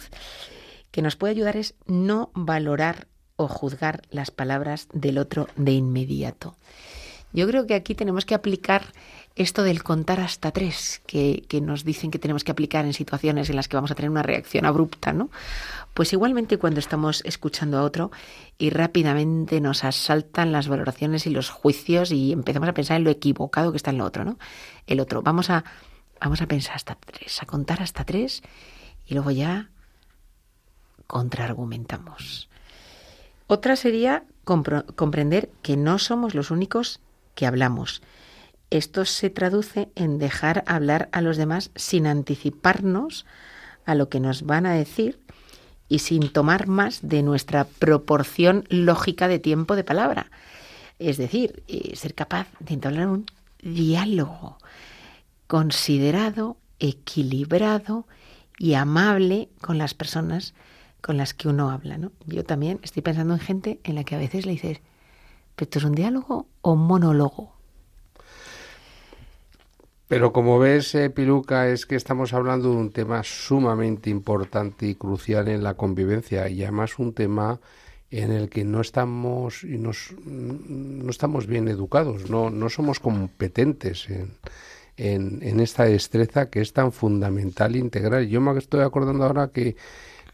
que 0.92 1.02
nos 1.02 1.16
puede 1.16 1.32
ayudar 1.32 1.58
es 1.58 1.74
no 1.88 2.32
valorar 2.36 3.08
o 3.44 3.48
juzgar 3.48 4.02
las 4.12 4.32
palabras 4.32 4.88
del 4.94 5.18
otro 5.18 5.48
de 5.56 5.72
inmediato. 5.74 6.56
Yo 7.34 7.48
creo 7.48 7.66
que 7.66 7.76
aquí 7.76 7.96
tenemos 7.96 8.26
que 8.26 8.36
aplicar 8.36 8.84
esto 9.36 9.64
del 9.64 9.84
contar 9.84 10.20
hasta 10.20 10.52
tres, 10.52 11.02
que, 11.06 11.46
nos 11.62 11.86
dicen 11.86 12.12
que 12.12 12.20
tenemos 12.20 12.44
que 12.44 12.52
aplicar 12.52 12.86
en 12.86 12.94
situaciones 12.94 13.50
en 13.50 13.56
las 13.56 13.70
que 13.70 13.78
vamos 13.78 13.92
a 13.92 13.96
tener 13.96 14.12
una 14.12 14.24
reacción 14.24 14.66
abrupta, 14.66 15.14
¿no? 15.14 15.30
Pues 15.94 16.12
igualmente 16.12 16.58
cuando 16.58 16.80
estamos 16.80 17.22
escuchando 17.26 17.78
a 17.78 17.84
otro 17.84 18.12
y 18.58 18.70
rápidamente 18.70 19.62
nos 19.62 19.84
asaltan 19.86 20.52
las 20.52 20.68
valoraciones 20.68 21.26
y 21.26 21.30
los 21.30 21.50
juicios 21.50 22.12
y 22.12 22.34
empezamos 22.34 22.68
a 22.68 22.74
pensar 22.74 22.98
en 22.98 23.06
lo 23.06 23.10
equivocado 23.10 23.72
que 23.72 23.78
está 23.78 23.92
en 23.92 24.00
lo 24.00 24.06
otro, 24.06 24.26
¿no? 24.26 24.38
El 24.86 25.00
otro. 25.00 25.22
Vamos 25.22 25.50
a, 25.50 25.64
vamos 26.20 26.42
a 26.42 26.48
pensar 26.48 26.76
hasta 26.76 26.96
tres, 26.96 27.42
a 27.42 27.46
contar 27.46 27.82
hasta 27.82 28.04
tres 28.04 28.42
y 29.06 29.14
luego 29.14 29.32
ya 29.32 29.70
contraargumentamos. 31.08 32.51
Otra 33.54 33.76
sería 33.76 34.24
comprender 34.46 35.50
que 35.62 35.76
no 35.76 36.00
somos 36.00 36.36
los 36.36 36.52
únicos 36.52 37.02
que 37.36 37.46
hablamos. 37.46 38.02
Esto 38.70 39.04
se 39.04 39.30
traduce 39.30 39.90
en 39.96 40.20
dejar 40.20 40.64
hablar 40.68 41.10
a 41.12 41.20
los 41.20 41.36
demás 41.36 41.70
sin 41.76 42.08
anticiparnos 42.08 43.26
a 43.86 43.94
lo 43.94 44.08
que 44.08 44.22
nos 44.22 44.44
van 44.44 44.66
a 44.66 44.72
decir 44.72 45.20
y 45.90 46.00
sin 46.00 46.32
tomar 46.32 46.68
más 46.68 47.02
de 47.02 47.24
nuestra 47.24 47.66
proporción 47.66 48.64
lógica 48.70 49.28
de 49.28 49.40
tiempo 49.40 49.76
de 49.76 49.84
palabra. 49.84 50.32
Es 50.98 51.18
decir, 51.18 51.62
eh, 51.68 51.94
ser 51.98 52.16
capaz 52.16 52.48
de 52.62 52.76
entablar 52.76 53.08
un 53.08 53.26
diálogo 53.62 54.60
considerado, 55.48 56.56
equilibrado 56.80 58.08
y 58.58 58.76
amable 58.76 59.50
con 59.60 59.78
las 59.78 59.94
personas 59.94 60.54
con 61.02 61.18
las 61.18 61.34
que 61.34 61.48
uno 61.48 61.72
habla. 61.72 61.98
¿no? 61.98 62.12
Yo 62.26 62.44
también 62.44 62.80
estoy 62.84 63.02
pensando 63.02 63.34
en 63.34 63.40
gente 63.40 63.80
en 63.84 63.96
la 63.96 64.04
que 64.04 64.16
a 64.16 64.20
veces 64.20 64.46
le 64.46 64.54
dices, 64.54 64.80
¿pero 65.56 65.66
esto 65.66 65.80
es 65.80 65.86
un 65.86 65.96
diálogo 65.96 66.48
o 66.62 66.74
un 66.74 66.88
monólogo? 66.88 67.54
Pero 70.08 70.34
como 70.34 70.60
ves, 70.60 70.94
eh, 70.96 71.10
Piluca, 71.10 71.70
es 71.70 71.86
que 71.86 71.96
estamos 71.96 72.34
hablando 72.34 72.70
de 72.70 72.76
un 72.76 72.92
tema 72.92 73.24
sumamente 73.24 74.10
importante 74.10 74.86
y 74.86 74.96
crucial 74.96 75.48
en 75.48 75.64
la 75.64 75.76
convivencia 75.76 76.50
y 76.50 76.64
además 76.64 77.00
un 77.00 77.14
tema 77.14 77.62
en 78.10 78.32
el 78.32 78.50
que 78.50 78.66
no 78.66 78.82
estamos 78.82 79.64
y 79.64 79.78
nos, 79.78 80.14
no 80.26 81.10
estamos 81.10 81.48
bien 81.48 81.70
educados, 81.70 82.30
no, 82.30 82.50
no 82.50 82.68
somos 82.68 83.00
competentes 83.00 84.10
en, 84.10 84.34
en, 84.98 85.40
en 85.44 85.62
esta 85.62 85.86
destreza 85.86 86.50
que 86.50 86.60
es 86.60 86.74
tan 86.74 86.92
fundamental 86.92 87.76
e 87.76 87.80
integral. 87.80 88.28
Yo 88.28 88.42
me 88.42 88.58
estoy 88.58 88.82
acordando 88.82 89.24
ahora 89.24 89.48
que 89.48 89.78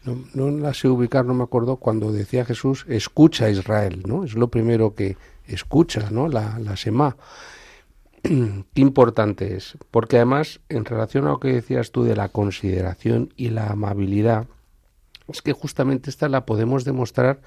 no, 0.04 0.24
no 0.34 0.50
la 0.50 0.74
sé 0.74 0.88
ubicar, 0.88 1.24
no 1.24 1.34
me 1.34 1.44
acuerdo, 1.44 1.76
cuando 1.76 2.12
decía 2.12 2.44
Jesús, 2.44 2.84
escucha 2.88 3.46
a 3.46 3.50
Israel, 3.50 4.02
¿no? 4.06 4.24
Es 4.24 4.34
lo 4.34 4.48
primero 4.48 4.94
que 4.94 5.16
escucha, 5.46 6.10
¿no? 6.10 6.28
La, 6.28 6.58
la 6.58 6.76
Semá. 6.76 7.16
Qué 8.22 8.80
importante 8.80 9.56
es, 9.56 9.76
porque 9.90 10.16
además, 10.16 10.60
en 10.68 10.84
relación 10.84 11.26
a 11.26 11.30
lo 11.30 11.40
que 11.40 11.52
decías 11.52 11.92
tú 11.92 12.04
de 12.04 12.16
la 12.16 12.28
consideración 12.28 13.32
y 13.36 13.48
la 13.50 13.68
amabilidad, 13.68 14.46
es 15.28 15.42
que 15.42 15.52
justamente 15.52 16.10
esta 16.10 16.28
la 16.28 16.46
podemos 16.46 16.84
demostrar 16.84 17.40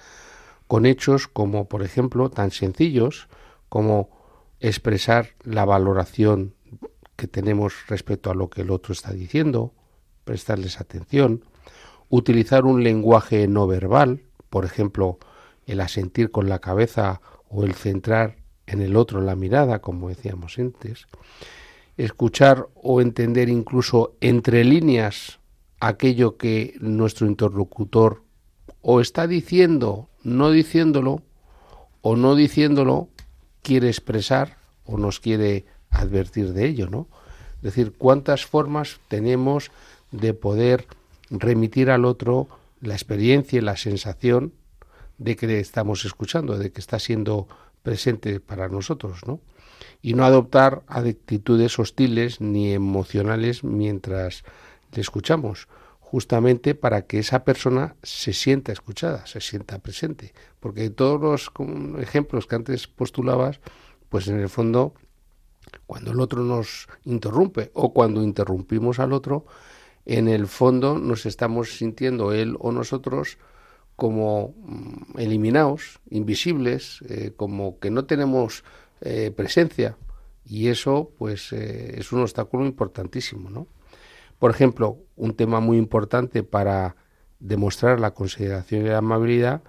con 0.68 0.86
hechos 0.86 1.28
como, 1.28 1.66
por 1.66 1.84
ejemplo, 1.84 2.30
tan 2.30 2.52
sencillos 2.52 3.28
como 3.70 4.10
expresar 4.60 5.30
la 5.44 5.66
valoración 5.66 6.54
que 7.16 7.28
tenemos 7.28 7.74
respecto 7.88 8.32
a 8.32 8.36
lo 8.36 8.50
que 8.50 8.62
el 8.62 8.72
otro 8.72 8.94
está 8.94 9.12
diciendo, 9.12 9.74
prestarles 10.24 10.80
atención, 10.80 11.44
utilizar 12.12 12.66
un 12.66 12.84
lenguaje 12.84 13.48
no 13.48 13.66
verbal, 13.66 14.22
por 14.50 14.66
ejemplo, 14.66 15.18
el 15.66 15.80
asentir 15.80 16.30
con 16.30 16.50
la 16.50 16.60
cabeza 16.60 17.22
o 17.50 17.64
el 17.64 17.74
centrar 17.74 18.36
en 18.68 18.82
el 18.82 18.96
otro 18.96 19.22
la 19.22 19.36
mirada, 19.36 19.80
como 19.80 20.10
decíamos 20.10 20.60
antes, 20.60 21.08
escuchar 21.98 22.68
o 22.76 23.02
entender 23.02 23.48
incluso 23.50 24.16
entre 24.20 24.64
líneas 24.66 25.40
aquello 25.80 26.38
que 26.38 26.76
nuestro 26.82 27.28
interlocutor 27.28 28.24
o 28.82 29.00
está 29.00 29.26
diciendo, 29.26 30.10
no 30.24 30.52
diciéndolo, 30.52 31.22
o 32.02 32.16
no 32.18 32.36
diciéndolo, 32.36 33.08
quiere 33.62 33.88
expresar 33.88 34.58
o 34.86 34.98
nos 34.98 35.20
quiere 35.20 35.66
advertir 35.90 36.52
de 36.52 36.68
ello, 36.68 36.90
¿no? 36.90 37.08
Es 37.58 37.62
decir, 37.62 37.94
cuántas 37.98 38.46
formas 38.46 39.00
tenemos 39.08 39.72
de 40.12 40.34
poder 40.34 40.88
remitir 41.32 41.90
al 41.90 42.06
otro 42.06 42.48
la 42.82 42.94
experiencia 42.94 43.58
y 43.58 43.62
la 43.62 43.78
sensación 43.78 44.54
de 45.18 45.36
que 45.36 45.48
le 45.48 45.60
estamos 45.60 46.06
escuchando, 46.06 46.58
de 46.58 46.72
que 46.72 46.82
está 46.82 47.00
siendo 47.00 47.48
presente 47.84 48.40
para 48.40 48.68
nosotros, 48.68 49.22
¿no? 49.26 49.40
Y 50.02 50.14
no 50.14 50.26
adoptar 50.26 50.84
actitudes 50.88 51.78
hostiles 51.80 52.42
ni 52.42 52.74
emocionales 52.74 53.64
mientras 53.64 54.44
le 54.94 55.02
escuchamos, 55.02 55.68
justamente 56.00 56.76
para 56.76 57.04
que 57.04 57.20
esa 57.20 57.44
persona 57.44 57.96
se 58.04 58.34
sienta 58.34 58.72
escuchada, 58.72 59.26
se 59.26 59.42
sienta 59.42 59.80
presente. 59.80 60.34
Porque 60.60 60.90
todos 60.90 61.22
los 61.22 61.52
ejemplos 62.00 62.48
que 62.48 62.56
antes 62.56 62.88
postulabas, 62.88 63.60
pues 64.10 64.28
en 64.28 64.40
el 64.40 64.50
fondo, 64.50 64.94
cuando 65.86 66.12
el 66.12 66.20
otro 66.20 66.44
nos 66.44 66.88
interrumpe 67.06 67.72
o 67.74 67.94
cuando 67.94 68.24
interrumpimos 68.24 69.00
al 69.00 69.14
otro, 69.14 69.46
en 70.06 70.28
el 70.28 70.48
fondo 70.48 70.98
nos 70.98 71.26
estamos 71.26 71.78
sintiendo 71.78 72.34
él 72.34 72.56
o 72.60 72.72
nosotros 72.72 73.38
como 73.96 74.56
mm, 74.58 75.20
eliminados, 75.20 76.00
invisibles, 76.10 77.02
eh, 77.08 77.34
como 77.36 77.80
que 77.80 77.92
no 77.92 78.06
tenemos 78.06 78.64
eh, 79.02 79.32
presencia 79.36 79.98
y 80.46 80.70
eso 80.70 81.12
pues 81.18 81.54
eh, 81.54 82.00
es 82.00 82.12
un 82.12 82.22
obstáculo 82.22 82.66
importantísimo, 82.66 83.50
¿no? 83.50 83.68
Por 84.40 84.50
ejemplo, 84.50 84.98
un 85.18 85.36
tema 85.36 85.60
muy 85.60 85.78
importante 85.78 86.42
para 86.42 86.96
demostrar 87.40 88.00
la 88.00 88.16
consideración 88.16 88.86
y 88.86 88.90
la 88.90 88.98
amabilidad, 88.98 89.62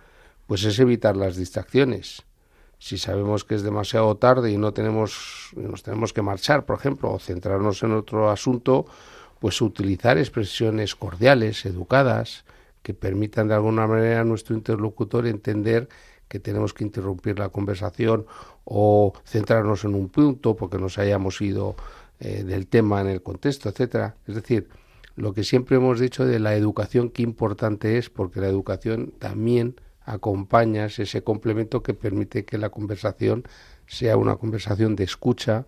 pues 0.47 0.65
es 0.65 0.79
evitar 0.79 1.15
las 1.15 1.37
distracciones. 1.37 2.23
Si 2.79 2.97
sabemos 2.97 3.45
que 3.45 3.55
es 3.55 3.63
demasiado 3.63 4.17
tarde 4.17 4.51
y 4.51 4.57
no 4.57 4.73
tenemos, 4.73 5.51
nos 5.57 5.83
tenemos 5.83 6.13
que 6.13 6.23
marchar, 6.23 6.65
por 6.65 6.79
ejemplo, 6.79 7.13
o 7.13 7.19
centrarnos 7.19 7.83
en 7.83 7.93
otro 7.93 8.31
asunto, 8.31 8.87
pues 9.43 9.61
utilizar 9.61 10.19
expresiones 10.19 10.95
cordiales, 10.95 11.67
educadas, 11.67 12.45
que 12.81 12.95
permitan 12.95 13.49
de 13.49 13.55
alguna 13.55 13.89
manera 13.89 14.21
a 14.21 14.25
nuestro 14.25 14.55
interlocutor 14.55 15.27
entender 15.27 15.89
que 16.29 16.39
tenemos 16.39 16.73
que 16.73 16.85
interrumpir 16.85 17.41
la 17.41 17.49
conversación 17.49 18.25
o 18.63 19.13
centrarnos 19.27 19.83
en 19.83 19.97
un 19.97 20.11
punto 20.11 20.55
porque 20.55 20.79
nos 20.79 20.97
hayamos 20.97 21.41
ido 21.41 21.75
eh, 22.21 22.45
del 22.45 22.69
tema 22.69 23.01
en 23.01 23.09
el 23.09 23.21
contexto, 23.21 23.69
etcétera. 23.69 24.15
Es 24.29 24.37
decir, 24.37 24.69
lo 25.17 25.35
que 25.35 25.43
siempre 25.43 25.75
hemos 25.75 25.99
dicho 25.99 26.25
de 26.25 26.39
la 26.39 26.55
educación, 26.55 27.11
qué 27.11 27.23
importante 27.23 27.99
es, 27.99 28.11
porque 28.11 28.39
la 28.39 28.47
educación 28.47 29.13
también 29.19 29.75
acompaña 30.05 30.85
es 30.85 31.01
ese 31.01 31.25
complemento 31.25 31.83
que 31.83 31.95
permite 31.95 32.45
que 32.45 32.59
la 32.59 32.69
conversación 32.69 33.43
sea 33.89 34.17
una 34.17 34.37
conversación 34.37 34.95
de 34.95 35.03
escucha 35.03 35.67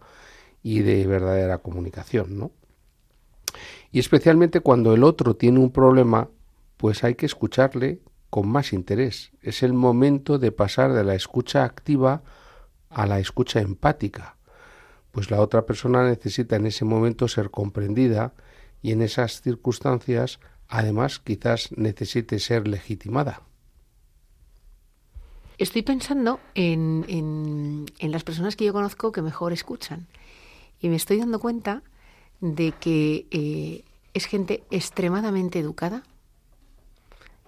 y 0.63 0.83
de 0.83 1.09
verdadera 1.09 1.59
comunicación, 1.59 2.39
¿no? 2.39 2.53
Y 3.95 4.01
especialmente 4.01 4.59
cuando 4.59 4.93
el 4.93 5.05
otro 5.05 5.37
tiene 5.37 5.61
un 5.61 5.71
problema, 5.71 6.29
pues 6.79 7.05
hay 7.05 7.15
que 7.15 7.27
escucharle 7.27 8.01
con 8.29 8.49
más 8.49 8.73
interés. 8.73 9.31
Es 9.41 9.63
el 9.63 9.73
momento 9.73 10.41
de 10.41 10.51
pasar 10.51 10.93
de 10.93 11.05
la 11.05 11.15
escucha 11.15 11.63
activa 11.63 12.25
a 12.91 13.07
la 13.07 13.21
escucha 13.21 13.61
empática. 13.61 14.37
pues 15.13 15.31
la 15.31 15.41
otra 15.41 15.65
persona 15.65 16.03
necesita 16.03 16.57
en 16.57 16.67
ese 16.67 16.85
momento 16.85 17.29
ser 17.29 17.53
comprendida 17.53 18.35
y 18.83 18.91
en 18.91 19.01
esas 19.01 19.41
circunstancias 19.43 20.41
además 20.67 21.21
quizás 21.21 21.71
necesite 21.77 22.41
ser 22.41 22.67
legitimada. 22.67 23.43
Estoy 25.57 25.83
pensando 25.83 26.41
en, 26.57 27.05
en, 27.07 27.87
en 28.01 28.11
las 28.11 28.25
personas 28.25 28.57
que 28.57 28.65
yo 28.65 28.73
conozco 28.73 29.13
que 29.13 29.23
mejor 29.23 29.53
escuchan 29.53 30.09
y 30.81 30.89
me 30.89 30.97
estoy 30.97 31.19
dando 31.21 31.39
cuenta 31.39 31.85
de 32.41 32.73
que 32.73 33.27
eh, 33.31 33.85
es 34.13 34.27
gente 34.27 34.65
extremadamente 34.71 35.59
educada. 35.59 36.03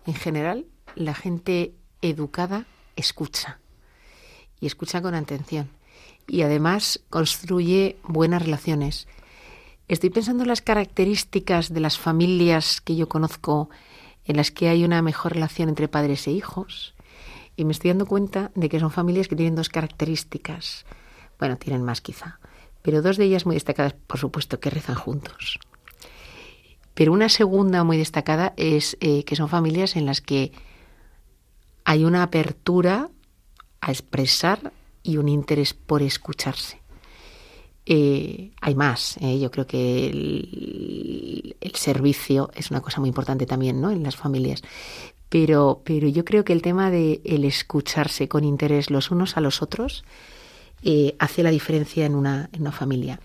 En 0.07 0.15
general, 0.15 0.67
la 0.95 1.15
gente 1.15 1.75
educada 2.03 2.67
escucha 2.97 3.61
y 4.61 4.67
escucha 4.67 5.03
con 5.03 5.15
atención 5.15 5.69
y 6.27 6.43
además 6.43 7.01
construye 7.11 7.97
buenas 8.03 8.43
relaciones. 8.43 9.07
Estoy 9.89 10.11
pensando 10.11 10.43
en 10.43 10.49
las 10.49 10.63
características 10.63 11.73
de 11.73 11.81
las 11.81 11.99
familias 11.99 12.81
que 12.81 12.97
yo 12.97 13.09
conozco 13.09 13.71
en 14.25 14.37
las 14.37 14.51
que 14.51 14.69
hay 14.69 14.85
una 14.85 15.03
mejor 15.03 15.35
relación 15.35 15.69
entre 15.69 15.89
padres 15.89 16.27
e 16.27 16.33
hijos 16.33 16.95
y 17.57 17.65
me 17.65 17.73
estoy 17.73 17.91
dando 17.91 18.07
cuenta 18.07 18.51
de 18.55 18.69
que 18.69 18.81
son 18.81 18.91
familias 18.91 19.29
que 19.29 19.37
tienen 19.37 19.55
dos 19.55 19.69
características. 19.69 20.85
Bueno, 21.39 21.57
tienen 21.57 21.83
más 21.83 22.01
quizá, 22.01 22.41
pero 22.87 23.03
dos 23.03 23.17
de 23.17 23.25
ellas 23.25 23.47
muy 23.47 23.57
destacadas, 23.57 23.95
por 24.07 24.21
supuesto, 24.21 24.61
que 24.61 24.71
rezan 24.71 24.95
juntos. 24.95 25.59
Pero 26.95 27.13
una 27.13 27.29
segunda 27.29 27.83
muy 27.83 27.97
destacada 27.97 28.55
es 28.57 28.97
eh, 29.01 29.25
que 29.25 29.35
son 29.35 29.49
familias 29.49 29.97
en 29.97 30.07
las 30.07 30.21
que 30.21 30.53
hay 31.85 32.05
una 32.05 32.23
apertura 32.23 33.11
a 33.81 33.91
expresar 33.91 34.73
y 35.03 35.17
un 35.17 35.29
interés 35.29 35.75
por 35.75 36.01
escucharse. 36.01 36.81
Eh, 37.87 38.53
hay 38.61 38.77
más. 38.77 39.17
eh, 39.21 39.41
Yo 39.41 39.51
creo 39.51 39.67
que 39.67 40.07
el, 40.07 41.57
el 41.61 41.75
servicio 41.75 42.51
es 42.55 42.71
una 42.71 42.83
cosa 42.83 43.01
muy 43.01 43.09
importante 43.09 43.47
también, 43.47 43.81
¿no? 43.81 43.91
En 43.91 44.05
las 44.05 44.15
familias. 44.15 44.63
Pero, 45.29 45.83
pero 45.85 46.07
yo 46.07 46.25
creo 46.25 46.45
que 46.45 46.53
el 46.53 46.63
tema 46.63 46.93
de 46.93 47.21
el 47.25 47.45
escucharse 47.45 48.29
con 48.29 48.45
interés 48.45 48.93
los 48.93 49.11
unos 49.11 49.37
a 49.37 49.41
los 49.41 49.61
otros 49.61 50.05
eh, 50.83 51.17
hace 51.19 51.43
la 51.43 51.51
diferencia 51.51 52.07
en 52.07 52.15
una, 52.15 52.49
en 52.53 52.63
una 52.63 52.73
familia. 52.73 53.21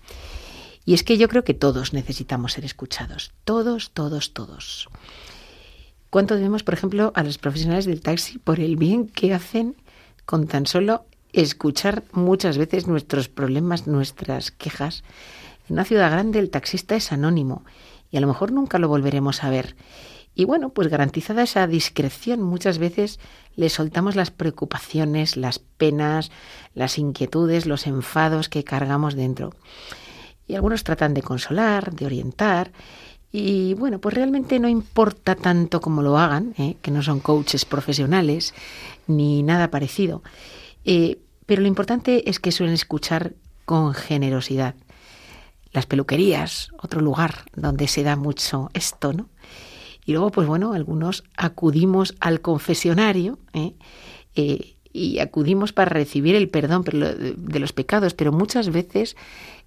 Y 0.84 0.94
es 0.94 1.04
que 1.04 1.16
yo 1.16 1.28
creo 1.28 1.44
que 1.44 1.54
todos 1.54 1.92
necesitamos 1.92 2.52
ser 2.52 2.64
escuchados. 2.64 3.32
Todos, 3.44 3.90
todos, 3.92 4.32
todos. 4.32 4.88
¿Cuánto 6.10 6.34
debemos, 6.34 6.62
por 6.62 6.74
ejemplo, 6.74 7.12
a 7.14 7.22
los 7.22 7.38
profesionales 7.38 7.86
del 7.86 8.02
taxi 8.02 8.38
por 8.38 8.60
el 8.60 8.76
bien 8.76 9.06
que 9.08 9.32
hacen 9.32 9.76
con 10.26 10.46
tan 10.46 10.66
solo 10.66 11.04
escuchar 11.32 12.04
muchas 12.12 12.58
veces 12.58 12.86
nuestros 12.86 13.28
problemas, 13.28 13.86
nuestras 13.86 14.50
quejas? 14.50 15.04
En 15.68 15.74
una 15.74 15.84
ciudad 15.84 16.10
grande 16.10 16.38
el 16.38 16.50
taxista 16.50 16.96
es 16.96 17.12
anónimo 17.12 17.64
y 18.10 18.18
a 18.18 18.20
lo 18.20 18.26
mejor 18.26 18.52
nunca 18.52 18.78
lo 18.78 18.88
volveremos 18.88 19.42
a 19.42 19.50
ver. 19.50 19.74
Y 20.34 20.44
bueno, 20.44 20.70
pues 20.70 20.88
garantizada 20.88 21.42
esa 21.42 21.66
discreción, 21.66 22.42
muchas 22.42 22.78
veces 22.78 23.20
le 23.54 23.68
soltamos 23.68 24.16
las 24.16 24.30
preocupaciones, 24.30 25.36
las 25.36 25.58
penas, 25.58 26.30
las 26.74 26.98
inquietudes, 26.98 27.66
los 27.66 27.86
enfados 27.86 28.48
que 28.48 28.64
cargamos 28.64 29.14
dentro. 29.14 29.54
Y 30.46 30.54
algunos 30.54 30.84
tratan 30.84 31.12
de 31.14 31.22
consolar, 31.22 31.94
de 31.94 32.06
orientar. 32.06 32.72
Y 33.30 33.74
bueno, 33.74 33.98
pues 33.98 34.14
realmente 34.14 34.58
no 34.58 34.68
importa 34.68 35.34
tanto 35.34 35.80
como 35.80 36.02
lo 36.02 36.18
hagan, 36.18 36.54
¿eh? 36.58 36.76
que 36.80 36.90
no 36.90 37.02
son 37.02 37.20
coaches 37.20 37.64
profesionales 37.64 38.54
ni 39.06 39.42
nada 39.42 39.70
parecido. 39.70 40.22
Eh, 40.84 41.18
pero 41.44 41.60
lo 41.60 41.68
importante 41.68 42.28
es 42.28 42.40
que 42.40 42.52
suelen 42.52 42.74
escuchar 42.74 43.34
con 43.66 43.92
generosidad. 43.94 44.74
Las 45.72 45.86
peluquerías, 45.86 46.68
otro 46.82 47.00
lugar 47.00 47.44
donde 47.54 47.88
se 47.88 48.02
da 48.02 48.16
mucho 48.16 48.70
esto, 48.74 49.12
¿no? 49.12 49.28
Y 50.04 50.12
luego, 50.12 50.30
pues 50.30 50.46
bueno, 50.46 50.72
algunos 50.72 51.24
acudimos 51.36 52.14
al 52.20 52.40
confesionario 52.40 53.38
¿eh? 53.52 53.74
Eh, 54.34 54.74
y 54.92 55.20
acudimos 55.20 55.72
para 55.72 55.90
recibir 55.90 56.34
el 56.34 56.48
perdón 56.48 56.84
de 56.84 57.58
los 57.58 57.72
pecados, 57.72 58.12
pero 58.14 58.32
muchas 58.32 58.70
veces 58.70 59.16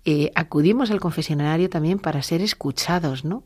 eh, 0.04 0.32
acudimos 0.36 0.92
al 0.92 1.00
confesionario 1.00 1.70
también 1.70 1.98
para 2.00 2.22
ser 2.22 2.42
escuchados, 2.42 3.26
¿no? 3.26 3.44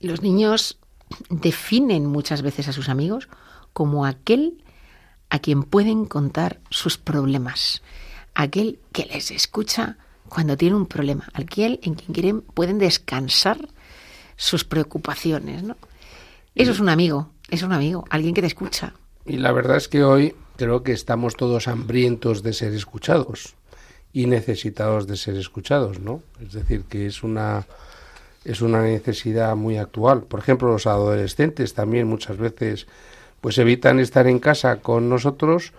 los 0.00 0.22
niños 0.22 0.78
definen 1.28 2.06
muchas 2.06 2.40
veces 2.40 2.68
a 2.68 2.72
sus 2.72 2.88
amigos 2.88 3.28
como 3.74 4.06
aquel 4.06 4.62
a 5.30 5.38
quien 5.38 5.62
pueden 5.62 6.06
contar 6.06 6.60
sus 6.70 6.96
problemas, 6.96 7.82
aquel 8.34 8.80
que 8.92 9.04
les 9.04 9.30
escucha 9.30 9.98
cuando 10.28 10.56
tiene 10.56 10.76
un 10.76 10.86
problema, 10.86 11.28
aquel 11.34 11.80
en 11.82 11.94
quien 11.94 12.12
quieren, 12.12 12.40
pueden 12.40 12.78
descansar 12.78 13.68
sus 14.38 14.64
preocupaciones, 14.64 15.62
¿no? 15.62 15.76
Eso 16.54 16.70
es 16.70 16.80
un 16.80 16.88
amigo, 16.88 17.30
es 17.50 17.62
un 17.62 17.72
amigo, 17.72 18.04
alguien 18.08 18.34
que 18.34 18.40
te 18.40 18.46
escucha. 18.46 18.94
Y 19.26 19.36
la 19.36 19.52
verdad 19.52 19.76
es 19.76 19.88
que 19.88 20.04
hoy 20.04 20.34
creo 20.56 20.82
que 20.82 20.92
estamos 20.92 21.36
todos 21.36 21.68
hambrientos 21.68 22.42
de 22.42 22.54
ser 22.54 22.72
escuchados 22.72 23.54
y 24.12 24.26
necesitados 24.26 25.06
de 25.06 25.16
ser 25.16 25.36
escuchados, 25.36 26.00
¿no? 26.00 26.22
Es 26.40 26.52
decir, 26.52 26.84
que 26.88 27.06
es 27.06 27.22
una 27.22 27.66
es 28.44 28.62
una 28.62 28.82
necesidad 28.82 29.56
muy 29.56 29.76
actual. 29.76 30.22
Por 30.22 30.40
ejemplo, 30.40 30.72
los 30.72 30.86
adolescentes 30.86 31.74
también 31.74 32.06
muchas 32.06 32.38
veces 32.38 32.86
pues 33.40 33.58
evitan 33.58 33.98
estar 33.98 34.26
en 34.26 34.38
casa 34.38 34.76
con 34.76 35.08
nosotros 35.08 35.72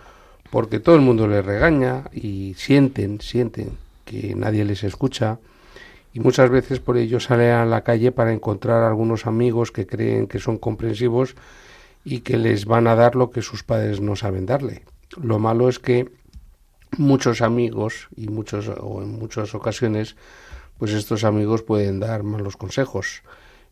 porque 0.51 0.80
todo 0.80 0.95
el 0.95 1.01
mundo 1.01 1.28
les 1.28 1.45
regaña 1.45 2.03
y 2.14 2.53
sienten, 2.55 3.22
sienten 3.22 3.78
que 4.05 4.36
nadie 4.36 4.66
les 4.66 4.84
escucha 4.84 5.39
muchas 6.20 6.49
veces 6.49 6.80
por 6.80 6.97
ello 6.97 7.20
salen 7.20 7.51
a 7.51 7.65
la 7.65 7.84
calle 7.84 8.11
para 8.11 8.34
encontrar 8.34 8.84
algunos 8.84 9.26
amigos 9.26 9.72
que 9.72 9.88
creen 9.88 10.28
que 10.28 10.39
son 10.39 10.57
comprensivos 10.57 11.36
y 12.03 12.22
que 12.22 12.38
les 12.38 12.65
van 12.65 12.88
a 12.88 12.95
dar 12.95 13.15
lo 13.15 13.32
que 13.32 13.41
sus 13.41 13.63
padres 13.63 14.01
no 14.01 14.15
saben 14.15 14.45
darle. 14.45 14.84
Lo 15.22 15.39
malo 15.39 15.70
es 15.70 15.80
que 15.80 16.11
muchos 16.97 17.41
amigos 17.41 18.09
y 18.15 18.28
muchos 18.28 18.70
o 18.70 19.01
en 19.01 19.17
muchas 19.17 19.55
ocasiones 19.55 20.15
pues 20.78 20.93
estos 20.93 21.24
amigos 21.24 21.61
pueden 21.61 21.99
dar 21.99 22.24
malos 22.24 22.55
consejos. 22.55 23.22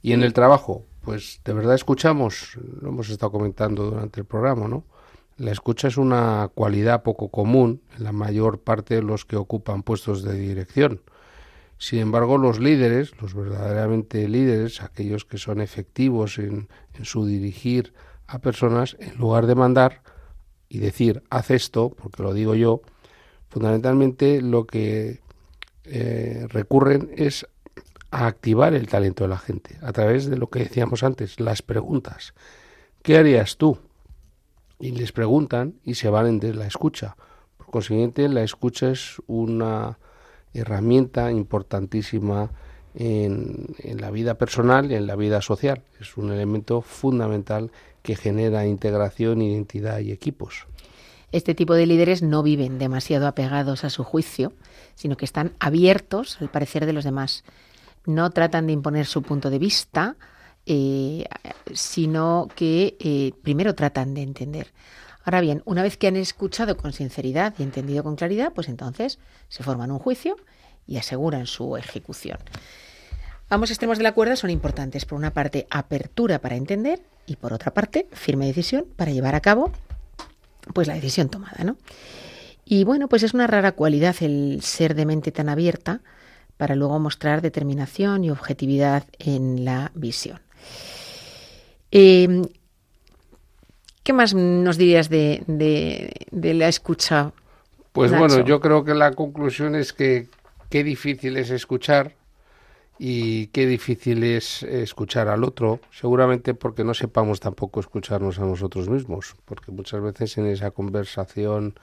Y 0.01 0.13
en 0.13 0.23
el 0.23 0.33
trabajo, 0.33 0.83
pues 1.01 1.39
de 1.45 1.53
verdad 1.53 1.75
escuchamos, 1.75 2.57
lo 2.81 2.89
hemos 2.89 3.09
estado 3.09 3.31
comentando 3.31 3.89
durante 3.89 4.19
el 4.19 4.25
programa, 4.25 4.67
¿no? 4.67 4.83
La 5.37 5.51
escucha 5.51 5.87
es 5.87 5.97
una 5.97 6.49
cualidad 6.53 7.03
poco 7.03 7.29
común 7.29 7.81
en 7.95 8.03
la 8.03 8.11
mayor 8.11 8.59
parte 8.59 8.95
de 8.95 9.03
los 9.03 9.23
que 9.23 9.35
ocupan 9.35 9.83
puestos 9.83 10.23
de 10.23 10.33
dirección. 10.33 11.01
Sin 11.77 11.99
embargo, 11.99 12.37
los 12.37 12.59
líderes, 12.59 13.11
los 13.21 13.33
verdaderamente 13.33 14.27
líderes, 14.27 14.81
aquellos 14.81 15.25
que 15.25 15.37
son 15.37 15.61
efectivos 15.61 16.39
en, 16.39 16.67
su 17.03 17.25
dirigir 17.25 17.93
a 18.25 18.39
personas, 18.39 18.97
en 18.99 19.15
lugar 19.17 19.45
de 19.45 19.55
mandar 19.55 20.01
y 20.69 20.79
decir, 20.79 21.23
haz 21.29 21.51
esto, 21.51 21.89
porque 21.89 22.23
lo 22.23 22.33
digo 22.33 22.55
yo, 22.55 22.81
fundamentalmente 23.49 24.41
lo 24.41 24.65
que 24.65 25.21
eh, 25.85 26.47
recurren 26.49 27.11
es 27.15 27.47
a 28.09 28.25
activar 28.25 28.73
el 28.73 28.87
talento 28.87 29.23
de 29.25 29.29
la 29.29 29.37
gente 29.37 29.77
a 29.81 29.91
través 29.93 30.29
de 30.29 30.37
lo 30.37 30.49
que 30.49 30.59
decíamos 30.59 31.03
antes, 31.03 31.39
las 31.39 31.61
preguntas. 31.61 32.33
¿Qué 33.03 33.17
harías 33.17 33.57
tú? 33.57 33.77
Y 34.79 34.91
les 34.91 35.11
preguntan 35.11 35.75
y 35.83 35.95
se 35.95 36.09
valen 36.09 36.39
de 36.39 36.53
la 36.53 36.65
escucha. 36.65 37.15
Por 37.57 37.67
consiguiente, 37.67 38.27
la 38.29 38.43
escucha 38.43 38.91
es 38.91 39.21
una 39.27 39.99
herramienta 40.61 41.31
importantísima 41.31 42.51
en, 42.95 43.75
la 43.83 44.11
vida 44.11 44.35
personal 44.35 44.91
y 44.91 44.95
en 44.95 45.07
la 45.07 45.15
vida 45.15 45.41
social. 45.41 45.83
Es 45.99 46.17
un 46.17 46.31
elemento 46.31 46.81
fundamental 46.81 47.71
que 48.01 48.15
genera 48.15 48.65
integración, 48.65 49.41
identidad 49.41 49.99
y 49.99 50.11
equipos. 50.11 50.65
Este 51.31 51.53
tipo 51.53 51.73
de 51.73 51.85
líderes 51.85 52.23
no 52.23 52.41
viven 52.41 52.79
demasiado 52.79 53.27
apegados 53.27 53.83
a 53.83 53.89
su 53.89 54.03
juicio, 54.03 54.53
sino 54.95 55.17
que 55.17 55.25
están 55.25 55.53
abiertos 55.59 56.41
al 56.41 56.49
parecer 56.49 56.85
de 56.85 56.93
los 56.93 57.03
demás. 57.03 57.43
No 58.05 58.29
tratan 58.31 58.67
de 58.67 58.73
imponer 58.73 59.05
su 59.05 59.21
punto 59.21 59.49
de 59.49 59.59
vista, 59.59 60.15
eh, 60.65 61.25
sino 61.73 62.47
que 62.55 62.95
eh, 62.99 63.33
primero 63.41 63.75
tratan 63.75 64.13
de 64.13 64.21
entender. 64.21 64.67
Ahora 65.27 65.41
bien, 65.41 65.61
una 65.65 65.83
vez 65.83 65.97
que 65.97 66.07
han 66.07 66.15
escuchado 66.15 66.77
con 66.77 66.93
sinceridad 66.93 67.53
y 67.59 67.63
entendido 67.63 68.01
con 68.01 68.15
claridad, 68.15 68.53
pues 68.53 68.69
entonces 68.69 69.19
se 69.49 69.61
forman 69.61 69.91
un 69.91 69.99
juicio 69.99 70.37
y 70.87 70.95
aseguran 70.95 71.47
su 71.47 71.75
ejecución. 71.75 72.37
Ambos 73.49 73.69
extremos 73.69 73.97
de 73.97 74.05
la 74.05 74.13
cuerda 74.13 74.37
son 74.37 74.51
importantes. 74.51 75.03
Por 75.03 75.17
una 75.17 75.33
parte, 75.33 75.67
apertura 75.69 76.39
para 76.39 76.55
entender 76.55 77.01
y 77.25 77.35
por 77.35 77.51
otra 77.51 77.73
parte, 77.73 78.07
firme 78.13 78.45
decisión 78.45 78.85
para 78.95 79.11
llevar 79.11 79.35
a 79.35 79.41
cabo 79.41 79.73
pues 80.73 80.87
la 80.87 80.93
decisión 80.93 81.27
tomada, 81.27 81.61
¿no? 81.65 81.75
Y 82.63 82.85
bueno, 82.85 83.09
pues 83.09 83.23
es 83.23 83.33
una 83.33 83.47
rara 83.47 83.73
cualidad 83.73 84.15
el 84.21 84.61
ser 84.63 84.95
de 84.95 85.05
mente 85.05 85.33
tan 85.33 85.49
abierta 85.49 85.99
para 86.55 86.73
luego 86.73 86.99
mostrar 86.99 87.41
determinación 87.41 88.23
y 88.23 88.31
objetividad 88.31 89.03
en 89.19 89.65
la 89.65 89.91
visión. 89.93 90.39
Eh, 91.91 92.43
¿Qué 94.07 94.13
más 94.13 94.33
nos 94.33 94.77
dirías 94.77 95.09
de, 95.09 95.43
de, 95.47 96.13
de 96.31 96.53
la 96.53 96.69
escucha 96.69 97.33
Pues 97.91 98.09
Nacho. 98.09 98.25
bueno, 98.25 98.45
yo 98.45 98.61
creo 98.61 98.85
que 98.85 98.93
la 98.93 99.11
conclusión 99.11 99.75
es 99.75 99.91
que 99.91 100.29
qué 100.69 100.85
difícil 100.85 101.35
es 101.35 101.49
escuchar 101.49 102.13
y 102.97 103.47
qué 103.47 103.65
difícil 103.67 104.23
es 104.23 104.63
escuchar 104.63 105.27
al 105.27 105.43
otro, 105.43 105.81
seguramente 105.91 106.53
porque 106.53 106.85
no 106.85 106.93
sepamos 106.93 107.41
tampoco 107.41 107.81
escucharnos 107.81 108.39
a 108.39 108.45
nosotros 108.45 108.87
mismos, 108.87 109.35
porque 109.43 109.73
muchas 109.73 109.99
veces 109.99 110.37
en 110.37 110.45
esa 110.45 110.71
conversación 110.71 111.73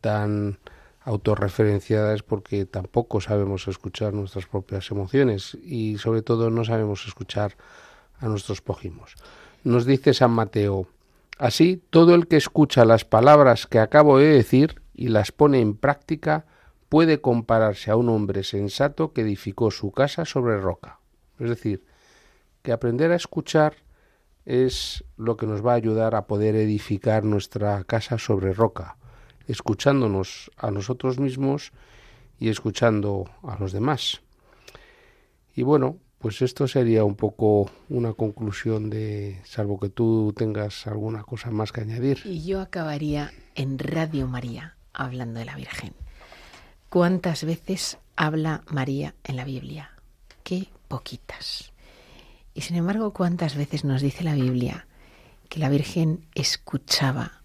tan 0.00 0.58
autorreferenciada 1.04 2.14
es 2.14 2.24
porque 2.24 2.66
tampoco 2.66 3.20
sabemos 3.20 3.68
escuchar 3.68 4.12
nuestras 4.12 4.46
propias 4.46 4.90
emociones 4.90 5.56
y 5.62 5.98
sobre 5.98 6.22
todo 6.22 6.50
no 6.50 6.64
sabemos 6.64 7.06
escuchar 7.06 7.56
a 8.18 8.26
nuestros 8.26 8.60
prójimos. 8.60 9.14
Nos 9.62 9.86
dice 9.86 10.14
San 10.14 10.32
Mateo, 10.32 10.88
así 11.40 11.82
todo 11.88 12.14
el 12.14 12.28
que 12.28 12.36
escucha 12.36 12.84
las 12.84 13.06
palabras 13.06 13.66
que 13.66 13.78
acabo 13.78 14.18
de 14.18 14.26
decir 14.26 14.82
y 14.94 15.08
las 15.08 15.32
pone 15.32 15.60
en 15.60 15.74
práctica 15.74 16.44
puede 16.90 17.22
compararse 17.22 17.90
a 17.90 17.96
un 17.96 18.10
hombre 18.10 18.44
sensato 18.44 19.14
que 19.14 19.22
edificó 19.22 19.70
su 19.70 19.90
casa 19.90 20.26
sobre 20.26 20.58
roca. 20.58 21.00
Es 21.38 21.48
decir, 21.48 21.82
que 22.62 22.72
aprender 22.72 23.10
a 23.10 23.16
escuchar 23.16 23.74
es 24.44 25.02
lo 25.16 25.38
que 25.38 25.46
nos 25.46 25.64
va 25.64 25.72
a 25.72 25.76
ayudar 25.76 26.14
a 26.14 26.26
poder 26.26 26.56
edificar 26.56 27.24
nuestra 27.24 27.84
casa 27.84 28.18
sobre 28.18 28.52
roca, 28.52 28.98
escuchándonos 29.46 30.50
a 30.58 30.70
nosotros 30.70 31.18
mismos 31.18 31.72
y 32.38 32.50
escuchando 32.50 33.30
a 33.42 33.58
los 33.58 33.72
demás. 33.72 34.20
Y 35.54 35.62
bueno, 35.62 35.96
pues 36.20 36.42
esto 36.42 36.68
sería 36.68 37.02
un 37.02 37.16
poco 37.16 37.70
una 37.88 38.12
conclusión 38.12 38.90
de, 38.90 39.40
salvo 39.44 39.80
que 39.80 39.88
tú 39.88 40.34
tengas 40.36 40.86
alguna 40.86 41.22
cosa 41.22 41.50
más 41.50 41.72
que 41.72 41.80
añadir. 41.80 42.20
Y 42.26 42.44
yo 42.44 42.60
acabaría 42.60 43.32
en 43.54 43.78
Radio 43.78 44.28
María 44.28 44.76
hablando 44.92 45.40
de 45.40 45.46
la 45.46 45.56
Virgen. 45.56 45.94
¿Cuántas 46.90 47.44
veces 47.44 47.96
habla 48.16 48.62
María 48.66 49.14
en 49.24 49.36
la 49.36 49.44
Biblia? 49.44 49.92
Qué 50.42 50.68
poquitas. 50.88 51.72
Y 52.52 52.60
sin 52.60 52.76
embargo, 52.76 53.14
¿cuántas 53.14 53.56
veces 53.56 53.84
nos 53.84 54.02
dice 54.02 54.22
la 54.22 54.34
Biblia 54.34 54.86
que 55.48 55.58
la 55.58 55.70
Virgen 55.70 56.26
escuchaba 56.34 57.40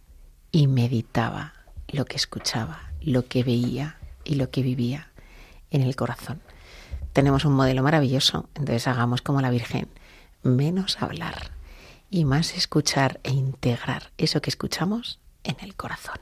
y 0.51 0.67
meditaba 0.67 1.53
lo 1.87 2.03
que 2.03 2.17
escuchaba, 2.17 2.91
lo 2.99 3.25
que 3.25 3.43
veía 3.43 3.97
y 4.25 4.35
lo 4.35 4.49
que 4.49 4.63
vivía 4.63 5.11
en 5.69 5.81
el 5.81 5.95
corazón? 5.95 6.41
Tenemos 7.15 7.45
un 7.45 7.53
modelo 7.53 7.81
maravilloso, 7.81 8.49
entonces 8.55 8.89
hagamos 8.89 9.21
como 9.21 9.39
la 9.39 9.49
Virgen, 9.49 9.87
menos 10.43 11.01
hablar 11.01 11.51
y 12.09 12.25
más 12.25 12.57
escuchar 12.57 13.21
e 13.23 13.31
integrar 13.31 14.11
eso 14.17 14.41
que 14.41 14.49
escuchamos 14.49 15.21
en 15.45 15.55
el 15.61 15.75
corazón. 15.75 16.17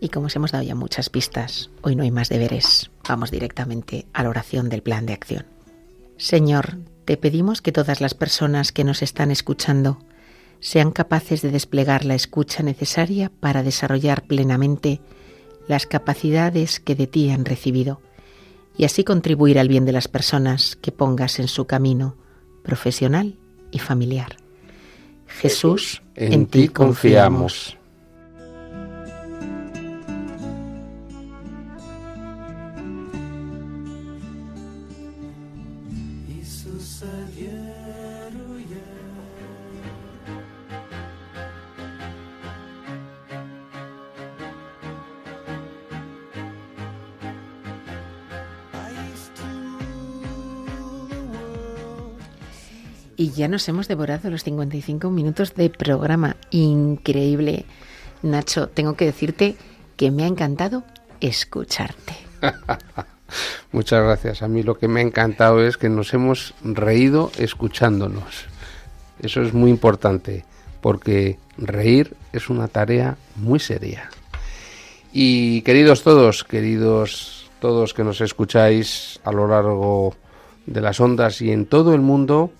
Y 0.00 0.10
como 0.10 0.26
os 0.26 0.36
hemos 0.36 0.52
dado 0.52 0.62
ya 0.62 0.76
muchas 0.76 1.10
pistas, 1.10 1.70
hoy 1.82 1.96
no 1.96 2.04
hay 2.04 2.12
más 2.12 2.28
deberes. 2.28 2.92
Vamos 3.08 3.32
directamente 3.32 4.06
a 4.12 4.22
la 4.22 4.28
oración 4.28 4.68
del 4.68 4.84
plan 4.84 5.06
de 5.06 5.14
acción. 5.14 5.44
Señor, 6.18 6.78
te 7.04 7.16
pedimos 7.16 7.62
que 7.62 7.72
todas 7.72 8.00
las 8.00 8.14
personas 8.14 8.70
que 8.70 8.84
nos 8.84 9.02
están 9.02 9.32
escuchando 9.32 9.98
sean 10.60 10.90
capaces 10.90 11.42
de 11.42 11.50
desplegar 11.50 12.04
la 12.04 12.14
escucha 12.14 12.62
necesaria 12.62 13.30
para 13.40 13.62
desarrollar 13.62 14.26
plenamente 14.26 15.00
las 15.68 15.86
capacidades 15.86 16.80
que 16.80 16.94
de 16.94 17.06
ti 17.06 17.30
han 17.30 17.44
recibido 17.44 18.00
y 18.76 18.84
así 18.84 19.04
contribuir 19.04 19.58
al 19.58 19.68
bien 19.68 19.84
de 19.84 19.92
las 19.92 20.08
personas 20.08 20.76
que 20.76 20.92
pongas 20.92 21.38
en 21.40 21.48
su 21.48 21.66
camino 21.66 22.16
profesional 22.62 23.36
y 23.70 23.78
familiar. 23.78 24.36
Jesús, 25.26 26.02
En 26.14 26.46
ti 26.46 26.68
confiamos. 26.68 27.76
Y 53.18 53.32
ya 53.32 53.48
nos 53.48 53.68
hemos 53.68 53.88
devorado 53.88 54.30
los 54.30 54.44
55 54.44 55.10
minutos 55.10 55.54
de 55.56 55.70
programa. 55.70 56.36
Increíble. 56.52 57.64
Nacho, 58.22 58.68
tengo 58.68 58.94
que 58.94 59.06
decirte 59.06 59.56
que 59.96 60.12
me 60.12 60.22
ha 60.22 60.28
encantado 60.28 60.84
escucharte. 61.20 62.14
Muchas 63.72 64.04
gracias. 64.04 64.42
A 64.42 64.46
mí 64.46 64.62
lo 64.62 64.78
que 64.78 64.86
me 64.86 65.00
ha 65.00 65.02
encantado 65.02 65.66
es 65.66 65.76
que 65.76 65.88
nos 65.88 66.14
hemos 66.14 66.54
reído 66.62 67.32
escuchándonos. 67.38 68.46
Eso 69.20 69.42
es 69.42 69.52
muy 69.52 69.70
importante, 69.70 70.44
porque 70.80 71.40
reír 71.56 72.14
es 72.32 72.48
una 72.48 72.68
tarea 72.68 73.16
muy 73.34 73.58
seria. 73.58 74.10
Y 75.12 75.62
queridos 75.62 76.04
todos, 76.04 76.44
queridos 76.44 77.50
todos 77.60 77.94
que 77.94 78.04
nos 78.04 78.20
escucháis 78.20 79.18
a 79.24 79.32
lo 79.32 79.48
largo 79.48 80.14
de 80.66 80.80
las 80.80 81.00
ondas 81.00 81.42
y 81.42 81.50
en 81.50 81.66
todo 81.66 81.94
el 81.94 82.00
mundo, 82.00 82.52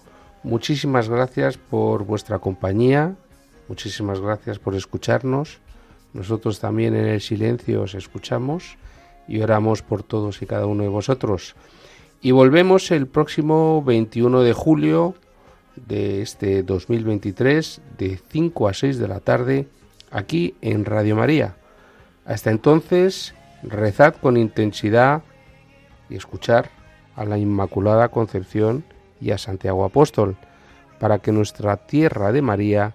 muchísimas 0.48 1.10
gracias 1.10 1.58
por 1.58 2.04
vuestra 2.04 2.38
compañía, 2.38 3.14
muchísimas 3.68 4.18
gracias 4.20 4.58
por 4.58 4.74
escucharnos. 4.74 5.58
Nosotros 6.14 6.58
también 6.58 6.96
en 6.96 7.04
el 7.04 7.20
silencio 7.20 7.82
os 7.82 7.94
escuchamos 7.94 8.78
y 9.28 9.42
oramos 9.42 9.82
por 9.82 10.02
todos 10.02 10.40
y 10.40 10.46
cada 10.46 10.64
uno 10.64 10.84
de 10.84 10.88
vosotros. 10.88 11.54
Y 12.22 12.30
volvemos 12.30 12.90
el 12.90 13.06
próximo 13.06 13.82
21 13.84 14.40
de 14.40 14.52
julio 14.54 15.14
de 15.76 16.22
este 16.22 16.62
2023 16.62 17.82
de 17.98 18.18
5 18.28 18.68
a 18.68 18.72
6 18.74 18.98
de 18.98 19.08
la 19.08 19.20
tarde 19.20 19.68
aquí 20.10 20.54
en 20.62 20.86
Radio 20.86 21.14
María. 21.14 21.56
Hasta 22.24 22.50
entonces, 22.50 23.34
rezad 23.62 24.14
con 24.14 24.38
intensidad 24.38 25.22
y 26.08 26.16
escuchar 26.16 26.70
a 27.16 27.26
la 27.26 27.36
Inmaculada 27.36 28.08
Concepción 28.08 28.82
y 29.20 29.30
a 29.30 29.38
Santiago 29.38 29.84
Apóstol, 29.84 30.36
para 30.98 31.20
que 31.20 31.32
nuestra 31.32 31.76
tierra 31.76 32.32
de 32.32 32.42
María 32.42 32.94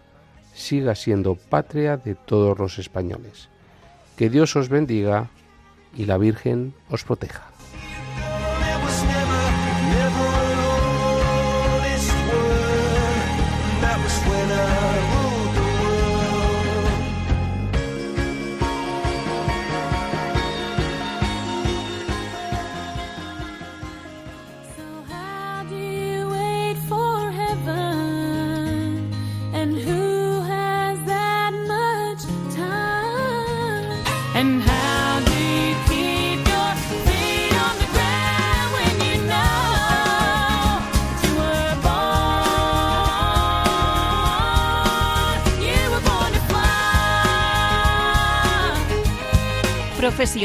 siga 0.53 0.95
siendo 0.95 1.35
patria 1.35 1.97
de 1.97 2.15
todos 2.15 2.57
los 2.59 2.79
españoles. 2.79 3.49
Que 4.17 4.29
Dios 4.29 4.55
os 4.55 4.69
bendiga 4.69 5.29
y 5.95 6.05
la 6.05 6.17
Virgen 6.17 6.73
os 6.89 7.03
proteja. 7.03 7.52